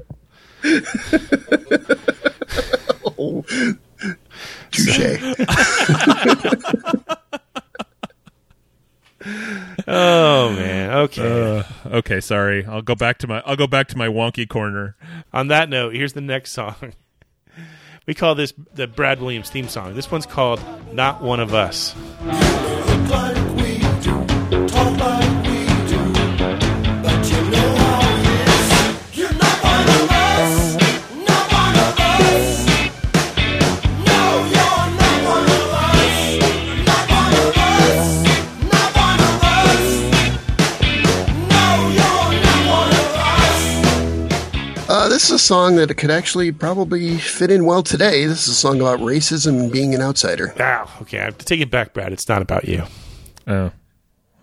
Touche. 4.70 5.34
Oh 9.86 10.52
man. 10.52 10.90
Okay. 10.98 11.58
Uh, 11.58 11.62
okay, 11.86 12.20
sorry. 12.20 12.64
I'll 12.66 12.82
go 12.82 12.94
back 12.94 13.18
to 13.18 13.26
my. 13.26 13.42
I'll 13.46 13.56
go 13.56 13.66
back 13.66 13.88
to 13.88 13.98
my 13.98 14.06
wonky 14.06 14.48
corner. 14.48 14.96
On 15.32 15.48
that 15.48 15.68
note, 15.68 15.94
here's 15.94 16.12
the 16.12 16.20
next 16.20 16.52
song. 16.52 16.92
We 18.06 18.14
call 18.14 18.34
this 18.34 18.52
the 18.74 18.86
Brad 18.86 19.20
Williams 19.20 19.50
theme 19.50 19.68
song. 19.68 19.94
This 19.94 20.10
one's 20.10 20.26
called 20.26 20.60
"Not 20.92 21.22
One 21.22 21.40
of 21.40 21.54
Us." 21.54 21.94
This 45.24 45.30
is 45.30 45.36
a 45.36 45.46
song 45.46 45.76
that 45.76 45.88
could 45.96 46.10
actually 46.10 46.52
probably 46.52 47.16
fit 47.16 47.50
in 47.50 47.64
well 47.64 47.82
today. 47.82 48.26
This 48.26 48.42
is 48.42 48.48
a 48.48 48.54
song 48.54 48.82
about 48.82 49.00
racism 49.00 49.58
and 49.58 49.72
being 49.72 49.94
an 49.94 50.02
outsider. 50.02 50.52
Ah, 50.60 50.98
okay. 51.00 51.18
I 51.18 51.24
have 51.24 51.38
to 51.38 51.46
take 51.46 51.60
it 51.62 51.70
back, 51.70 51.94
Brad. 51.94 52.12
It's 52.12 52.28
not 52.28 52.42
about 52.42 52.68
you. 52.68 52.82
Oh, 53.46 53.72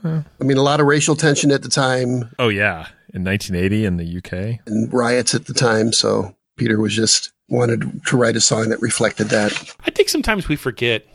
I 0.03 0.23
mean, 0.39 0.57
a 0.57 0.63
lot 0.63 0.79
of 0.79 0.87
racial 0.87 1.15
tension 1.15 1.51
at 1.51 1.61
the 1.61 1.69
time 1.69 2.33
Oh 2.39 2.49
yeah, 2.49 2.87
in 3.13 3.23
1980 3.23 3.85
in 3.85 3.97
the 3.97 4.17
UK. 4.17 4.59
and 4.65 4.91
riots 4.91 5.35
at 5.35 5.45
the 5.45 5.53
time. 5.53 5.93
So 5.93 6.35
Peter 6.57 6.79
was 6.79 6.95
just 6.95 7.31
wanted 7.47 8.03
to 8.07 8.17
write 8.17 8.35
a 8.35 8.41
song 8.41 8.69
that 8.69 8.81
reflected 8.81 9.25
that. 9.27 9.51
I 9.85 9.91
think 9.91 10.09
sometimes 10.09 10.47
we 10.47 10.55
forget, 10.55 11.05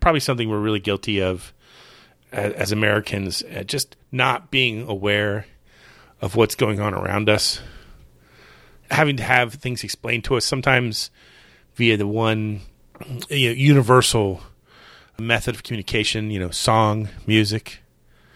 probably 0.00 0.20
something 0.20 0.48
we're 0.48 0.60
really 0.60 0.80
guilty 0.80 1.20
of 1.20 1.52
as, 2.32 2.54
as 2.54 2.72
Americans, 2.72 3.42
uh, 3.54 3.64
just 3.64 3.96
not 4.12 4.50
being 4.50 4.88
aware 4.88 5.44
of 6.22 6.36
what's 6.36 6.54
going 6.54 6.80
on 6.80 6.94
around 6.94 7.28
us. 7.28 7.60
Having 8.90 9.16
to 9.18 9.22
have 9.22 9.54
things 9.54 9.84
explained 9.84 10.24
to 10.24 10.36
us 10.36 10.44
sometimes 10.44 11.10
via 11.74 11.96
the 11.96 12.06
one 12.06 12.60
you 13.28 13.48
know, 13.48 13.54
universal 13.54 14.42
method 15.18 15.54
of 15.54 15.62
communication, 15.62 16.30
you 16.30 16.38
know, 16.40 16.50
song, 16.50 17.08
music. 17.26 17.80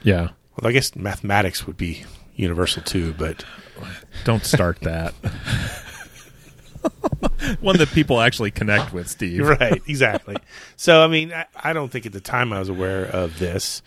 Yeah. 0.02 0.28
Well, 0.56 0.68
I 0.68 0.72
guess 0.72 0.94
mathematics 0.94 1.66
would 1.66 1.76
be 1.76 2.04
universal 2.36 2.82
too, 2.82 3.14
but 3.18 3.44
Don't 4.24 4.44
start 4.44 4.80
that. 4.82 5.12
One 7.60 7.78
that 7.78 7.88
people 7.88 8.20
actually 8.20 8.50
connect 8.50 8.92
with, 8.92 9.08
Steve. 9.08 9.46
right, 9.60 9.82
exactly. 9.86 10.36
so, 10.76 11.02
I 11.02 11.08
mean, 11.08 11.32
I, 11.32 11.46
I 11.56 11.72
don't 11.72 11.90
think 11.90 12.06
at 12.06 12.12
the 12.12 12.20
time 12.20 12.52
I 12.52 12.58
was 12.58 12.68
aware 12.68 13.04
of 13.04 13.38
this. 13.38 13.82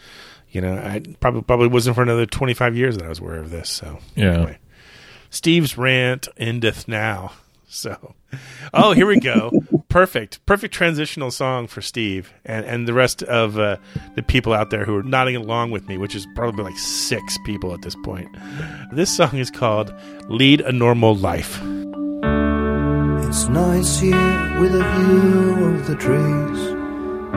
You 0.49 0.61
know, 0.61 0.73
I 0.73 1.01
probably 1.19 1.41
probably 1.41 1.67
wasn't 1.67 1.95
for 1.95 2.01
another 2.01 2.25
twenty 2.25 2.53
five 2.53 2.75
years 2.75 2.97
that 2.97 3.05
I 3.05 3.09
was 3.09 3.19
aware 3.19 3.35
of 3.37 3.51
this. 3.51 3.69
So, 3.69 3.99
Yeah. 4.15 4.55
Steve's 5.29 5.77
rant 5.77 6.27
endeth 6.37 6.87
now. 6.87 7.33
So, 7.69 8.15
oh, 8.73 8.93
here 8.93 9.05
we 9.05 9.19
go. 9.19 9.51
Perfect, 9.89 10.45
perfect 10.45 10.73
transitional 10.73 11.31
song 11.31 11.65
for 11.65 11.81
Steve 11.81 12.31
and 12.45 12.65
and 12.65 12.87
the 12.87 12.93
rest 12.93 13.23
of 13.23 13.57
uh, 13.57 13.77
the 14.15 14.21
people 14.21 14.53
out 14.53 14.69
there 14.69 14.85
who 14.85 14.95
are 14.97 15.01
nodding 15.01 15.35
along 15.35 15.71
with 15.71 15.87
me, 15.87 15.97
which 15.97 16.13
is 16.13 16.27
probably 16.35 16.65
like 16.65 16.77
six 16.77 17.37
people 17.45 17.73
at 17.73 17.81
this 17.81 17.95
point. 18.03 18.29
This 18.91 19.15
song 19.15 19.37
is 19.37 19.49
called 19.49 19.93
"Lead 20.27 20.61
a 20.61 20.71
Normal 20.71 21.15
Life." 21.15 21.55
It's 23.27 23.47
nice 23.47 23.99
here 23.99 24.59
with 24.59 24.75
a 24.75 24.83
view 24.83 25.65
of 25.65 25.87
the 25.87 25.95
trees. 25.95 26.59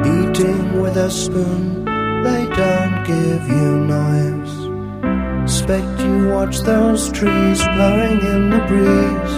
Eating 0.06 0.80
with 0.82 0.96
a 0.96 1.10
spoon, 1.10 1.84
they 2.24 2.46
don't 2.56 3.04
give 3.06 3.48
you 3.48 3.78
knives. 3.86 4.70
Expect 5.42 6.00
you 6.00 6.28
watch 6.28 6.60
those 6.60 7.10
trees 7.12 7.62
blowing 7.68 8.20
in 8.20 8.50
the 8.50 8.58
breeze. 8.68 9.36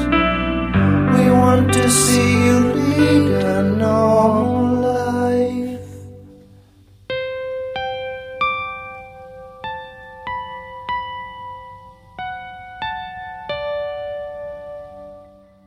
We 1.17 1.31
want 1.31 1.73
to 1.73 1.91
see 1.91 2.45
you 2.45 2.59
lead 2.75 3.33
a 3.45 3.63
normal 3.63 4.81
life. 4.81 5.81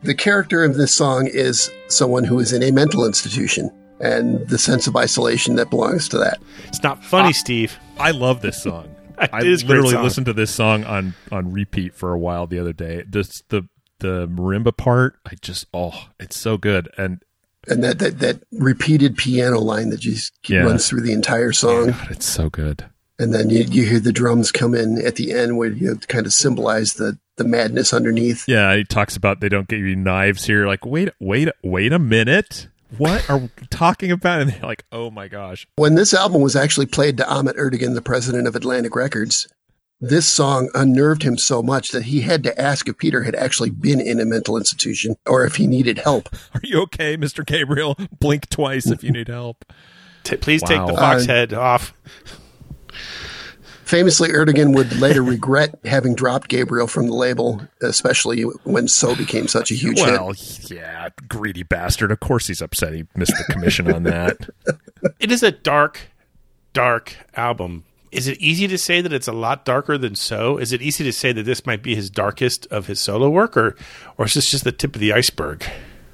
The 0.04 0.16
character 0.16 0.64
of 0.64 0.76
this 0.76 0.94
song 0.94 1.28
is 1.28 1.72
someone 1.88 2.24
who 2.24 2.40
is 2.40 2.54
in 2.54 2.62
a 2.62 2.72
mental 2.72 3.06
institution 3.06 3.72
and 4.00 4.48
the 4.50 4.58
sense 4.58 4.88
of 4.88 4.96
isolation 4.96 5.56
that 5.56 5.70
belongs 5.70 6.08
to 6.10 6.18
that. 6.20 6.40
It's 6.68 6.84
not 6.84 7.04
funny, 7.04 7.34
Steve. 7.34 7.80
I 7.98 8.12
love 8.12 8.42
this 8.42 8.62
song. 8.62 8.96
It 9.22 9.30
I 9.34 9.44
is 9.44 9.64
literally 9.64 9.96
listened 9.96 10.26
to 10.28 10.34
this 10.34 10.52
song 10.52 10.84
on 10.84 11.14
on 11.32 11.52
repeat 11.52 11.94
for 11.94 12.14
a 12.14 12.20
while 12.20 12.48
the 12.48 12.60
other 12.60 12.74
day. 12.74 13.04
This 13.08 13.42
the 13.50 13.68
the 14.00 14.28
marimba 14.28 14.76
part, 14.76 15.16
I 15.26 15.36
just 15.42 15.66
oh, 15.74 16.10
it's 16.20 16.38
so 16.38 16.58
good. 16.58 16.90
And 16.98 17.22
And 17.68 17.84
that, 17.84 18.00
that, 18.00 18.20
that 18.20 18.44
repeated 18.52 19.18
piano 19.18 19.60
line 19.60 19.90
that 19.90 20.00
just 20.02 20.34
Yeah. 20.48 20.64
runs 20.64 20.88
through 20.90 21.02
the 21.02 21.14
entire 21.14 21.52
song. 21.54 21.92
God, 21.92 22.12
it's 22.12 22.26
so 22.26 22.50
good. 22.50 22.86
And 23.18 23.34
then 23.34 23.50
you, 23.50 23.64
you 23.64 23.86
hear 23.86 24.02
the 24.02 24.12
drums 24.12 24.52
come 24.52 24.76
in 24.76 25.04
at 25.06 25.16
the 25.16 25.32
end 25.34 25.58
where 25.58 25.70
you 25.70 25.96
kind 26.10 26.26
of 26.26 26.34
symbolize 26.34 26.96
the, 26.96 27.18
the 27.38 27.46
madness 27.46 27.94
underneath. 27.94 28.44
Yeah, 28.50 28.76
he 28.76 28.84
talks 28.84 29.16
about 29.16 29.40
they 29.40 29.48
don't 29.48 29.70
give 29.70 29.80
you 29.80 29.96
knives 29.96 30.44
here. 30.46 30.68
Like, 30.68 30.86
wait, 30.86 31.10
wait, 31.22 31.48
wait 31.64 31.94
a 31.94 32.00
minute. 32.00 32.68
What 32.98 33.30
are 33.30 33.38
we 33.40 33.50
talking 33.70 34.12
about? 34.12 34.42
And 34.42 34.52
they're 34.52 34.62
like, 34.62 34.86
oh 34.92 35.10
my 35.12 35.28
gosh. 35.28 35.68
When 35.76 35.96
this 35.96 36.14
album 36.14 36.42
was 36.42 36.56
actually 36.56 36.86
played 36.86 37.18
to 37.18 37.28
Ahmet 37.30 37.56
Ertegun, 37.58 37.96
the 37.96 38.02
president 38.02 38.48
of 38.48 38.56
Atlantic 38.56 38.96
Records, 38.96 39.48
this 40.00 40.28
song 40.28 40.70
unnerved 40.76 41.24
him 41.24 41.38
so 41.38 41.64
much 41.64 41.90
that 41.92 42.04
he 42.04 42.22
had 42.22 42.44
to 42.44 42.62
ask 42.62 42.88
if 42.88 42.98
Peter 42.98 43.24
had 43.24 43.34
actually 43.36 43.70
been 43.72 44.00
in 44.00 44.20
a 44.20 44.26
mental 44.26 44.56
institution 44.58 45.16
or 45.26 45.46
if 45.46 45.56
he 45.56 45.68
needed 45.68 46.00
help. 46.00 46.30
Are 46.54 46.62
you 46.64 46.82
okay, 46.84 47.18
Mr. 47.18 47.46
Gabriel? 47.46 47.98
Blink 48.20 48.50
twice 48.50 48.86
if 48.88 49.04
you 49.04 49.12
need 49.12 49.30
help. 49.30 49.66
T- 50.24 50.38
please 50.38 50.62
take 50.62 50.86
the 50.86 50.94
fox 50.94 51.24
Uh, 51.24 51.28
head 51.28 51.54
off. 51.54 51.94
Famously, 53.86 54.30
Ertegun 54.30 54.74
would 54.76 54.94
later 55.00 55.22
regret 55.22 55.76
having 55.86 56.16
dropped 56.16 56.48
Gabriel 56.48 56.88
from 56.88 57.06
the 57.08 57.14
label, 57.14 57.62
especially 57.82 58.42
when 58.42 58.88
So 58.88 59.16
became 59.16 59.48
such 59.48 59.70
a 59.72 59.76
huge 59.76 60.00
Well, 60.02 60.34
hit. 60.34 60.72
yeah, 60.72 61.10
greedy 61.30 61.62
bastard. 61.64 62.12
Of 62.12 62.20
course 62.20 62.48
he's 62.48 62.62
upset 62.64 62.94
he 62.94 63.06
missed 63.16 63.34
the 63.38 63.54
commission 63.54 63.92
on 63.94 64.04
that. 64.04 64.50
It 65.20 65.32
is 65.32 65.44
a 65.44 65.52
dark, 65.52 66.00
dark 66.74 67.16
album. 67.36 67.84
Is 68.12 68.28
it 68.28 68.40
easy 68.40 68.68
to 68.68 68.78
say 68.78 69.02
that 69.02 69.14
it's 69.14 69.28
a 69.28 69.34
lot 69.34 69.66
darker 69.66 70.00
than 70.00 70.16
so? 70.16 70.58
Is 70.58 70.74
it 70.74 70.82
easy 70.82 71.04
to 71.04 71.14
say 71.14 71.32
that 71.32 71.44
this 71.44 71.64
might 71.68 71.84
be 71.84 71.94
his 71.94 72.10
darkest 72.10 72.66
of 72.72 72.88
his 72.88 73.00
solo 73.00 73.30
work, 73.30 73.56
or 73.56 73.76
or 74.18 74.26
is 74.26 74.34
this 74.34 74.50
just 74.50 74.64
the 74.64 74.72
tip 74.72 74.96
of 74.96 75.02
the 75.02 75.14
iceberg? 75.14 75.64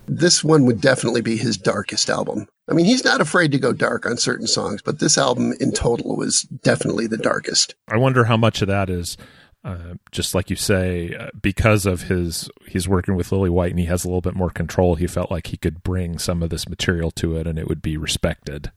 This 0.07 0.43
one 0.43 0.65
would 0.65 0.81
definitely 0.81 1.21
be 1.21 1.37
his 1.37 1.55
darkest 1.57 2.09
album. 2.09 2.47
I 2.71 2.73
mean, 2.73 2.85
he's 2.85 3.03
not 3.03 3.19
afraid 3.19 3.51
to 3.51 3.59
go 3.59 3.73
dark 3.73 4.05
on 4.05 4.15
certain 4.15 4.47
songs, 4.47 4.81
but 4.81 4.99
this 4.99 5.17
album 5.17 5.53
in 5.59 5.73
total 5.73 6.15
was 6.15 6.43
definitely 6.43 7.05
the 7.05 7.17
darkest. 7.17 7.75
I 7.89 7.97
wonder 7.97 8.23
how 8.23 8.37
much 8.37 8.61
of 8.61 8.69
that 8.69 8.89
is 8.89 9.17
uh, 9.65 9.95
just 10.11 10.33
like 10.33 10.49
you 10.49 10.55
say, 10.55 11.13
uh, 11.13 11.27
because 11.41 11.85
of 11.85 12.03
his 12.03 12.49
he's 12.65 12.87
working 12.87 13.15
with 13.15 13.29
Lillywhite 13.29 13.71
and 13.71 13.79
he 13.79 13.87
has 13.87 14.05
a 14.05 14.07
little 14.07 14.21
bit 14.21 14.35
more 14.35 14.49
control. 14.49 14.95
He 14.95 15.05
felt 15.05 15.29
like 15.29 15.47
he 15.47 15.57
could 15.57 15.83
bring 15.83 16.17
some 16.17 16.41
of 16.41 16.49
this 16.49 16.69
material 16.69 17.11
to 17.11 17.35
it 17.35 17.45
and 17.45 17.59
it 17.59 17.67
would 17.67 17.81
be 17.81 17.97
respected. 17.97 18.71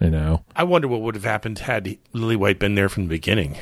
You 0.00 0.10
know? 0.10 0.44
I 0.54 0.62
wonder 0.62 0.86
what 0.86 1.02
would 1.02 1.16
have 1.16 1.24
happened 1.24 1.58
had 1.58 1.98
Lillywhite 2.14 2.60
been 2.60 2.76
there 2.76 2.88
from 2.88 3.04
the 3.04 3.08
beginning. 3.08 3.58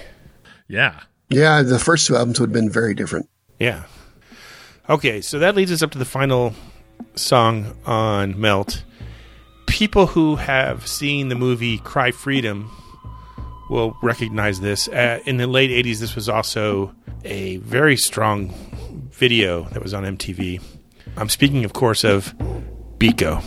Yeah. 0.68 1.00
Yeah, 1.30 1.62
the 1.62 1.78
first 1.78 2.06
two 2.06 2.16
albums 2.16 2.38
would 2.38 2.50
have 2.50 2.54
been 2.54 2.70
very 2.70 2.94
different. 2.94 3.30
Yeah. 3.58 3.84
Okay, 4.90 5.22
so 5.22 5.38
that 5.38 5.54
leads 5.54 5.72
us 5.72 5.82
up 5.82 5.90
to 5.92 5.98
the 5.98 6.04
final 6.04 6.54
song 7.14 7.76
on 7.86 8.38
Melt. 8.38 8.84
People 9.70 10.06
who 10.06 10.36
have 10.36 10.86
seen 10.86 11.28
the 11.28 11.34
movie 11.34 11.78
Cry 11.78 12.10
Freedom 12.10 12.70
will 13.70 13.96
recognize 14.02 14.60
this. 14.60 14.88
Uh, 14.88 15.20
in 15.24 15.36
the 15.36 15.46
late 15.46 15.70
80s, 15.70 16.00
this 16.00 16.14
was 16.14 16.28
also 16.28 16.94
a 17.24 17.58
very 17.58 17.96
strong 17.96 18.52
video 19.12 19.64
that 19.70 19.82
was 19.82 19.94
on 19.94 20.04
MTV. 20.04 20.60
I'm 21.16 21.28
speaking, 21.28 21.64
of 21.64 21.72
course, 21.72 22.04
of 22.04 22.34
Biko. 22.98 23.42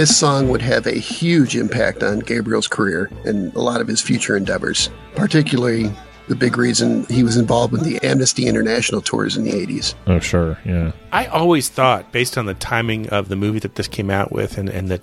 This 0.00 0.16
song 0.16 0.48
would 0.48 0.62
have 0.62 0.86
a 0.86 0.94
huge 0.94 1.54
impact 1.54 2.02
on 2.02 2.20
Gabriel's 2.20 2.66
career 2.66 3.10
and 3.26 3.54
a 3.54 3.60
lot 3.60 3.82
of 3.82 3.86
his 3.86 4.00
future 4.00 4.34
endeavors, 4.34 4.88
particularly 5.14 5.92
the 6.26 6.34
big 6.34 6.56
reason 6.56 7.04
he 7.04 7.22
was 7.22 7.36
involved 7.36 7.70
with 7.70 7.84
the 7.84 8.02
Amnesty 8.02 8.46
International 8.46 9.02
tours 9.02 9.36
in 9.36 9.44
the 9.44 9.50
80s. 9.50 9.94
Oh, 10.06 10.18
sure. 10.18 10.58
Yeah. 10.64 10.92
I 11.12 11.26
always 11.26 11.68
thought, 11.68 12.12
based 12.12 12.38
on 12.38 12.46
the 12.46 12.54
timing 12.54 13.10
of 13.10 13.28
the 13.28 13.36
movie 13.36 13.58
that 13.58 13.74
this 13.74 13.88
came 13.88 14.08
out 14.08 14.32
with 14.32 14.56
and, 14.56 14.70
and 14.70 14.88
the 14.88 15.02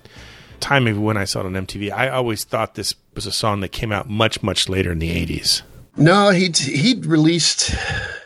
timing 0.62 0.96
of 0.96 1.02
when 1.04 1.16
I 1.16 1.26
saw 1.26 1.42
it 1.42 1.46
on 1.46 1.54
MTV, 1.54 1.92
I 1.92 2.10
always 2.10 2.44
thought 2.44 2.74
this 2.74 2.96
was 3.14 3.28
a 3.28 3.32
song 3.32 3.60
that 3.60 3.70
came 3.70 3.92
out 3.92 4.10
much, 4.10 4.42
much 4.42 4.68
later 4.68 4.92
in 4.92 4.98
the 4.98 5.12
80s. 5.12 5.62
No, 5.96 6.32
he'd, 6.32 6.58
he'd 6.58 7.06
released 7.06 7.76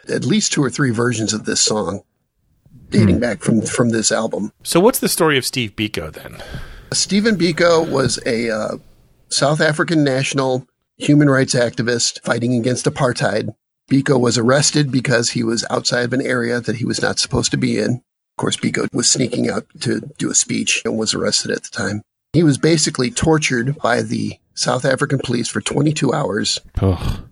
at 0.08 0.24
least 0.24 0.54
two 0.54 0.64
or 0.64 0.70
three 0.70 0.92
versions 0.92 1.34
of 1.34 1.44
this 1.44 1.60
song. 1.60 2.04
Dating 2.92 3.20
back 3.20 3.42
from 3.42 3.62
from 3.62 3.90
this 3.90 4.12
album. 4.12 4.52
So, 4.64 4.80
what's 4.80 5.00
the 5.00 5.10
story 5.10 5.38
of 5.38 5.46
Steve 5.46 5.76
Biko 5.76 6.12
then? 6.12 6.38
Stephen 6.94 7.38
Biko 7.38 7.90
was 7.90 8.20
a 8.26 8.50
uh, 8.50 8.78
South 9.30 9.62
African 9.62 10.04
national 10.04 10.68
human 10.98 11.30
rights 11.30 11.56
activist 11.56 12.22
fighting 12.24 12.56
against 12.56 12.86
apartheid. 12.86 13.56
Biko 13.90 14.20
was 14.20 14.38
arrested 14.38 14.92
because 14.92 15.32
he 15.32 15.44
was 15.44 15.66
outside 15.70 16.06
of 16.06 16.14
an 16.14 16.22
area 16.22 16.62
that 16.62 16.78
he 16.78 16.86
was 16.86 17.02
not 17.02 17.20
supposed 17.20 17.52
to 17.52 17.58
be 17.58 17.80
in. 17.80 17.96
Of 17.96 18.38
course, 18.38 18.58
Biko 18.58 18.88
was 18.94 19.10
sneaking 19.10 19.50
out 19.50 19.66
to 19.82 20.02
do 20.18 20.30
a 20.30 20.36
speech 20.36 20.82
and 20.86 20.98
was 20.98 21.14
arrested 21.14 21.52
at 21.52 21.64
the 21.64 21.70
time. 21.70 22.02
He 22.34 22.44
was 22.44 22.58
basically 22.58 23.12
tortured 23.12 23.78
by 23.80 24.02
the 24.02 24.38
South 24.54 24.86
African 24.86 25.20
police 25.20 25.50
for 25.50 25.60
22 25.60 26.14
hours 26.14 26.60
Ugh. 26.82 27.24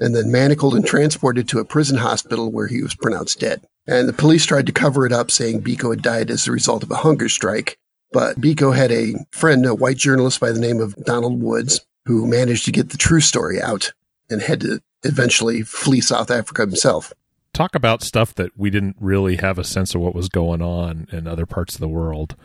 and 0.00 0.14
then 0.14 0.30
manacled 0.30 0.74
and 0.74 0.84
transported 0.84 1.48
to 1.48 1.60
a 1.60 1.64
prison 1.64 1.98
hospital 1.98 2.50
where 2.50 2.66
he 2.66 2.82
was 2.82 2.94
pronounced 2.94 3.40
dead. 3.40 3.66
And 3.86 4.08
the 4.08 4.14
police 4.14 4.46
tried 4.46 4.66
to 4.66 4.72
cover 4.72 5.04
it 5.04 5.12
up, 5.12 5.30
saying 5.30 5.62
Biko 5.62 5.90
had 5.90 6.02
died 6.02 6.30
as 6.30 6.46
a 6.46 6.52
result 6.52 6.82
of 6.82 6.90
a 6.90 6.96
hunger 6.96 7.28
strike. 7.28 7.78
But 8.12 8.40
Biko 8.40 8.74
had 8.74 8.92
a 8.92 9.14
friend, 9.32 9.66
a 9.66 9.74
white 9.74 9.96
journalist 9.96 10.40
by 10.40 10.52
the 10.52 10.60
name 10.60 10.80
of 10.80 10.96
Donald 11.04 11.42
Woods, 11.42 11.84
who 12.06 12.26
managed 12.26 12.64
to 12.66 12.72
get 12.72 12.90
the 12.90 12.96
true 12.96 13.20
story 13.20 13.60
out 13.60 13.92
and 14.30 14.40
had 14.40 14.60
to 14.60 14.80
eventually 15.02 15.62
flee 15.62 16.00
South 16.00 16.30
Africa 16.30 16.62
himself. 16.62 17.12
Talk 17.52 17.74
about 17.74 18.02
stuff 18.02 18.34
that 18.34 18.52
we 18.56 18.70
didn't 18.70 18.96
really 18.98 19.36
have 19.36 19.58
a 19.58 19.64
sense 19.64 19.94
of 19.94 20.00
what 20.00 20.14
was 20.14 20.28
going 20.28 20.62
on 20.62 21.06
in 21.12 21.26
other 21.26 21.46
parts 21.46 21.74
of 21.74 21.80
the 21.80 21.88
world. 21.88 22.36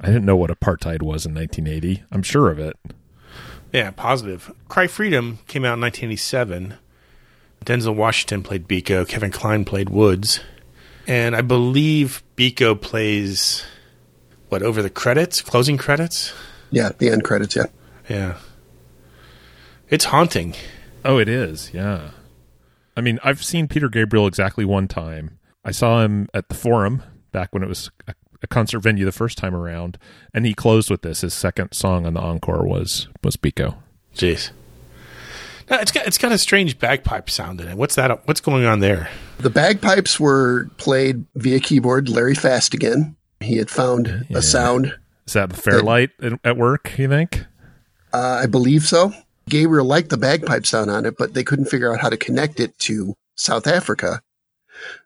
I 0.00 0.06
didn't 0.06 0.24
know 0.24 0.36
what 0.36 0.50
apartheid 0.50 1.02
was 1.02 1.26
in 1.26 1.34
1980. 1.34 2.04
I'm 2.12 2.22
sure 2.22 2.48
of 2.48 2.58
it. 2.58 2.76
Yeah, 3.72 3.90
positive. 3.90 4.52
Cry 4.68 4.86
Freedom 4.86 5.38
came 5.46 5.64
out 5.64 5.74
in 5.74 5.80
1987. 5.80 6.74
Denzel 7.64 7.94
Washington 7.94 8.42
played 8.42 8.66
Biko. 8.66 9.06
Kevin 9.06 9.30
Kline 9.30 9.64
played 9.64 9.90
Woods. 9.90 10.40
And 11.06 11.34
I 11.34 11.40
believe 11.40 12.22
Biko 12.36 12.80
plays, 12.80 13.64
what, 14.48 14.62
over 14.62 14.82
the 14.82 14.90
credits? 14.90 15.42
Closing 15.42 15.76
credits? 15.76 16.32
Yeah, 16.70 16.90
the 16.98 17.10
end 17.10 17.24
credits, 17.24 17.56
yeah. 17.56 17.66
Yeah. 18.08 18.36
It's 19.88 20.06
haunting. 20.06 20.54
Oh, 21.04 21.18
it 21.18 21.28
is. 21.28 21.72
Yeah. 21.74 22.10
I 22.96 23.00
mean, 23.00 23.18
I've 23.24 23.42
seen 23.42 23.68
Peter 23.68 23.88
Gabriel 23.88 24.26
exactly 24.26 24.64
one 24.64 24.88
time. 24.88 25.38
I 25.64 25.70
saw 25.70 26.02
him 26.02 26.28
at 26.32 26.48
the 26.48 26.54
Forum 26.54 27.02
back 27.32 27.52
when 27.52 27.62
it 27.62 27.68
was 27.68 27.90
a, 28.06 28.14
a 28.42 28.46
concert 28.46 28.80
venue 28.80 29.04
the 29.04 29.12
first 29.12 29.38
time 29.38 29.54
around, 29.54 29.98
and 30.32 30.46
he 30.46 30.54
closed 30.54 30.90
with 30.90 31.02
this. 31.02 31.20
His 31.20 31.34
second 31.34 31.72
song 31.72 32.06
on 32.06 32.14
the 32.14 32.20
encore 32.20 32.66
was 32.66 33.08
was 33.22 33.36
Biko. 33.36 33.76
Jeez. 34.14 34.50
No, 35.70 35.78
it's 35.78 35.92
got 35.92 36.06
it's 36.06 36.18
got 36.18 36.32
a 36.32 36.38
strange 36.38 36.78
bagpipe 36.78 37.30
sound 37.30 37.60
in 37.60 37.68
it. 37.68 37.76
What's 37.76 37.94
that? 37.94 38.26
What's 38.26 38.40
going 38.40 38.64
on 38.64 38.80
there? 38.80 39.08
The 39.38 39.50
bagpipes 39.50 40.18
were 40.18 40.68
played 40.78 41.24
via 41.36 41.60
keyboard. 41.60 42.08
Larry 42.08 42.34
Fast 42.34 42.74
again. 42.74 43.16
He 43.40 43.56
had 43.56 43.70
found 43.70 44.26
Yeah. 44.28 44.38
a 44.38 44.42
sound. 44.42 44.94
Is 45.26 45.34
that 45.34 45.50
the 45.50 45.56
Fairlight 45.56 46.10
at, 46.20 46.32
at 46.44 46.56
work? 46.56 46.98
You 46.98 47.08
think? 47.08 47.44
Uh, 48.12 48.40
I 48.42 48.46
believe 48.46 48.82
so. 48.82 49.12
Gabriel 49.48 49.86
liked 49.86 50.10
the 50.10 50.16
bagpipe 50.16 50.66
sound 50.66 50.90
on 50.90 51.06
it, 51.06 51.14
but 51.16 51.34
they 51.34 51.44
couldn't 51.44 51.66
figure 51.66 51.92
out 51.92 52.00
how 52.00 52.08
to 52.08 52.16
connect 52.16 52.58
it 52.60 52.76
to 52.80 53.14
South 53.36 53.66
Africa. 53.66 54.20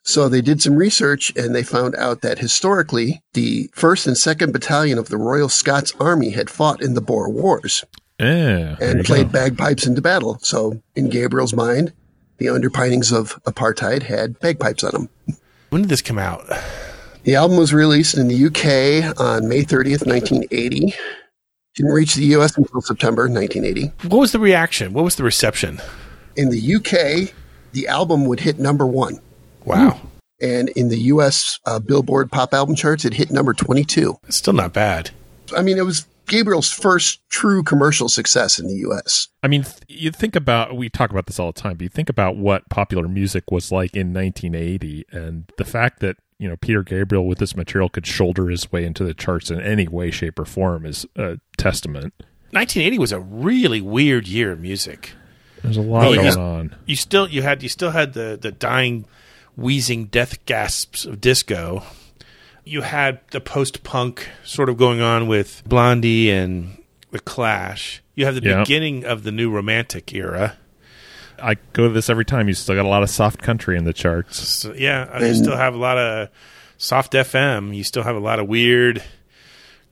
So 0.02 0.28
they 0.28 0.40
did 0.40 0.62
some 0.62 0.76
research 0.76 1.32
and 1.36 1.54
they 1.54 1.62
found 1.62 1.94
out 1.96 2.20
that 2.22 2.38
historically, 2.38 3.22
the 3.34 3.68
1st 3.76 4.06
and 4.06 4.16
2nd 4.16 4.52
Battalion 4.52 4.98
of 4.98 5.08
the 5.08 5.16
Royal 5.18 5.48
Scots 5.48 5.92
Army 6.00 6.30
had 6.30 6.48
fought 6.50 6.80
in 6.82 6.94
the 6.94 7.00
Boer 7.00 7.28
Wars 7.28 7.84
Yeah. 8.18 8.76
and 8.80 9.04
played 9.04 9.32
go. 9.32 9.40
bagpipes 9.40 9.86
into 9.86 10.00
battle. 10.00 10.38
So 10.42 10.80
in 10.94 11.08
Gabriel's 11.08 11.54
mind, 11.54 11.92
the 12.38 12.48
underpinnings 12.48 13.12
of 13.12 13.42
apartheid 13.44 14.02
had 14.02 14.38
bagpipes 14.40 14.84
on 14.84 14.92
them. 14.92 15.08
When 15.70 15.82
did 15.82 15.88
this 15.88 16.02
come 16.02 16.18
out? 16.18 16.44
The 17.24 17.34
album 17.36 17.56
was 17.56 17.72
released 17.72 18.16
in 18.16 18.28
the 18.28 18.46
UK 18.46 19.18
on 19.18 19.48
May 19.48 19.62
30th, 19.62 20.06
1980. 20.06 20.94
Didn't 21.74 21.92
reach 21.92 22.14
the 22.14 22.26
US 22.36 22.56
until 22.56 22.80
September 22.82 23.22
1980. 23.22 24.08
What 24.08 24.18
was 24.18 24.32
the 24.32 24.38
reaction? 24.38 24.92
What 24.92 25.04
was 25.04 25.16
the 25.16 25.24
reception? 25.24 25.80
In 26.36 26.50
the 26.50 26.74
UK, 26.76 27.34
the 27.72 27.88
album 27.88 28.26
would 28.26 28.40
hit 28.40 28.58
number 28.58 28.86
one. 28.86 29.20
Wow. 29.64 30.00
And 30.40 30.68
in 30.70 30.88
the 30.88 30.98
US 30.98 31.58
uh, 31.64 31.78
Billboard 31.78 32.30
pop 32.30 32.52
album 32.54 32.74
charts, 32.76 33.04
it 33.04 33.14
hit 33.14 33.30
number 33.30 33.54
22. 33.54 34.18
It's 34.28 34.36
still 34.36 34.52
not 34.52 34.72
bad. 34.72 35.10
I 35.56 35.62
mean, 35.62 35.78
it 35.78 35.84
was 35.84 36.06
Gabriel's 36.27 36.72
first 36.72 37.20
true 37.29 37.62
commercial 37.62 38.09
success 38.09 38.59
in 38.59 38.66
the 38.66 38.75
US. 38.89 39.29
I 39.43 39.49
mean, 39.49 39.62
th- 39.64 39.83
you 39.89 40.11
think 40.11 40.35
about 40.37 40.77
we 40.77 40.89
talk 40.89 41.11
about 41.11 41.27
this 41.27 41.39
all 41.39 41.53
the 41.53 41.61
time, 41.61 41.77
but 41.77 41.83
you 41.83 41.89
think 41.89 42.09
about 42.09 42.37
what 42.37 42.68
popular 42.70 43.09
music 43.09 43.51
was 43.51 43.70
like 43.70 43.95
in 43.95 44.12
1980, 44.14 45.05
and 45.11 45.51
the 45.59 45.64
fact 45.64 46.01
that 46.01 46.16
you 46.39 46.49
know 46.49 46.57
Peter 46.57 46.83
Gabriel 46.83 47.27
with 47.27 47.39
this 47.39 47.55
material 47.57 47.89
could 47.89 48.07
shoulder 48.07 48.49
his 48.49 48.70
way 48.72 48.85
into 48.85 49.05
the 49.05 49.14
charts 49.14 49.51
in 49.51 49.61
any 49.61 49.87
way, 49.89 50.11
shape, 50.11 50.39
or 50.39 50.45
form 50.45 50.87
is 50.87 51.07
a 51.16 51.39
testament. 51.57 52.14
1980 52.51 52.99
was 52.99 53.12
a 53.12 53.20
really 53.20 53.81
weird 53.81 54.29
year 54.29 54.53
of 54.53 54.61
music. 54.61 55.12
There's 55.62 55.77
a 55.77 55.83
lot 55.83 56.07
Oh, 56.07 56.14
going 56.14 56.27
yeah. 56.27 56.37
on. 56.37 56.77
You 56.87 56.95
still 56.97 57.29
you 57.29 57.43
had 57.43 57.62
you 57.62 57.68
still 57.68 57.91
had 57.91 58.12
the 58.14 58.39
the 58.41 58.53
dying, 58.53 59.07
wheezing 59.57 60.07
death 60.07 60.45
gasps 60.47 61.05
of 61.05 61.20
disco. 61.20 61.83
You 62.64 62.80
had 62.82 63.20
the 63.30 63.40
post 63.40 63.82
punk 63.82 64.28
sort 64.42 64.68
of 64.68 64.76
going 64.76 65.00
on 65.00 65.26
with 65.26 65.62
Blondie 65.66 66.30
and 66.30 66.82
the 67.10 67.18
Clash. 67.20 68.02
You 68.14 68.24
have 68.26 68.34
the 68.34 68.40
beginning 68.40 69.04
of 69.04 69.22
the 69.22 69.32
new 69.32 69.50
romantic 69.50 70.12
era. 70.14 70.56
I 71.42 71.56
go 71.72 71.88
to 71.88 71.92
this 71.92 72.08
every 72.08 72.24
time. 72.24 72.48
You 72.48 72.54
still 72.54 72.74
got 72.74 72.84
a 72.84 72.88
lot 72.88 73.02
of 73.02 73.10
soft 73.10 73.42
country 73.42 73.76
in 73.76 73.84
the 73.84 73.92
charts. 73.92 74.38
So, 74.48 74.72
yeah, 74.72 75.10
uh, 75.12 75.24
you 75.24 75.34
still 75.34 75.56
have 75.56 75.74
a 75.74 75.78
lot 75.78 75.98
of 75.98 76.28
soft 76.78 77.12
FM. 77.12 77.76
You 77.76 77.84
still 77.84 78.04
have 78.04 78.16
a 78.16 78.20
lot 78.20 78.38
of 78.38 78.46
weird, 78.48 79.02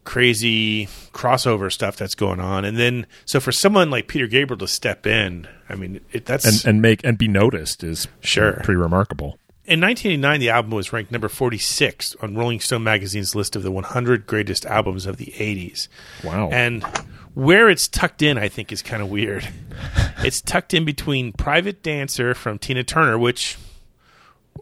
crazy 0.05 0.87
crossover 1.13 1.71
stuff 1.71 1.97
that's 1.97 2.15
going 2.15 2.41
on. 2.41 2.65
And 2.65 2.79
then, 2.79 3.07
so 3.25 3.41
for 3.41 3.53
someone 3.53 3.91
like 3.91 4.09
Peter 4.09 4.27
Gabriel 4.27 4.59
to 4.59 4.69
step 4.69 5.07
in, 5.07 5.47
I 5.69 5.75
mean, 5.75 6.01
it, 6.13 6.27
that's 6.27 6.45
and 6.65 6.65
and 6.75 6.83
make 6.83 7.05
and 7.05 7.19
be 7.19 7.29
noticed 7.29 7.83
is 7.85 8.09
Sure. 8.21 8.53
pretty 8.65 8.77
remarkable. 8.81 9.39
In 9.65 9.81
1989, 9.81 10.41
the 10.41 10.51
album 10.51 10.73
was 10.73 10.93
ranked 10.93 11.13
number 11.13 11.29
46 11.29 12.17
on 12.21 12.35
Rolling 12.35 12.59
Stone 12.59 12.83
magazine's 12.83 13.37
list 13.37 13.55
of 13.55 13.63
the 13.63 13.71
100 13.71 14.27
greatest 14.27 14.67
albums 14.67 15.07
of 15.07 15.19
the 15.19 15.27
80s. 15.37 15.87
Wow. 16.25 16.51
And 16.51 16.83
where 17.35 17.69
it's 17.71 17.87
tucked 17.87 18.23
in, 18.23 18.39
I 18.39 18.49
think, 18.49 18.73
is 18.73 18.83
kind 18.83 19.01
of 19.01 19.09
weird. 19.09 19.49
it's 20.19 20.41
tucked 20.41 20.75
in 20.75 20.85
between 20.85 21.33
Private 21.33 21.81
Dancer 21.81 22.35
from 22.35 22.59
Tina 22.59 22.83
Turner, 22.83 23.17
which, 23.17 23.57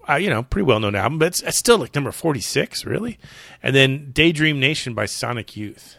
uh, 0.07 0.17
you 0.17 0.29
know, 0.29 0.43
pretty 0.43 0.67
well 0.67 0.81
known 0.81 0.95
album, 0.95 1.19
but 1.19 1.29
it's, 1.29 1.43
it's 1.43 1.57
still 1.57 1.79
like 1.79 1.95
number 1.95 2.13
46, 2.13 2.85
really. 2.85 3.19
And 3.63 3.75
then 3.75 4.11
Daydream 4.13 4.61
Nation 4.61 4.93
by 4.93 5.07
Sonic 5.07 5.57
Youth. 5.57 5.97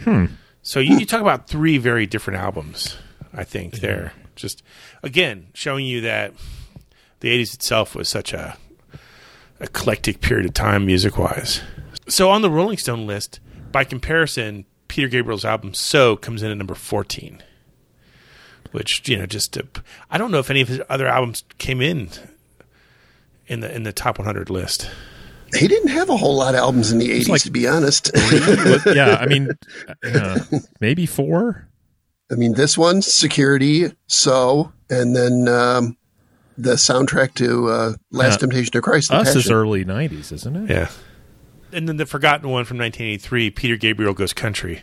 Hmm. 0.00 0.26
So 0.62 0.80
you, 0.80 0.98
you 0.98 1.06
talk 1.06 1.20
about 1.20 1.46
three 1.46 1.78
very 1.78 2.06
different 2.06 2.40
albums, 2.40 2.96
I 3.32 3.44
think, 3.44 3.74
there. 3.74 4.14
Just, 4.34 4.64
again, 5.04 5.46
showing 5.54 5.86
you 5.86 6.00
that 6.00 6.32
the 7.22 7.28
80s 7.42 7.54
itself 7.54 7.94
was 7.94 8.08
such 8.08 8.32
a 8.32 8.56
eclectic 9.60 10.20
period 10.20 10.44
of 10.46 10.54
time 10.54 10.84
music 10.84 11.16
wise. 11.16 11.60
So 12.08 12.30
on 12.30 12.42
the 12.42 12.50
Rolling 12.50 12.78
Stone 12.78 13.06
list, 13.06 13.38
by 13.70 13.84
comparison, 13.84 14.66
Peter 14.88 15.08
Gabriel's 15.08 15.44
album 15.44 15.72
So 15.72 16.16
comes 16.16 16.42
in 16.42 16.50
at 16.50 16.58
number 16.58 16.74
14. 16.74 17.42
Which, 18.72 19.08
you 19.08 19.16
know, 19.18 19.26
just 19.26 19.52
to, 19.54 19.66
I 20.10 20.18
don't 20.18 20.30
know 20.32 20.38
if 20.40 20.50
any 20.50 20.62
of 20.62 20.68
his 20.68 20.80
other 20.88 21.06
albums 21.06 21.44
came 21.58 21.80
in 21.80 22.08
in 23.46 23.60
the 23.60 23.74
in 23.74 23.82
the 23.84 23.92
top 23.92 24.18
100 24.18 24.50
list. 24.50 24.90
He 25.56 25.68
didn't 25.68 25.90
have 25.90 26.08
a 26.08 26.16
whole 26.16 26.36
lot 26.36 26.54
of 26.54 26.60
albums 26.60 26.90
in 26.90 26.98
the 26.98 27.10
80s, 27.10 27.28
like- 27.28 27.42
to 27.42 27.50
be 27.50 27.68
honest. 27.68 28.10
yeah, 28.86 29.18
I 29.20 29.26
mean, 29.26 29.50
uh, 30.02 30.40
maybe 30.80 31.04
four. 31.06 31.68
I 32.30 32.34
mean, 32.34 32.54
this 32.54 32.78
one, 32.78 33.02
Security, 33.02 33.92
So, 34.06 34.72
and 34.88 35.14
then 35.14 35.46
um, 35.48 35.96
the 36.58 36.74
soundtrack 36.74 37.34
to 37.34 37.68
uh, 37.68 37.92
Last 38.10 38.34
Yeah. 38.34 38.36
Temptation 38.38 38.76
of 38.76 38.82
Christ. 38.82 39.10
The 39.10 39.16
Us 39.16 39.34
is 39.36 39.50
early 39.50 39.84
'90s, 39.84 40.32
isn't 40.32 40.56
it? 40.56 40.70
Yeah. 40.70 40.88
And 41.72 41.88
then 41.88 41.96
the 41.96 42.06
forgotten 42.06 42.50
one 42.50 42.64
from 42.64 42.76
1983, 42.78 43.50
Peter 43.50 43.76
Gabriel 43.76 44.12
Goes 44.12 44.32
Country. 44.34 44.82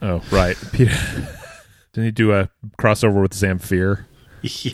Oh, 0.00 0.22
right. 0.30 0.56
Peter, 0.72 0.92
didn't 1.92 2.04
he 2.06 2.10
do 2.10 2.32
a 2.32 2.48
crossover 2.78 3.20
with 3.22 3.32
Zamfir? 3.32 4.04
Yeah. 4.42 4.72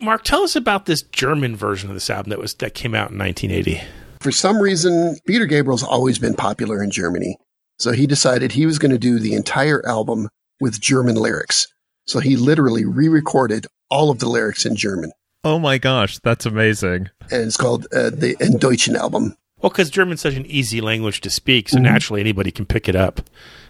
Mark, 0.00 0.24
tell 0.24 0.42
us 0.42 0.54
about 0.54 0.84
this 0.84 1.00
German 1.02 1.56
version 1.56 1.88
of 1.88 1.96
this 1.96 2.10
album 2.10 2.28
that 2.30 2.38
was 2.38 2.52
that 2.56 2.74
came 2.74 2.94
out 2.94 3.10
in 3.10 3.18
1980. 3.18 3.82
For 4.20 4.30
some 4.30 4.58
reason, 4.58 5.16
Peter 5.26 5.46
Gabriel's 5.46 5.82
always 5.82 6.18
been 6.18 6.34
popular 6.34 6.82
in 6.82 6.90
Germany. 6.90 7.38
So 7.78 7.92
he 7.92 8.06
decided 8.06 8.52
he 8.52 8.66
was 8.66 8.78
going 8.78 8.90
to 8.90 8.98
do 8.98 9.18
the 9.18 9.34
entire 9.34 9.86
album 9.86 10.28
with 10.60 10.80
German 10.80 11.14
lyrics. 11.16 11.66
So 12.06 12.20
he 12.20 12.36
literally 12.36 12.84
re 12.84 13.08
recorded 13.08 13.66
all 13.90 14.10
of 14.10 14.18
the 14.18 14.28
lyrics 14.28 14.64
in 14.64 14.76
German. 14.76 15.12
Oh 15.44 15.58
my 15.58 15.78
gosh, 15.78 16.18
that's 16.18 16.46
amazing. 16.46 17.10
And 17.30 17.42
it's 17.42 17.56
called 17.56 17.86
uh, 17.92 18.10
the 18.10 18.36
En 18.40 18.58
Deutschen 18.58 18.96
album. 18.96 19.36
Well, 19.60 19.70
because 19.70 19.90
German's 19.90 20.20
such 20.20 20.34
an 20.34 20.46
easy 20.46 20.80
language 20.80 21.20
to 21.22 21.30
speak, 21.30 21.68
so 21.68 21.78
naturally 21.78 22.20
anybody 22.20 22.50
can 22.50 22.66
pick 22.66 22.88
it 22.88 22.96
up. 22.96 23.20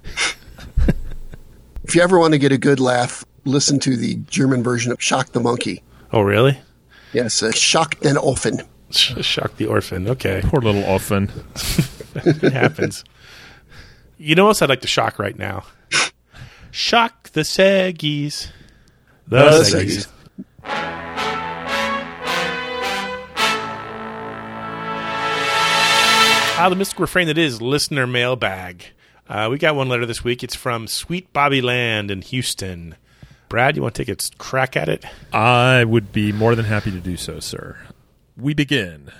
If 1.86 1.94
you 1.94 2.02
ever 2.02 2.18
want 2.18 2.32
to 2.32 2.38
get 2.38 2.50
a 2.50 2.58
good 2.58 2.80
laugh, 2.80 3.24
listen 3.44 3.78
to 3.78 3.96
the 3.96 4.16
German 4.28 4.64
version 4.64 4.90
of 4.90 5.00
Shock 5.00 5.28
the 5.28 5.38
Monkey. 5.38 5.84
Oh, 6.12 6.20
really? 6.20 6.58
Yes, 7.12 7.44
uh, 7.44 7.52
Shock 7.52 8.00
den 8.00 8.16
Offen. 8.16 8.60
Shock 8.90 9.56
the 9.56 9.66
orphan. 9.66 10.08
Okay. 10.08 10.40
Poor 10.42 10.60
little 10.60 10.82
orphan. 10.82 11.30
it 12.16 12.52
happens. 12.52 13.04
You 14.18 14.34
know 14.34 14.44
what 14.44 14.50
else 14.50 14.62
I'd 14.62 14.68
like 14.68 14.80
to 14.80 14.88
shock 14.88 15.20
right 15.20 15.38
now? 15.38 15.62
Shock 16.72 17.25
the 17.36 17.42
Seggies. 17.42 18.50
The, 19.28 19.36
The 19.36 19.60
Seggies. 19.60 20.06
Ah, 26.58 26.68
the 26.70 26.76
mystic 26.76 26.98
refrain 26.98 27.26
that 27.26 27.36
is 27.36 27.60
listener 27.60 28.06
mailbag. 28.06 28.86
Uh, 29.28 29.48
we 29.50 29.58
got 29.58 29.76
one 29.76 29.90
letter 29.90 30.06
this 30.06 30.24
week. 30.24 30.42
It's 30.42 30.54
from 30.54 30.88
Sweet 30.88 31.30
Bobby 31.34 31.60
Land 31.60 32.10
in 32.10 32.22
Houston. 32.22 32.96
Brad, 33.50 33.76
you 33.76 33.82
want 33.82 33.94
to 33.96 34.04
take 34.06 34.18
a 34.18 34.38
crack 34.38 34.74
at 34.74 34.88
it? 34.88 35.04
I 35.30 35.84
would 35.84 36.12
be 36.12 36.32
more 36.32 36.54
than 36.54 36.64
happy 36.64 36.90
to 36.90 37.00
do 37.00 37.18
so, 37.18 37.38
sir. 37.38 37.76
We 38.34 38.54
begin. 38.54 39.10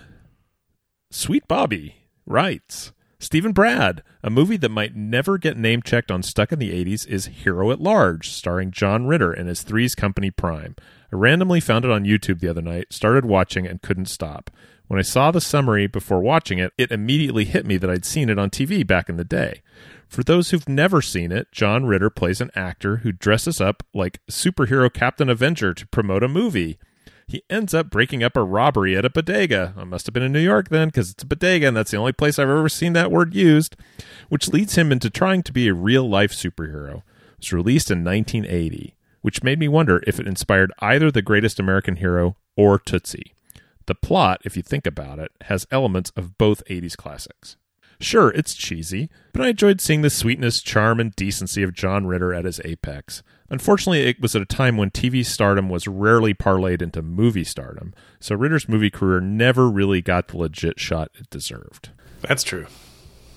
Sweet 1.11 1.47
Bobby 1.47 1.97
writes 2.25 2.93
Stephen 3.27 3.51
Brad, 3.51 4.05
a 4.23 4.31
movie 4.31 4.57
that 4.57 4.69
might 4.69 4.95
never 4.95 5.37
get 5.37 5.57
name 5.57 5.83
checked 5.83 6.13
on 6.13 6.23
Stuck 6.23 6.53
in 6.53 6.61
the 6.61 6.71
80s 6.71 7.05
is 7.09 7.27
Hero 7.27 7.73
at 7.73 7.81
Large, 7.81 8.31
starring 8.31 8.71
John 8.71 9.09
Ritter 9.09 9.33
and 9.33 9.49
his 9.49 9.63
Three's 9.63 9.97
Company 9.97 10.31
Prime. 10.31 10.77
I 11.13 11.17
randomly 11.17 11.59
found 11.59 11.85
it 11.85 11.91
on 11.91 12.05
YouTube 12.05 12.39
the 12.39 12.49
other 12.49 12.63
night, 12.63 12.93
started 12.93 13.25
watching, 13.25 13.67
and 13.67 13.83
couldn't 13.83 14.07
stop. 14.07 14.49
When 14.87 15.01
I 15.01 15.03
saw 15.03 15.33
the 15.33 15.41
summary 15.41 15.89
before 15.89 16.21
watching 16.21 16.61
it, 16.61 16.73
it 16.79 16.93
immediately 16.93 17.45
hit 17.45 17.67
me 17.67 17.79
that 17.79 17.91
I'd 17.91 18.05
seen 18.05 18.31
it 18.31 18.39
on 18.39 18.49
TV 18.49 18.87
back 18.87 19.09
in 19.09 19.17
the 19.17 19.25
day. 19.25 19.61
For 20.07 20.23
those 20.23 20.51
who've 20.51 20.69
never 20.69 21.03
seen 21.03 21.33
it, 21.33 21.51
John 21.51 21.85
Ritter 21.85 22.11
plays 22.11 22.41
an 22.41 22.53
actor 22.55 22.99
who 22.99 23.11
dresses 23.11 23.61
up 23.61 23.83
like 23.93 24.21
superhero 24.31 24.89
Captain 24.89 25.29
Avenger 25.29 25.75
to 25.75 25.87
promote 25.89 26.23
a 26.23 26.29
movie. 26.29 26.79
He 27.29 27.43
ends 27.51 27.75
up 27.75 27.91
breaking 27.91 28.23
up 28.23 28.37
a 28.37 28.45
robbery 28.45 28.97
at 28.97 29.05
a 29.05 29.11
bodega. 29.11 29.75
I 29.77 29.83
must 29.83 30.07
have 30.07 30.15
been 30.15 30.23
in 30.23 30.33
New 30.33 30.39
York 30.39 30.69
then, 30.69 30.89
because 30.89 31.11
it's 31.11 31.25
a 31.25 31.27
bodega, 31.27 31.67
and 31.67 31.77
that's 31.77 31.91
the 31.91 31.97
only 31.97 32.13
place 32.13 32.39
I've 32.39 32.49
ever 32.49 32.69
seen 32.69 32.93
that 32.93 33.11
word 33.11 33.35
used, 33.35 33.75
which 34.29 34.49
leads 34.49 34.77
him 34.77 34.93
into 34.93 35.11
trying 35.11 35.43
to 35.43 35.53
be 35.53 35.67
a 35.67 35.75
real 35.75 36.09
life 36.09 36.33
superhero. 36.33 36.99
It 36.99 37.39
was 37.39 37.53
released 37.53 37.91
in 37.91 38.05
1980, 38.05 38.95
which 39.23 39.43
made 39.43 39.59
me 39.59 39.67
wonder 39.67 40.03
if 40.07 40.21
it 40.21 40.29
inspired 40.29 40.73
either 40.79 41.11
The 41.11 41.21
Greatest 41.21 41.59
American 41.59 41.97
Hero 41.97 42.37
or 42.57 42.79
Tootsie. 42.79 43.35
The 43.87 43.97
plot, 43.97 44.41
if 44.45 44.57
you 44.57 44.63
think 44.63 44.87
about 44.87 45.19
it, 45.19 45.33
has 45.43 45.67
elements 45.73 46.13
of 46.17 46.39
both 46.39 46.65
80s 46.67 46.97
classics. 46.97 47.57
Sure, 47.99 48.31
it's 48.31 48.55
cheesy, 48.55 49.09
but 49.33 49.43
I 49.43 49.49
enjoyed 49.49 49.81
seeing 49.81 50.03
the 50.03 50.11
sweetness, 50.11 50.63
charm, 50.63 51.01
and 51.01 51.15
decency 51.17 51.63
of 51.63 51.75
John 51.75 52.07
Ritter 52.07 52.33
at 52.35 52.45
his 52.45 52.61
apex. 52.65 53.23
Unfortunately, 53.51 54.01
it 54.07 54.21
was 54.21 54.35
at 54.35 54.43
a 54.43 54.47
time 54.47 54.77
when 54.77 54.91
TV 54.91 55.25
stardom 55.25 55.69
was 55.69 55.87
rarely 55.87 56.35
parlayed 56.35 56.83
into 56.83 57.03
movie 57.03 57.45
stardom, 57.45 57.95
so 58.21 58.35
Ritter's 58.35 58.69
movie 58.69 58.91
career 58.91 59.21
never 59.21 59.69
really 59.69 60.03
got 60.03 60.29
the 60.29 60.39
legit 60.39 60.81
shot 60.81 61.11
it 61.15 61.31
deserved. 61.31 61.91
That's 62.23 62.43
true. 62.43 62.67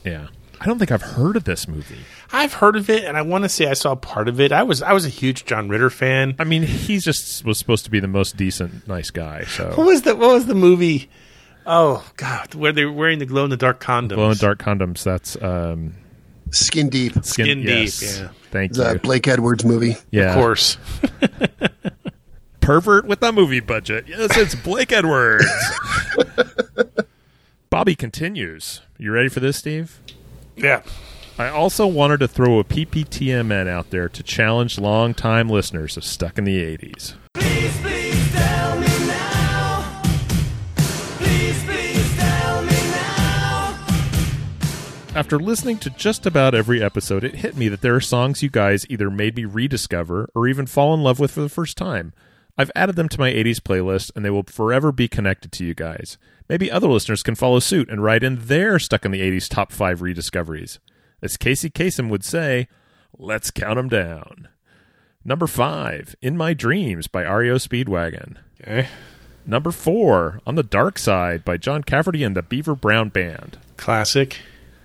Yeah. 0.04 0.28
I 0.62 0.66
don't 0.66 0.78
think 0.78 0.92
I've 0.92 1.02
heard 1.02 1.38
of 1.38 1.46
this 1.46 1.70
movie. 1.70 2.00
I've 2.34 2.54
heard 2.54 2.76
of 2.76 2.90
it, 2.90 3.06
and 3.06 3.16
I 3.16 3.22
want 3.22 3.46
to 3.46 3.50
say 3.50 3.68
I 3.68 3.74
saw 3.74 3.96
part 3.96 4.28
of 4.28 4.42
it. 4.42 4.52
I 4.52 4.64
was 4.64 4.82
I 4.82 4.92
was 4.92 5.06
a 5.06 5.10
huge 5.10 5.46
John 5.46 5.70
Ritter 5.70 5.90
fan. 5.90 6.36
I 6.38 6.44
mean, 6.44 6.64
he 6.64 6.98
just 7.00 7.46
was 7.46 7.58
supposed 7.58 7.86
to 7.86 7.92
be 7.92 8.02
the 8.02 8.10
most 8.10 8.36
decent, 8.36 8.86
nice 8.86 9.10
guy. 9.10 9.46
So 9.46 9.70
What 9.76 9.88
was 9.88 10.02
the 10.02 10.16
What 10.18 10.34
was 10.34 10.48
the 10.48 10.56
movie? 10.56 11.10
Oh 11.66 12.06
God, 12.18 12.56
where 12.56 12.74
they 12.74 12.84
were 12.84 12.92
wearing 12.92 13.20
the 13.20 13.26
glow 13.26 13.46
in 13.46 13.50
the 13.52 13.58
dark 13.58 13.82
condoms? 13.82 14.16
glow 14.16 14.26
in 14.26 14.32
the 14.32 14.36
dark 14.36 14.60
condoms. 14.60 15.02
That's 15.04 15.42
um, 15.42 15.94
Skin 16.52 16.90
Deep. 16.90 17.14
Skin 17.24 17.60
Deep, 17.60 17.68
yes. 17.68 18.20
yeah. 18.20 18.30
Thank 18.52 18.76
you. 18.76 18.84
The 18.84 18.94
you. 18.94 19.00
Blake 19.00 19.28
Edwards 19.28 19.64
movie. 19.66 19.98
Yeah, 20.12 20.30
Of 20.32 20.36
course. 20.36 20.78
pervert 22.62 23.06
with 23.06 23.22
a 23.24 23.32
movie 23.32 23.60
budget. 23.60 24.06
Yes, 24.08 24.36
it's 24.38 24.56
Blake 24.56 24.92
Edwards. 24.92 25.46
Bobby 27.70 27.96
continues. 27.96 28.82
You 28.98 29.12
ready 29.12 29.30
for 29.30 29.40
this, 29.40 29.58
Steve? 29.58 30.00
yeah. 30.56 30.82
I 31.38 31.48
also 31.48 31.88
wanted 31.88 32.20
to 32.20 32.28
throw 32.28 32.60
a 32.60 32.66
PPTMN 32.66 33.66
out 33.70 33.92
there 33.92 34.10
to 34.10 34.22
challenge 34.24 34.78
longtime 34.78 35.48
listeners 35.48 35.96
of 35.96 36.04
Stuck 36.04 36.38
in 36.38 36.44
the 36.44 36.62
80s. 36.78 37.14
After 45.20 45.38
listening 45.38 45.80
to 45.80 45.90
just 45.90 46.26
about 46.26 46.56
every 46.56 46.82
episode, 46.82 47.26
it 47.26 47.36
hit 47.36 47.58
me 47.58 47.68
that 47.68 47.82
there 47.82 47.94
are 47.94 48.00
songs 48.00 48.42
you 48.42 48.50
guys 48.50 48.86
either 48.90 49.12
made 49.12 49.36
me 49.36 49.44
rediscover 49.44 50.30
or 50.34 50.48
even 50.48 50.66
fall 50.66 50.94
in 50.94 51.04
love 51.04 51.20
with 51.20 51.32
for 51.32 51.42
the 51.42 51.50
first 51.50 51.76
time. 51.76 52.14
I've 52.58 52.72
added 52.74 52.96
them 52.96 53.10
to 53.10 53.20
my 53.20 53.30
80s 53.30 53.60
playlist, 53.60 54.14
and 54.16 54.24
they 54.24 54.30
will 54.30 54.44
forever 54.44 54.94
be 54.94 55.10
connected 55.10 55.52
to 55.52 55.66
you 55.66 55.74
guys. 55.74 56.18
Maybe 56.48 56.72
other 56.72 56.88
listeners 56.88 57.22
can 57.22 57.36
follow 57.36 57.60
suit 57.60 57.90
and 57.90 58.02
write 58.02 58.24
in 58.24 58.48
their 58.48 58.80
Stuck 58.80 59.04
in 59.04 59.12
the 59.12 59.20
80s 59.20 59.50
top 59.50 59.74
5 59.74 60.02
rediscoveries. 60.02 60.80
As 61.22 61.36
Casey 61.36 61.70
Kasem 61.70 62.08
would 62.08 62.24
say, 62.24 62.70
let's 63.18 63.52
count 63.52 63.78
'em 63.78 63.90
down. 63.90 64.48
Number 65.26 65.48
5, 65.48 66.16
In 66.22 66.38
My 66.38 66.54
Dreams 66.54 67.08
by 67.08 67.24
REO 67.24 67.56
Speedwagon. 67.56 68.38
Okay. 68.62 68.88
Number 69.46 69.72
4, 69.72 70.40
On 70.48 70.56
the 70.56 70.64
Dark 70.64 70.98
Side 70.98 71.44
by 71.44 71.58
John 71.58 71.84
Cafferty 71.84 72.24
and 72.24 72.38
the 72.38 72.42
Beaver 72.42 72.76
Brown 72.76 73.10
Band. 73.10 73.58
Classic. 73.76 74.38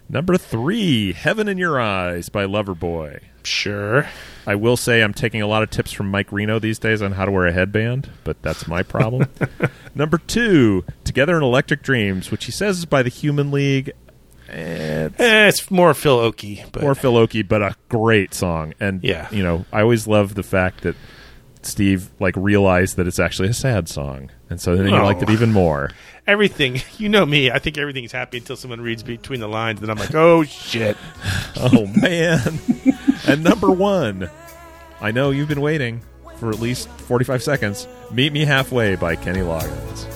Number 0.08 0.36
three, 0.36 1.12
Heaven 1.12 1.48
in 1.48 1.58
Your 1.58 1.80
Eyes 1.80 2.28
by 2.28 2.44
Loverboy. 2.44 3.20
Sure. 3.42 4.06
I 4.46 4.54
will 4.54 4.76
say 4.76 5.02
I'm 5.02 5.14
taking 5.14 5.42
a 5.42 5.46
lot 5.46 5.62
of 5.62 5.70
tips 5.70 5.92
from 5.92 6.10
Mike 6.10 6.30
Reno 6.30 6.58
these 6.58 6.78
days 6.78 7.02
on 7.02 7.12
how 7.12 7.24
to 7.24 7.30
wear 7.30 7.46
a 7.46 7.52
headband, 7.52 8.10
but 8.22 8.40
that's 8.42 8.68
my 8.68 8.82
problem. 8.82 9.28
Number 9.94 10.18
two, 10.18 10.84
Together 11.04 11.36
in 11.36 11.42
Electric 11.42 11.82
Dreams, 11.82 12.30
which 12.30 12.44
he 12.44 12.52
says 12.52 12.78
is 12.78 12.84
by 12.84 13.02
the 13.02 13.08
Human 13.10 13.50
League. 13.50 13.92
It's 14.48 15.18
Eh, 15.18 15.48
it's 15.48 15.70
more 15.70 15.94
Phil 15.94 16.18
Oakey, 16.18 16.64
but 16.70 16.82
more 16.82 16.94
Phil 16.94 17.16
Oakey, 17.16 17.42
but 17.42 17.62
a 17.62 17.74
great 17.88 18.34
song. 18.34 18.74
And 18.78 19.02
Yeah. 19.02 19.28
you 19.30 19.42
know, 19.42 19.64
I 19.72 19.80
always 19.80 20.06
love 20.06 20.34
the 20.34 20.42
fact 20.42 20.82
that 20.82 20.96
Steve 21.66 22.10
like 22.20 22.34
realized 22.36 22.96
that 22.96 23.06
it's 23.06 23.18
actually 23.18 23.48
a 23.48 23.54
sad 23.54 23.88
song, 23.88 24.30
and 24.50 24.60
so 24.60 24.76
then 24.76 24.86
he 24.86 24.92
Oh. 24.92 25.02
liked 25.04 25.22
it 25.22 25.28
oh. 25.28 25.32
even 25.32 25.52
more. 25.52 25.90
everything. 26.26 26.80
You 26.98 27.08
know 27.08 27.24
me. 27.26 27.50
I 27.50 27.58
think 27.58 27.76
everything's 27.78 28.12
happy 28.12 28.38
until 28.38 28.56
someone 28.56 28.80
reads 28.80 29.02
between 29.02 29.40
the 29.40 29.48
lines, 29.48 29.80
and 29.82 29.90
I'm 29.90 29.98
like, 29.98 30.14
oh 30.14 30.44
shit. 30.44 30.96
Oh 31.56 31.86
man! 32.00 32.58
and 33.28 33.44
number 33.44 33.70
one, 33.70 34.28
I 35.00 35.12
know 35.12 35.30
you've 35.30 35.48
been 35.48 35.60
waiting 35.60 36.02
for 36.38 36.50
at 36.50 36.58
least 36.60 36.88
forty-five 36.88 37.42
seconds. 37.42 37.86
"Meet 38.10 38.32
Me 38.32 38.44
Halfway" 38.44 38.96
by 38.96 39.14
Kenny 39.16 39.40
Loggins. 39.40 40.06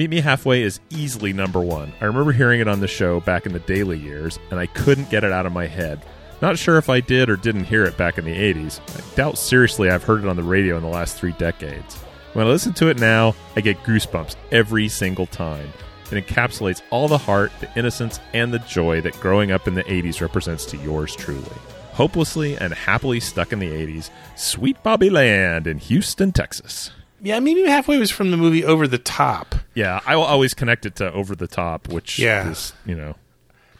"Meet 0.00 0.08
Me 0.08 0.20
Halfway" 0.22 0.62
is 0.62 0.80
easily 0.88 1.34
number 1.34 1.60
one. 1.60 1.92
I 2.00 2.06
remember 2.06 2.32
hearing 2.32 2.62
it 2.62 2.68
on 2.68 2.80
the 2.80 2.88
show 2.88 3.20
back 3.20 3.44
in 3.44 3.52
the 3.52 3.58
daily 3.58 3.98
years, 3.98 4.38
and 4.50 4.58
I 4.58 4.64
couldn't 4.64 5.10
get 5.10 5.24
it 5.24 5.30
out 5.30 5.44
of 5.44 5.52
my 5.52 5.66
head. 5.66 6.00
Not 6.40 6.56
sure 6.56 6.78
if 6.78 6.88
I 6.88 7.00
did 7.00 7.28
or 7.28 7.36
didn't 7.36 7.64
hear 7.64 7.84
it 7.84 7.98
back 7.98 8.16
in 8.16 8.24
the 8.24 8.34
80s. 8.34 8.80
I 8.96 9.14
doubt 9.14 9.36
seriously 9.36 9.90
I've 9.90 10.02
heard 10.02 10.24
it 10.24 10.26
on 10.26 10.36
the 10.36 10.42
radio 10.42 10.78
in 10.78 10.82
the 10.82 10.88
last 10.88 11.18
three 11.18 11.32
decades. 11.32 11.96
When 12.32 12.46
I 12.46 12.48
listen 12.48 12.72
to 12.72 12.88
it 12.88 12.98
now, 12.98 13.34
I 13.56 13.60
get 13.60 13.82
goosebumps 13.82 14.36
every 14.50 14.88
single 14.88 15.26
time. 15.26 15.70
It 16.10 16.26
encapsulates 16.26 16.80
all 16.88 17.06
the 17.06 17.18
heart, 17.18 17.52
the 17.60 17.68
innocence, 17.78 18.20
and 18.32 18.54
the 18.54 18.58
joy 18.60 19.02
that 19.02 19.20
growing 19.20 19.52
up 19.52 19.68
in 19.68 19.74
the 19.74 19.84
80s 19.84 20.22
represents 20.22 20.64
to 20.64 20.78
yours 20.78 21.14
truly. 21.14 21.44
Hopelessly 21.92 22.56
and 22.56 22.72
happily 22.72 23.20
stuck 23.20 23.52
in 23.52 23.58
the 23.58 23.68
80s, 23.70 24.08
Sweet 24.34 24.82
Bobby 24.82 25.10
Land 25.10 25.66
in 25.66 25.76
Houston, 25.76 26.32
Texas. 26.32 26.90
Yeah, 27.22 27.38
maybe 27.40 27.64
halfway 27.66 27.98
was 27.98 28.10
from 28.10 28.30
the 28.30 28.36
movie 28.36 28.64
Over 28.64 28.86
the 28.88 28.98
Top. 28.98 29.54
Yeah, 29.74 30.00
I 30.06 30.16
will 30.16 30.24
always 30.24 30.54
connect 30.54 30.86
it 30.86 30.96
to 30.96 31.12
Over 31.12 31.34
the 31.36 31.46
Top, 31.46 31.88
which 31.88 32.18
Yeah. 32.18 32.50
is, 32.50 32.72
you 32.86 32.94
know, 32.94 33.16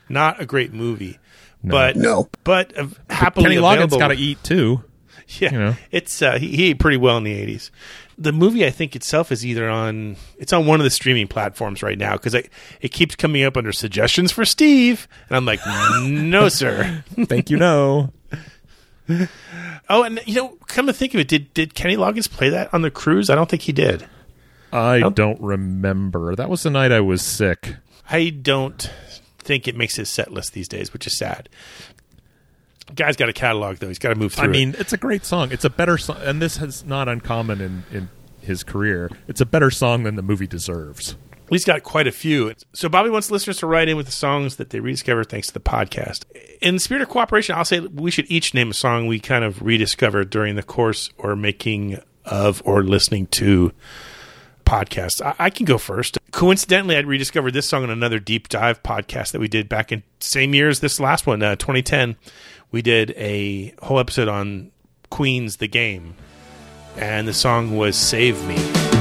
Not 0.09 0.41
a 0.41 0.47
great 0.47 0.73
movie, 0.73 1.19
No. 1.63 1.73
but 1.73 1.97
No. 1.97 2.29
but 2.45 2.77
uh, 2.79 2.87
happily 3.09 3.45
Kenny 3.57 3.57
Loggins 3.61 3.99
got 3.99 4.09
to 4.09 4.15
eat 4.17 4.43
too. 4.45 4.85
Yeah, 5.39 5.53
you 5.53 5.59
know. 5.59 5.77
it's 5.93 6.23
uh, 6.23 6.39
he, 6.39 6.49
he 6.57 6.65
ate 6.71 6.81
pretty 6.81 6.97
well 6.97 7.17
in 7.17 7.23
the 7.23 7.33
'80s. 7.47 7.71
the 8.19 8.33
movie 8.33 8.67
I 8.67 8.71
think 8.71 8.97
itself 8.97 9.31
is 9.31 9.47
either 9.47 9.71
on 9.71 10.17
it's 10.39 10.53
on 10.53 10.67
one 10.67 10.81
of 10.81 10.85
the 10.85 10.91
streaming 10.91 11.29
platforms 11.29 11.85
right 11.85 11.97
now 11.97 12.15
because 12.15 12.35
it 12.35 12.51
it 12.81 12.89
keeps 12.89 13.15
coming 13.15 13.45
up 13.45 13.57
under 13.57 13.71
suggestions 13.71 14.33
for 14.33 14.45
Steve, 14.45 15.07
and 15.29 15.37
I'm 15.37 15.45
like, 15.45 15.61
no, 16.03 16.49
sir. 16.49 17.05
Thank 17.27 17.49
you, 17.49 17.59
no. 17.59 18.13
Oh, 19.93 20.05
and 20.05 20.21
you 20.25 20.37
know, 20.37 20.57
come 20.69 20.87
to 20.87 20.93
think 20.93 21.15
of 21.15 21.21
it, 21.21 21.27
did 21.27 21.53
did 21.53 21.75
Kenny 21.75 21.97
Loggins 21.97 22.31
play 22.31 22.49
that 22.51 22.73
on 22.73 22.83
the 22.83 22.93
cruise? 22.93 23.29
I 23.29 23.35
don't 23.35 23.51
think 23.51 23.63
he 23.63 23.73
did. 23.73 24.07
I 24.73 25.01
don't 25.01 25.41
remember. 25.41 26.37
That 26.37 26.49
was 26.49 26.63
the 26.63 26.71
night 26.71 26.93
I 26.93 27.01
was 27.01 27.23
sick. 27.23 27.75
I 28.09 28.31
don't 28.31 28.89
think 29.39 29.67
it 29.67 29.75
makes 29.75 29.97
his 29.97 30.09
set 30.09 30.33
list 30.33 30.53
these 30.53 30.69
days, 30.69 30.93
which 30.93 31.09
is 31.09 31.19
sad. 31.19 31.49
Guy's 32.95 33.17
got 33.17 33.29
a 33.29 33.33
catalog 33.33 33.79
though; 33.79 33.89
he's 33.89 33.99
got 33.99 34.11
to 34.11 34.15
move 34.15 34.33
through. 34.33 34.45
I 34.45 34.49
mean, 34.49 34.71
it. 34.71 34.81
it's 34.81 34.93
a 34.93 34.97
great 34.97 35.25
song. 35.25 35.51
It's 35.51 35.65
a 35.65 35.71
better 35.71 35.99
song, 35.99 36.19
and 36.23 36.41
this 36.41 36.61
is 36.61 36.85
not 36.85 37.09
uncommon 37.09 37.61
in 37.61 37.85
in 37.91 38.09
his 38.41 38.63
career. 38.63 39.11
It's 39.27 39.41
a 39.41 39.47
better 39.47 39.73
song 39.73 40.05
than 40.05 40.15
the 40.15 40.23
movie 40.23 40.47
deserves. 40.47 41.17
He's 41.51 41.65
got 41.65 41.83
quite 41.83 42.07
a 42.07 42.13
few. 42.13 42.55
So 42.73 42.89
Bobby 42.89 43.11
wants 43.11 43.31
listeners 43.31 43.59
to 43.59 43.67
write 43.67 43.89
in 43.89 43.97
with 43.97 44.07
the 44.07 44.13
songs 44.13 44.57
that 44.57 44.71
they 44.71 44.81
rediscover 44.81 45.25
thanks 45.25 45.49
to 45.49 45.53
the 45.53 45.61
podcast. 45.61 46.25
In 46.63 46.75
the 46.75 46.81
spirit 46.81 47.03
of 47.03 47.09
cooperation, 47.09 47.57
I'll 47.57 47.65
say 47.65 47.81
we 47.81 48.11
should 48.11 48.31
each 48.31 48.55
name 48.55 48.71
a 48.71 48.75
song 48.75 49.07
we 49.07 49.19
kind 49.19 49.45
of 49.45 49.61
rediscovered 49.61 50.31
during 50.31 50.55
the 50.55 50.63
course 50.63 51.11
or 51.19 51.35
making 51.35 51.99
of 52.25 52.63
or 52.65 52.85
listening 52.85 53.27
to 53.27 53.73
podcasts. 54.65 55.21
I, 55.25 55.35
I 55.47 55.51
can 55.51 55.67
go 55.67 55.79
first. 55.79 56.19
Coincidentally, 56.31 56.97
I'd 56.97 57.07
rediscovered 57.07 57.53
this 57.53 57.69
song 57.69 57.83
in 57.83 57.91
another 57.91 58.21
deep 58.21 58.49
dive 58.49 58.83
podcast 58.85 59.33
that 59.33 59.41
we 59.41 59.49
did 59.49 59.69
back 59.69 59.91
in 59.91 60.05
same 60.21 60.55
year 60.55 60.69
as 60.69 60.79
this 60.79 61.01
last 61.01 61.27
one, 61.27 61.43
uh, 61.43 61.57
2010. 61.57 62.17
We 62.71 62.83
did 62.83 63.11
a 63.17 63.75
whole 63.83 63.99
episode 63.99 64.29
on 64.29 64.71
Queen's 65.11 65.57
The 65.57 65.67
Game, 65.67 66.15
and 66.97 67.27
the 67.27 67.35
song 67.35 67.77
was 67.77 67.97
"Save 67.97 68.47
Me." 68.47 69.00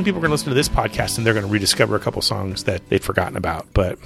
Some 0.00 0.04
people 0.06 0.18
are 0.18 0.22
going 0.22 0.30
to 0.30 0.32
listen 0.32 0.48
to 0.48 0.54
this 0.54 0.70
podcast 0.70 1.18
and 1.18 1.26
they're 1.26 1.34
going 1.34 1.44
to 1.44 1.52
rediscover 1.52 1.94
a 1.94 2.00
couple 2.00 2.22
songs 2.22 2.64
that 2.64 2.88
they'd 2.88 3.04
forgotten 3.04 3.36
about. 3.36 3.66
But 3.74 3.98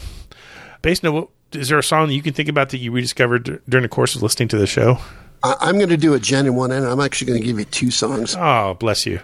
based 0.83 1.05
on 1.05 1.15
what, 1.15 1.29
is 1.53 1.69
there 1.69 1.79
a 1.79 1.85
song 1.85 2.09
that 2.09 2.15
you 2.15 2.23
can 2.23 2.35
think 2.35 2.49
about 2.49 2.71
that 2.71 2.79
you 2.79 2.91
rediscovered 2.91 3.45
d- 3.45 3.59
during 3.69 3.85
the 3.85 3.89
course 3.89 4.17
of 4.17 4.23
listening 4.23 4.49
to 4.49 4.59
the 4.59 4.67
show? 4.67 4.99
I, 5.45 5.55
I'm 5.61 5.77
going 5.77 5.91
to 5.91 5.97
do 5.97 6.13
a 6.15 6.19
Jen 6.19 6.47
in 6.47 6.57
one 6.57 6.73
end. 6.73 6.85
I'm 6.85 6.99
actually 6.99 7.29
going 7.29 7.41
to 7.41 7.47
give 7.47 7.61
you 7.61 7.65
two 7.65 7.93
songs. 7.93 8.35
Oh, 8.37 8.75
bless 8.75 9.07
you. 9.07 9.21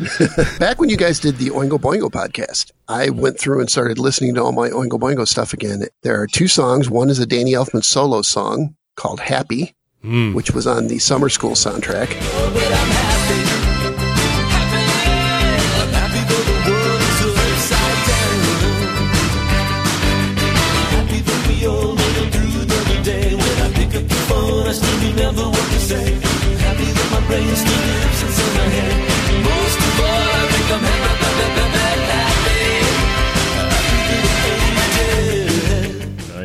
Back 0.58 0.80
when 0.80 0.88
you 0.88 0.96
guys 0.96 1.20
did 1.20 1.36
the 1.36 1.50
Oingo 1.50 1.78
Boingo 1.78 2.10
podcast, 2.10 2.72
I 2.88 3.10
went 3.10 3.38
through 3.38 3.60
and 3.60 3.68
started 3.68 3.98
listening 3.98 4.34
to 4.36 4.42
all 4.42 4.52
my 4.52 4.70
Oingo 4.70 4.98
Boingo 4.98 5.28
stuff 5.28 5.52
again. 5.52 5.82
There 6.04 6.18
are 6.18 6.26
two 6.26 6.48
songs. 6.48 6.88
One 6.88 7.10
is 7.10 7.18
a 7.18 7.26
Danny 7.26 7.52
Elfman 7.52 7.84
solo 7.84 8.22
song 8.22 8.76
called 8.96 9.20
Happy, 9.20 9.74
hmm. 10.00 10.32
which 10.32 10.52
was 10.52 10.66
on 10.66 10.86
the 10.86 11.00
summer 11.00 11.28
school 11.28 11.52
soundtrack. 11.52 13.12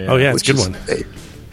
Oh, 0.10 0.18
yeah, 0.18 0.34
it's 0.34 0.34
a 0.34 0.36
which 0.36 0.48
good 0.48 0.56
is 0.56 0.70
one. 0.70 0.78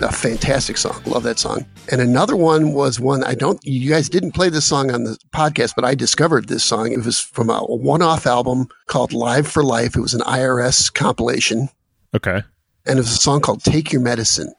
A, 0.00 0.06
a 0.08 0.12
fantastic 0.12 0.76
song. 0.76 1.00
Love 1.06 1.22
that 1.22 1.38
song. 1.38 1.64
And 1.90 2.00
another 2.00 2.36
one 2.36 2.72
was 2.72 3.00
one 3.00 3.24
I 3.24 3.34
don't, 3.34 3.58
you 3.64 3.90
guys 3.90 4.08
didn't 4.08 4.32
play 4.32 4.48
this 4.48 4.64
song 4.64 4.90
on 4.90 5.04
the 5.04 5.18
podcast, 5.34 5.74
but 5.74 5.84
I 5.84 5.94
discovered 5.94 6.48
this 6.48 6.64
song. 6.64 6.92
It 6.92 7.04
was 7.04 7.20
from 7.20 7.50
a 7.50 7.60
one 7.60 8.02
off 8.02 8.26
album 8.26 8.68
called 8.86 9.12
Live 9.12 9.46
for 9.46 9.62
Life. 9.64 9.96
It 9.96 10.00
was 10.00 10.14
an 10.14 10.20
IRS 10.22 10.92
compilation. 10.92 11.68
Okay. 12.14 12.42
And 12.86 12.98
it 12.98 13.02
was 13.02 13.12
a 13.12 13.16
song 13.16 13.40
called 13.40 13.62
Take 13.62 13.92
Your 13.92 14.02
Medicine. 14.02 14.52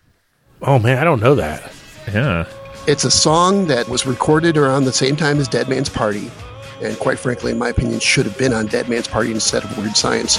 Oh, 0.62 0.80
man, 0.80 0.98
I 0.98 1.04
don't 1.04 1.22
know 1.22 1.36
that. 1.36 1.72
Yeah. 2.12 2.48
It's 2.88 3.04
a 3.04 3.12
song 3.12 3.68
that 3.68 3.90
was 3.90 4.06
recorded 4.06 4.58
around 4.58 4.86
the 4.86 4.94
same 4.94 5.16
time 5.16 5.40
as 5.40 5.48
Dead 5.48 5.70
Man's 5.70 5.90
Party. 5.90 6.32
And 6.82 6.98
quite 7.00 7.20
frankly, 7.20 7.52
in 7.52 7.58
my 7.58 7.70
opinion, 7.70 8.00
should 8.00 8.26
have 8.26 8.38
been 8.38 8.54
on 8.54 8.68
Dead 8.68 8.88
Man's 8.88 9.08
Party 9.08 9.32
instead 9.32 9.64
of 9.64 9.78
Weird 9.78 9.98
Science. 9.98 10.38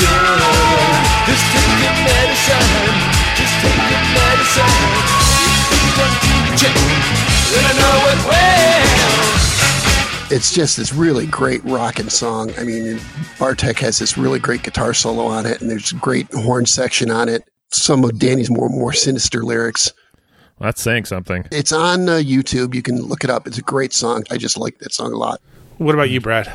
Good, 0.00 0.40
just 1.28 1.44
take 1.52 1.76
your 1.84 1.96
medicine. 2.08 2.96
Just 3.36 3.54
take 3.60 3.84
your 3.92 4.04
medicine. 4.16 4.74
If 5.70 5.80
you 5.84 5.92
don't 6.00 6.16
do 6.24 6.36
check, 6.56 6.76
then 7.52 7.64
I 7.68 7.72
know 7.76 7.96
it 8.08 8.20
well. 8.28 8.60
It's 10.32 10.54
just 10.54 10.76
this 10.76 10.94
really 10.94 11.26
great 11.26 11.62
rockin' 11.64 12.08
song. 12.08 12.52
I 12.56 12.62
mean, 12.64 13.00
Bartek 13.38 13.78
has 13.80 13.98
this 13.98 14.16
really 14.16 14.38
great 14.38 14.62
guitar 14.62 14.94
solo 14.94 15.26
on 15.26 15.44
it, 15.44 15.60
and 15.60 15.68
there's 15.68 15.92
a 15.92 15.96
great 15.96 16.32
horn 16.32 16.66
section 16.66 17.10
on 17.10 17.28
it. 17.28 17.42
Some 17.72 18.04
of 18.04 18.18
Danny's 18.18 18.50
more 18.50 18.68
more 18.68 18.92
sinister 18.92 19.42
lyrics. 19.42 19.92
Well, 20.58 20.68
that's 20.68 20.82
saying 20.82 21.06
something. 21.06 21.46
It's 21.50 21.72
on 21.72 22.08
uh, 22.08 22.16
YouTube. 22.16 22.74
You 22.74 22.82
can 22.82 23.00
look 23.00 23.24
it 23.24 23.30
up. 23.30 23.46
It's 23.46 23.58
a 23.58 23.62
great 23.62 23.92
song. 23.92 24.24
I 24.30 24.36
just 24.36 24.56
like 24.58 24.78
that 24.78 24.92
song 24.92 25.12
a 25.12 25.16
lot. 25.16 25.40
What 25.78 25.94
about 25.94 26.10
you, 26.10 26.20
Brad? 26.20 26.52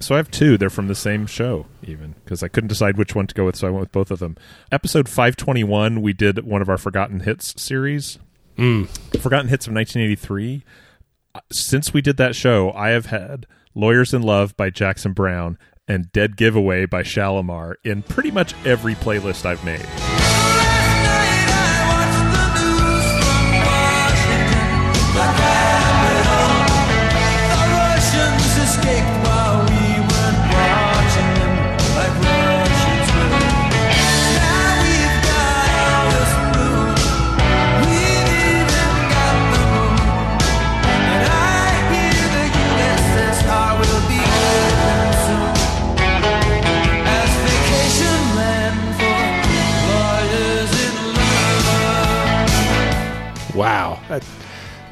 So 0.00 0.14
I 0.14 0.18
have 0.18 0.30
two. 0.30 0.56
They're 0.56 0.70
from 0.70 0.88
the 0.88 0.94
same 0.94 1.26
show, 1.26 1.66
even 1.82 2.14
because 2.24 2.42
I 2.42 2.48
couldn't 2.48 2.68
decide 2.68 2.96
which 2.96 3.14
one 3.14 3.26
to 3.26 3.34
go 3.34 3.46
with, 3.46 3.56
so 3.56 3.66
I 3.66 3.70
went 3.70 3.80
with 3.80 3.92
both 3.92 4.10
of 4.10 4.20
them. 4.20 4.36
Episode 4.70 5.08
five 5.08 5.36
twenty 5.36 5.64
one, 5.64 6.02
we 6.02 6.12
did 6.12 6.44
one 6.44 6.62
of 6.62 6.68
our 6.68 6.78
Forgotten 6.78 7.20
Hits 7.20 7.60
series. 7.60 8.18
Mm. 8.56 8.88
Forgotten 9.20 9.48
Hits 9.48 9.66
of 9.66 9.72
nineteen 9.72 10.02
eighty 10.02 10.16
three. 10.16 10.64
Since 11.50 11.92
we 11.92 12.00
did 12.00 12.16
that 12.16 12.34
show, 12.34 12.72
I 12.72 12.90
have 12.90 13.06
had 13.06 13.46
"Lawyers 13.74 14.14
in 14.14 14.22
Love" 14.22 14.56
by 14.56 14.70
Jackson 14.70 15.12
Browne 15.12 15.58
and 15.86 16.12
"Dead 16.12 16.36
Giveaway" 16.36 16.86
by 16.86 17.02
Shalimar 17.02 17.76
in 17.84 18.02
pretty 18.02 18.30
much 18.30 18.54
every 18.64 18.94
playlist 18.94 19.44
I've 19.46 19.64
made. 19.64 19.86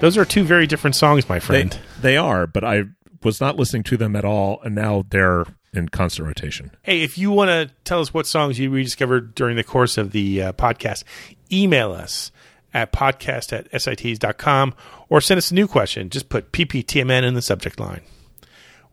Those 0.01 0.17
are 0.17 0.25
two 0.25 0.45
very 0.45 0.67
different 0.67 0.97
songs, 0.97 1.29
my 1.29 1.37
They, 1.37 1.41
friend. 1.41 1.79
they 2.01 2.17
are, 2.17 2.47
but 2.47 2.65
I 2.65 2.85
was 3.23 3.41
not 3.41 3.57
listening 3.57 3.83
to 3.85 3.97
them 3.97 4.15
at 4.17 4.25
all, 4.25 4.61
and 4.63 4.75
now 4.75 5.05
they're 5.11 5.45
in 5.73 5.89
constant 5.89 6.27
rotation. 6.27 6.71
Hey, 6.83 7.03
if 7.03 7.19
you 7.19 7.31
want 7.31 7.49
to 7.49 7.71
tell 7.85 8.01
us 8.01 8.13
what 8.15 8.27
songs 8.27 8.59
you 8.59 8.71
rediscovered 8.71 9.35
during 9.35 9.57
the 9.57 9.65
course 9.65 9.99
of 9.99 10.13
the 10.13 10.43
uh, 10.43 10.53
podcast, 10.53 11.05
email 11.53 11.93
us 11.93 12.31
at 12.73 12.93
podcast 12.93 13.53
at 13.53 13.81
sits.com 13.83 14.75
or 15.09 15.21
send 15.21 15.39
us 15.39 15.51
a 15.51 15.55
new 15.55 15.67
question. 15.67 16.09
Just 16.11 16.29
put 16.29 16.53
PPTMN 16.53 17.23
in 17.25 17.35
the 17.35 17.43
subject 17.43 17.79
line. 17.81 18.03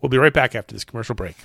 We'll 0.00 0.10
be 0.10 0.18
right 0.18 0.32
back 0.32 0.54
after 0.54 0.74
this 0.74 0.84
commercial 0.84 1.14
break. 1.14 1.36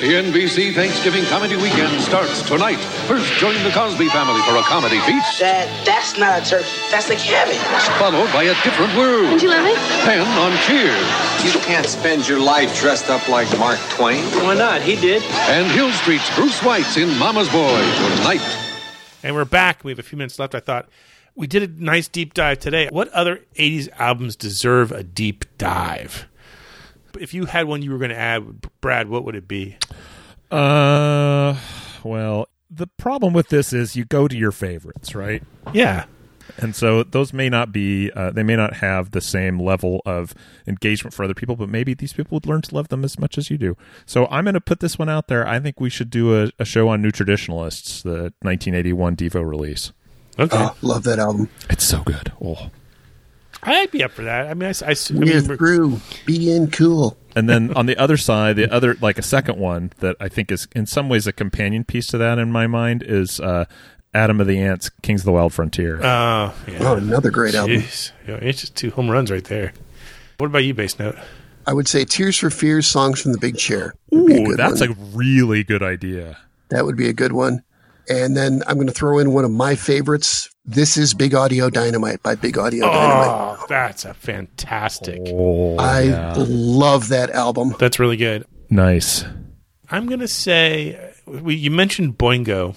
The 0.00 0.14
NBC 0.16 0.74
Thanksgiving 0.74 1.24
Comedy 1.26 1.56
Weekend 1.56 2.00
starts 2.00 2.40
tonight. 2.40 2.78
First, 3.06 3.30
join 3.34 3.52
the 3.64 3.70
Cosby 3.70 4.08
family 4.08 4.40
for 4.48 4.56
a 4.56 4.62
comedy 4.62 4.98
feast, 5.00 5.38
That 5.40 5.68
that's 5.84 6.16
not 6.16 6.40
a 6.40 6.44
turkey. 6.48 6.72
That's 6.90 7.10
a 7.10 7.16
cabbage. 7.16 7.60
followed 8.00 8.32
by 8.32 8.44
a 8.44 8.54
different 8.64 8.96
world. 8.96 9.28
Don't 9.28 9.42
you 9.42 9.50
love 9.50 9.66
it? 9.66 9.76
Then 10.08 10.26
on 10.40 10.56
Cheers. 10.64 11.44
You 11.44 11.60
can't 11.60 11.84
spend 11.84 12.26
your 12.26 12.40
life 12.40 12.80
dressed 12.80 13.10
up 13.10 13.28
like 13.28 13.46
Mark 13.58 13.78
Twain. 13.90 14.24
Why 14.42 14.54
not? 14.54 14.80
He 14.80 14.96
did. 14.96 15.22
And 15.52 15.70
Hill 15.72 15.92
Street's 15.92 16.34
Bruce 16.34 16.58
Weitz 16.60 16.96
in 16.96 17.14
Mama's 17.18 17.50
Boy 17.50 17.76
tonight. 18.16 18.40
And 19.22 19.34
we're 19.36 19.44
back. 19.44 19.84
We 19.84 19.92
have 19.92 19.98
a 19.98 20.02
few 20.02 20.16
minutes 20.16 20.38
left. 20.38 20.54
I 20.54 20.60
thought 20.60 20.88
we 21.34 21.46
did 21.46 21.62
a 21.62 21.84
nice 21.84 22.08
deep 22.08 22.32
dive 22.32 22.58
today. 22.58 22.88
What 22.90 23.08
other 23.08 23.44
80s 23.56 23.90
albums 23.98 24.34
deserve 24.34 24.92
a 24.92 25.02
deep 25.02 25.44
dive? 25.58 26.26
If 27.18 27.34
you 27.34 27.46
had 27.46 27.66
one 27.66 27.82
you 27.82 27.90
were 27.90 27.98
going 27.98 28.10
to 28.10 28.18
add, 28.18 28.68
Brad, 28.80 29.08
what 29.08 29.24
would 29.24 29.36
it 29.36 29.48
be? 29.48 29.76
Uh, 30.50 31.56
well, 32.02 32.48
the 32.70 32.86
problem 32.86 33.32
with 33.32 33.48
this 33.48 33.72
is 33.72 33.96
you 33.96 34.04
go 34.04 34.28
to 34.28 34.36
your 34.36 34.52
favorites, 34.52 35.14
right? 35.14 35.42
Yeah. 35.72 36.04
And 36.58 36.74
so 36.74 37.04
those 37.04 37.32
may 37.32 37.48
not 37.48 37.72
be, 37.72 38.10
uh, 38.12 38.30
they 38.30 38.42
may 38.42 38.56
not 38.56 38.74
have 38.74 39.12
the 39.12 39.20
same 39.20 39.60
level 39.60 40.02
of 40.04 40.34
engagement 40.66 41.14
for 41.14 41.24
other 41.24 41.34
people, 41.34 41.56
but 41.56 41.68
maybe 41.68 41.94
these 41.94 42.12
people 42.12 42.36
would 42.36 42.46
learn 42.46 42.62
to 42.62 42.74
love 42.74 42.88
them 42.88 43.04
as 43.04 43.18
much 43.18 43.38
as 43.38 43.50
you 43.50 43.58
do. 43.58 43.76
So 44.06 44.26
I'm 44.26 44.44
going 44.44 44.54
to 44.54 44.60
put 44.60 44.80
this 44.80 44.98
one 44.98 45.08
out 45.08 45.28
there. 45.28 45.46
I 45.46 45.60
think 45.60 45.80
we 45.80 45.90
should 45.90 46.10
do 46.10 46.42
a, 46.42 46.50
a 46.58 46.64
show 46.64 46.88
on 46.88 47.02
New 47.02 47.12
Traditionalists, 47.12 48.02
the 48.02 48.32
1981 48.42 49.16
Devo 49.16 49.48
release. 49.48 49.92
Okay. 50.38 50.56
Oh, 50.58 50.76
love 50.82 51.04
that 51.04 51.18
album. 51.18 51.48
It's 51.68 51.84
so 51.84 52.02
good. 52.02 52.32
Oh. 52.42 52.70
I'd 53.62 53.90
be 53.90 54.02
up 54.02 54.12
for 54.12 54.22
that. 54.22 54.46
I 54.46 54.54
mean, 54.54 54.68
I, 54.68 54.86
I, 54.86 54.90
I 54.90 54.94
We're 55.12 55.20
mean, 55.20 55.56
through 55.56 56.00
being 56.24 56.70
cool. 56.70 57.16
And 57.36 57.48
then 57.48 57.72
on 57.74 57.86
the 57.86 57.96
other 57.96 58.16
side, 58.16 58.56
the 58.56 58.72
other 58.72 58.96
like 59.00 59.18
a 59.18 59.22
second 59.22 59.58
one 59.58 59.92
that 59.98 60.16
I 60.18 60.28
think 60.28 60.50
is 60.50 60.66
in 60.74 60.86
some 60.86 61.08
ways 61.08 61.26
a 61.26 61.32
companion 61.32 61.84
piece 61.84 62.06
to 62.08 62.18
that 62.18 62.38
in 62.38 62.50
my 62.50 62.66
mind 62.66 63.02
is 63.02 63.38
uh, 63.38 63.66
Adam 64.14 64.40
and 64.40 64.48
the 64.50 64.60
Ants, 64.60 64.90
Kings 65.02 65.20
of 65.20 65.26
the 65.26 65.32
Wild 65.32 65.52
Frontier. 65.52 65.96
Oh, 65.98 66.54
yeah. 66.66 66.78
Oh, 66.80 66.96
another 66.96 67.30
great 67.30 67.54
album. 67.54 67.76
Jeez. 67.76 68.12
Yeah, 68.26 68.36
it's 68.36 68.60
just 68.62 68.76
two 68.76 68.90
home 68.90 69.10
runs 69.10 69.30
right 69.30 69.44
there. 69.44 69.72
What 70.38 70.46
about 70.46 70.64
you, 70.64 70.74
Bass 70.74 70.98
Note? 70.98 71.16
I 71.66 71.74
would 71.74 71.86
say 71.86 72.04
Tears 72.04 72.38
for 72.38 72.50
Fears, 72.50 72.86
Songs 72.86 73.20
from 73.20 73.32
the 73.32 73.38
Big 73.38 73.56
Chair. 73.58 73.94
would 74.10 74.32
a 74.32 74.40
Ooh, 74.40 74.56
that's 74.56 74.80
one. 74.80 74.90
a 74.90 74.94
really 75.14 75.62
good 75.62 75.82
idea. 75.82 76.38
That 76.70 76.84
would 76.86 76.96
be 76.96 77.08
a 77.08 77.12
good 77.12 77.32
one. 77.32 77.62
And 78.08 78.36
then 78.36 78.62
I'm 78.66 78.74
going 78.76 78.86
to 78.86 78.92
throw 78.92 79.18
in 79.18 79.32
one 79.32 79.44
of 79.44 79.50
my 79.50 79.74
favorites. 79.74 80.48
This 80.64 80.96
is 80.96 81.14
Big 81.14 81.34
Audio 81.34 81.70
Dynamite 81.70 82.22
by 82.22 82.34
Big 82.34 82.58
Audio 82.58 82.86
oh, 82.86 82.90
Dynamite. 82.90 83.58
Oh, 83.60 83.66
that's 83.68 84.04
a 84.04 84.14
fantastic. 84.14 85.20
Oh, 85.26 85.76
I 85.78 86.02
yeah. 86.02 86.34
love 86.36 87.08
that 87.08 87.30
album. 87.30 87.74
That's 87.78 87.98
really 87.98 88.16
good. 88.16 88.44
nice. 88.68 89.24
I'm 89.92 90.06
going 90.06 90.20
to 90.20 90.28
say, 90.28 91.12
we, 91.26 91.56
you 91.56 91.70
mentioned 91.72 92.16
Boingo. 92.16 92.76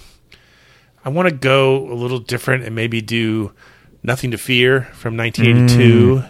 I 1.06 1.10
want 1.10 1.30
to 1.30 1.36
go 1.36 1.92
a 1.92 1.94
little 1.94 2.18
different 2.18 2.64
and 2.64 2.74
maybe 2.74 3.02
do 3.02 3.54
Nothing 4.02 4.32
to 4.32 4.38
Fear 4.38 4.90
from 4.94 5.16
1982 5.16 6.24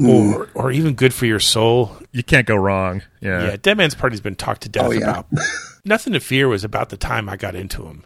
mm. 0.00 0.08
or, 0.08 0.48
or 0.54 0.70
even 0.72 0.94
Good 0.94 1.12
for 1.12 1.26
Your 1.26 1.40
Soul. 1.40 1.96
You 2.12 2.22
can't 2.22 2.46
go 2.46 2.56
wrong. 2.56 3.02
Yeah. 3.20 3.48
Yeah, 3.48 3.56
Dead 3.60 3.76
Man's 3.76 3.94
Party's 3.94 4.20
been 4.20 4.34
talked 4.36 4.62
to 4.62 4.68
death 4.68 4.86
Oh, 4.86 4.90
yeah. 4.92 5.10
about. 5.10 5.26
Nothing 5.88 6.12
to 6.12 6.20
Fear 6.20 6.48
was 6.48 6.64
about 6.64 6.90
the 6.90 6.96
time 6.96 7.28
I 7.28 7.36
got 7.36 7.54
into 7.54 7.82
them. 7.82 8.04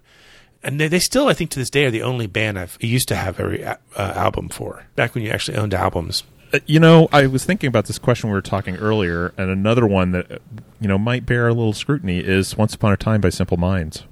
And 0.62 0.80
they, 0.80 0.86
they 0.86 1.00
still, 1.00 1.26
I 1.28 1.34
think, 1.34 1.50
to 1.50 1.58
this 1.58 1.70
day, 1.70 1.86
are 1.86 1.90
the 1.90 2.02
only 2.02 2.28
band 2.28 2.58
I've 2.58 2.78
used 2.80 3.08
to 3.08 3.16
have 3.16 3.40
every 3.40 3.64
uh, 3.64 3.76
album 3.96 4.48
for. 4.48 4.86
Back 4.94 5.14
when 5.14 5.24
you 5.24 5.30
actually 5.30 5.58
owned 5.58 5.74
albums. 5.74 6.22
Uh, 6.54 6.60
You 6.66 6.78
know, 6.78 7.08
I 7.12 7.26
was 7.26 7.44
thinking 7.44 7.66
about 7.66 7.86
this 7.86 7.98
question 7.98 8.30
we 8.30 8.34
were 8.34 8.42
talking 8.42 8.76
earlier, 8.76 9.34
and 9.36 9.50
another 9.50 9.86
one 9.86 10.12
that 10.12 10.30
uh, 10.30 10.38
you 10.80 10.86
know 10.86 10.98
might 10.98 11.26
bear 11.26 11.48
a 11.48 11.52
little 11.52 11.72
scrutiny 11.72 12.20
is 12.20 12.56
"Once 12.56 12.74
Upon 12.74 12.92
a 12.92 12.96
Time" 12.96 13.20
by 13.20 13.30
Simple 13.30 13.56
Minds. 13.56 14.04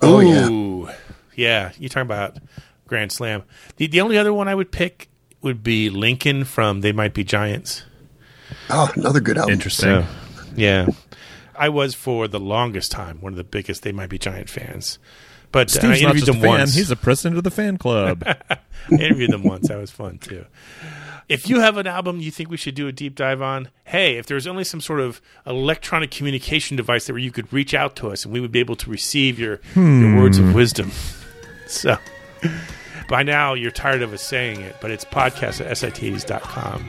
Oh, 0.00 0.20
yeah. 0.20 0.48
Ooh. 0.48 0.88
yeah. 1.34 1.72
you're 1.78 1.88
talking 1.88 2.02
about 2.06 2.38
Grand 2.86 3.10
Slam? 3.10 3.42
The 3.76 3.88
the 3.88 4.00
only 4.00 4.16
other 4.16 4.32
one 4.32 4.46
I 4.46 4.54
would 4.54 4.70
pick 4.70 5.08
would 5.42 5.64
be 5.64 5.90
Lincoln 5.90 6.44
from 6.44 6.82
They 6.82 6.92
Might 6.92 7.14
Be 7.14 7.24
Giants. 7.24 7.82
Oh, 8.70 8.92
another 8.94 9.20
good 9.20 9.36
album. 9.38 9.52
Interesting. 9.54 10.06
Yeah, 10.54 10.86
I 11.58 11.68
was 11.68 11.94
for 11.94 12.28
the 12.28 12.40
longest 12.40 12.92
time 12.92 13.20
one 13.20 13.32
of 13.32 13.36
the 13.36 13.44
biggest 13.44 13.82
They 13.82 13.92
Might 13.92 14.08
Be 14.08 14.18
Giant 14.18 14.48
fans. 14.50 14.98
But 15.52 15.74
uh, 15.82 15.88
I 15.88 15.96
interviewed 15.96 16.24
a 16.24 16.32
them 16.32 16.40
fan; 16.40 16.48
once. 16.48 16.74
he's 16.74 16.88
the 16.88 16.96
president 16.96 17.38
of 17.38 17.44
the 17.44 17.50
fan 17.50 17.78
club. 17.78 18.22
I 18.50 18.58
interviewed 18.90 19.30
them 19.32 19.42
once. 19.42 19.68
That 19.68 19.78
was 19.78 19.90
fun 19.90 20.18
too. 20.18 20.44
If 21.28 21.48
you 21.48 21.60
have 21.60 21.76
an 21.76 21.86
album 21.86 22.20
you 22.20 22.30
think 22.30 22.50
we 22.50 22.56
should 22.56 22.74
do 22.74 22.86
a 22.86 22.92
deep 22.92 23.16
dive 23.16 23.42
on, 23.42 23.70
hey, 23.84 24.16
if 24.16 24.26
there's 24.26 24.46
only 24.46 24.62
some 24.64 24.80
sort 24.80 25.00
of 25.00 25.20
electronic 25.44 26.10
communication 26.10 26.76
device 26.76 27.06
that 27.06 27.14
where 27.14 27.20
you 27.20 27.32
could 27.32 27.52
reach 27.52 27.74
out 27.74 27.96
to 27.96 28.10
us 28.10 28.24
and 28.24 28.32
we 28.32 28.38
would 28.40 28.52
be 28.52 28.60
able 28.60 28.76
to 28.76 28.90
receive 28.90 29.38
your, 29.38 29.60
your 29.74 30.16
words 30.16 30.38
of 30.38 30.54
wisdom. 30.54 30.90
So 31.68 31.98
by 33.08 33.24
now 33.24 33.54
you're 33.54 33.72
tired 33.72 34.02
of 34.02 34.12
us 34.12 34.22
saying 34.22 34.60
it, 34.60 34.76
but 34.80 34.92
it's 34.92 35.04
podcast 35.04 35.60
at 35.60 35.72
sit80s.com. 35.72 36.88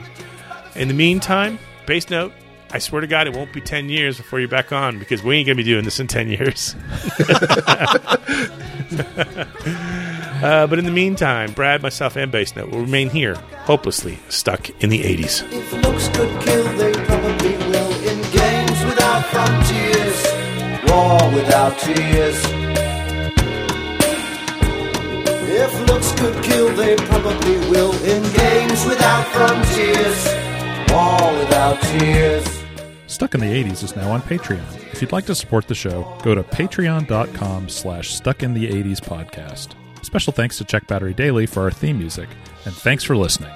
In 0.76 0.86
the 0.86 0.94
meantime, 0.94 1.58
Bass 1.84 2.08
Note, 2.10 2.32
I 2.70 2.78
swear 2.80 3.00
to 3.00 3.06
God, 3.06 3.26
it 3.26 3.34
won't 3.34 3.52
be 3.52 3.62
10 3.62 3.88
years 3.88 4.18
before 4.18 4.40
you're 4.40 4.48
back 4.48 4.72
on 4.72 4.98
because 4.98 5.22
we 5.22 5.36
ain't 5.36 5.46
going 5.46 5.56
to 5.56 5.62
be 5.62 5.68
doing 5.68 5.84
this 5.84 6.00
in 6.00 6.06
10 6.06 6.28
years. 6.28 6.74
uh, 10.42 10.66
but 10.66 10.78
in 10.78 10.84
the 10.84 10.92
meantime, 10.92 11.52
Brad, 11.52 11.80
myself, 11.82 12.16
and 12.16 12.30
Bass 12.30 12.54
Note 12.54 12.70
will 12.70 12.80
remain 12.80 13.08
here, 13.08 13.36
hopelessly 13.64 14.18
stuck 14.28 14.68
in 14.82 14.90
the 14.90 15.02
80s. 15.02 15.50
If 15.50 15.72
looks 15.72 16.08
could 16.08 16.42
kill, 16.42 16.64
they 16.76 16.92
probably 16.92 17.56
will. 17.56 17.92
In 18.06 18.20
games 18.32 18.84
without 18.84 19.24
frontiers, 19.24 20.26
war 20.90 21.32
without 21.34 21.78
tears. 21.78 22.44
If 25.50 25.88
looks 25.88 26.12
could 26.20 26.44
kill, 26.44 26.68
they 26.76 26.96
probably 26.96 27.58
will. 27.70 27.94
In 28.04 28.22
games 28.34 28.84
without 28.84 29.26
frontiers, 29.28 30.26
war 30.92 31.32
without 31.38 31.80
tears. 31.80 32.57
Stuck 33.18 33.34
in 33.34 33.40
the 33.40 33.64
80s 33.64 33.82
is 33.82 33.96
now 33.96 34.12
on 34.12 34.22
Patreon. 34.22 34.92
If 34.92 35.02
you'd 35.02 35.10
like 35.10 35.26
to 35.26 35.34
support 35.34 35.66
the 35.66 35.74
show, 35.74 36.16
go 36.22 36.36
to 36.36 36.44
patreon.com 36.44 37.68
slash 37.68 38.14
stuck 38.14 38.44
in 38.44 38.54
the 38.54 38.68
80s 38.68 39.00
podcast. 39.00 39.74
Special 40.04 40.32
thanks 40.32 40.56
to 40.58 40.64
Check 40.64 40.86
Battery 40.86 41.14
Daily 41.14 41.44
for 41.44 41.64
our 41.64 41.72
theme 41.72 41.98
music, 41.98 42.28
and 42.64 42.72
thanks 42.72 43.02
for 43.02 43.16
listening. 43.16 43.50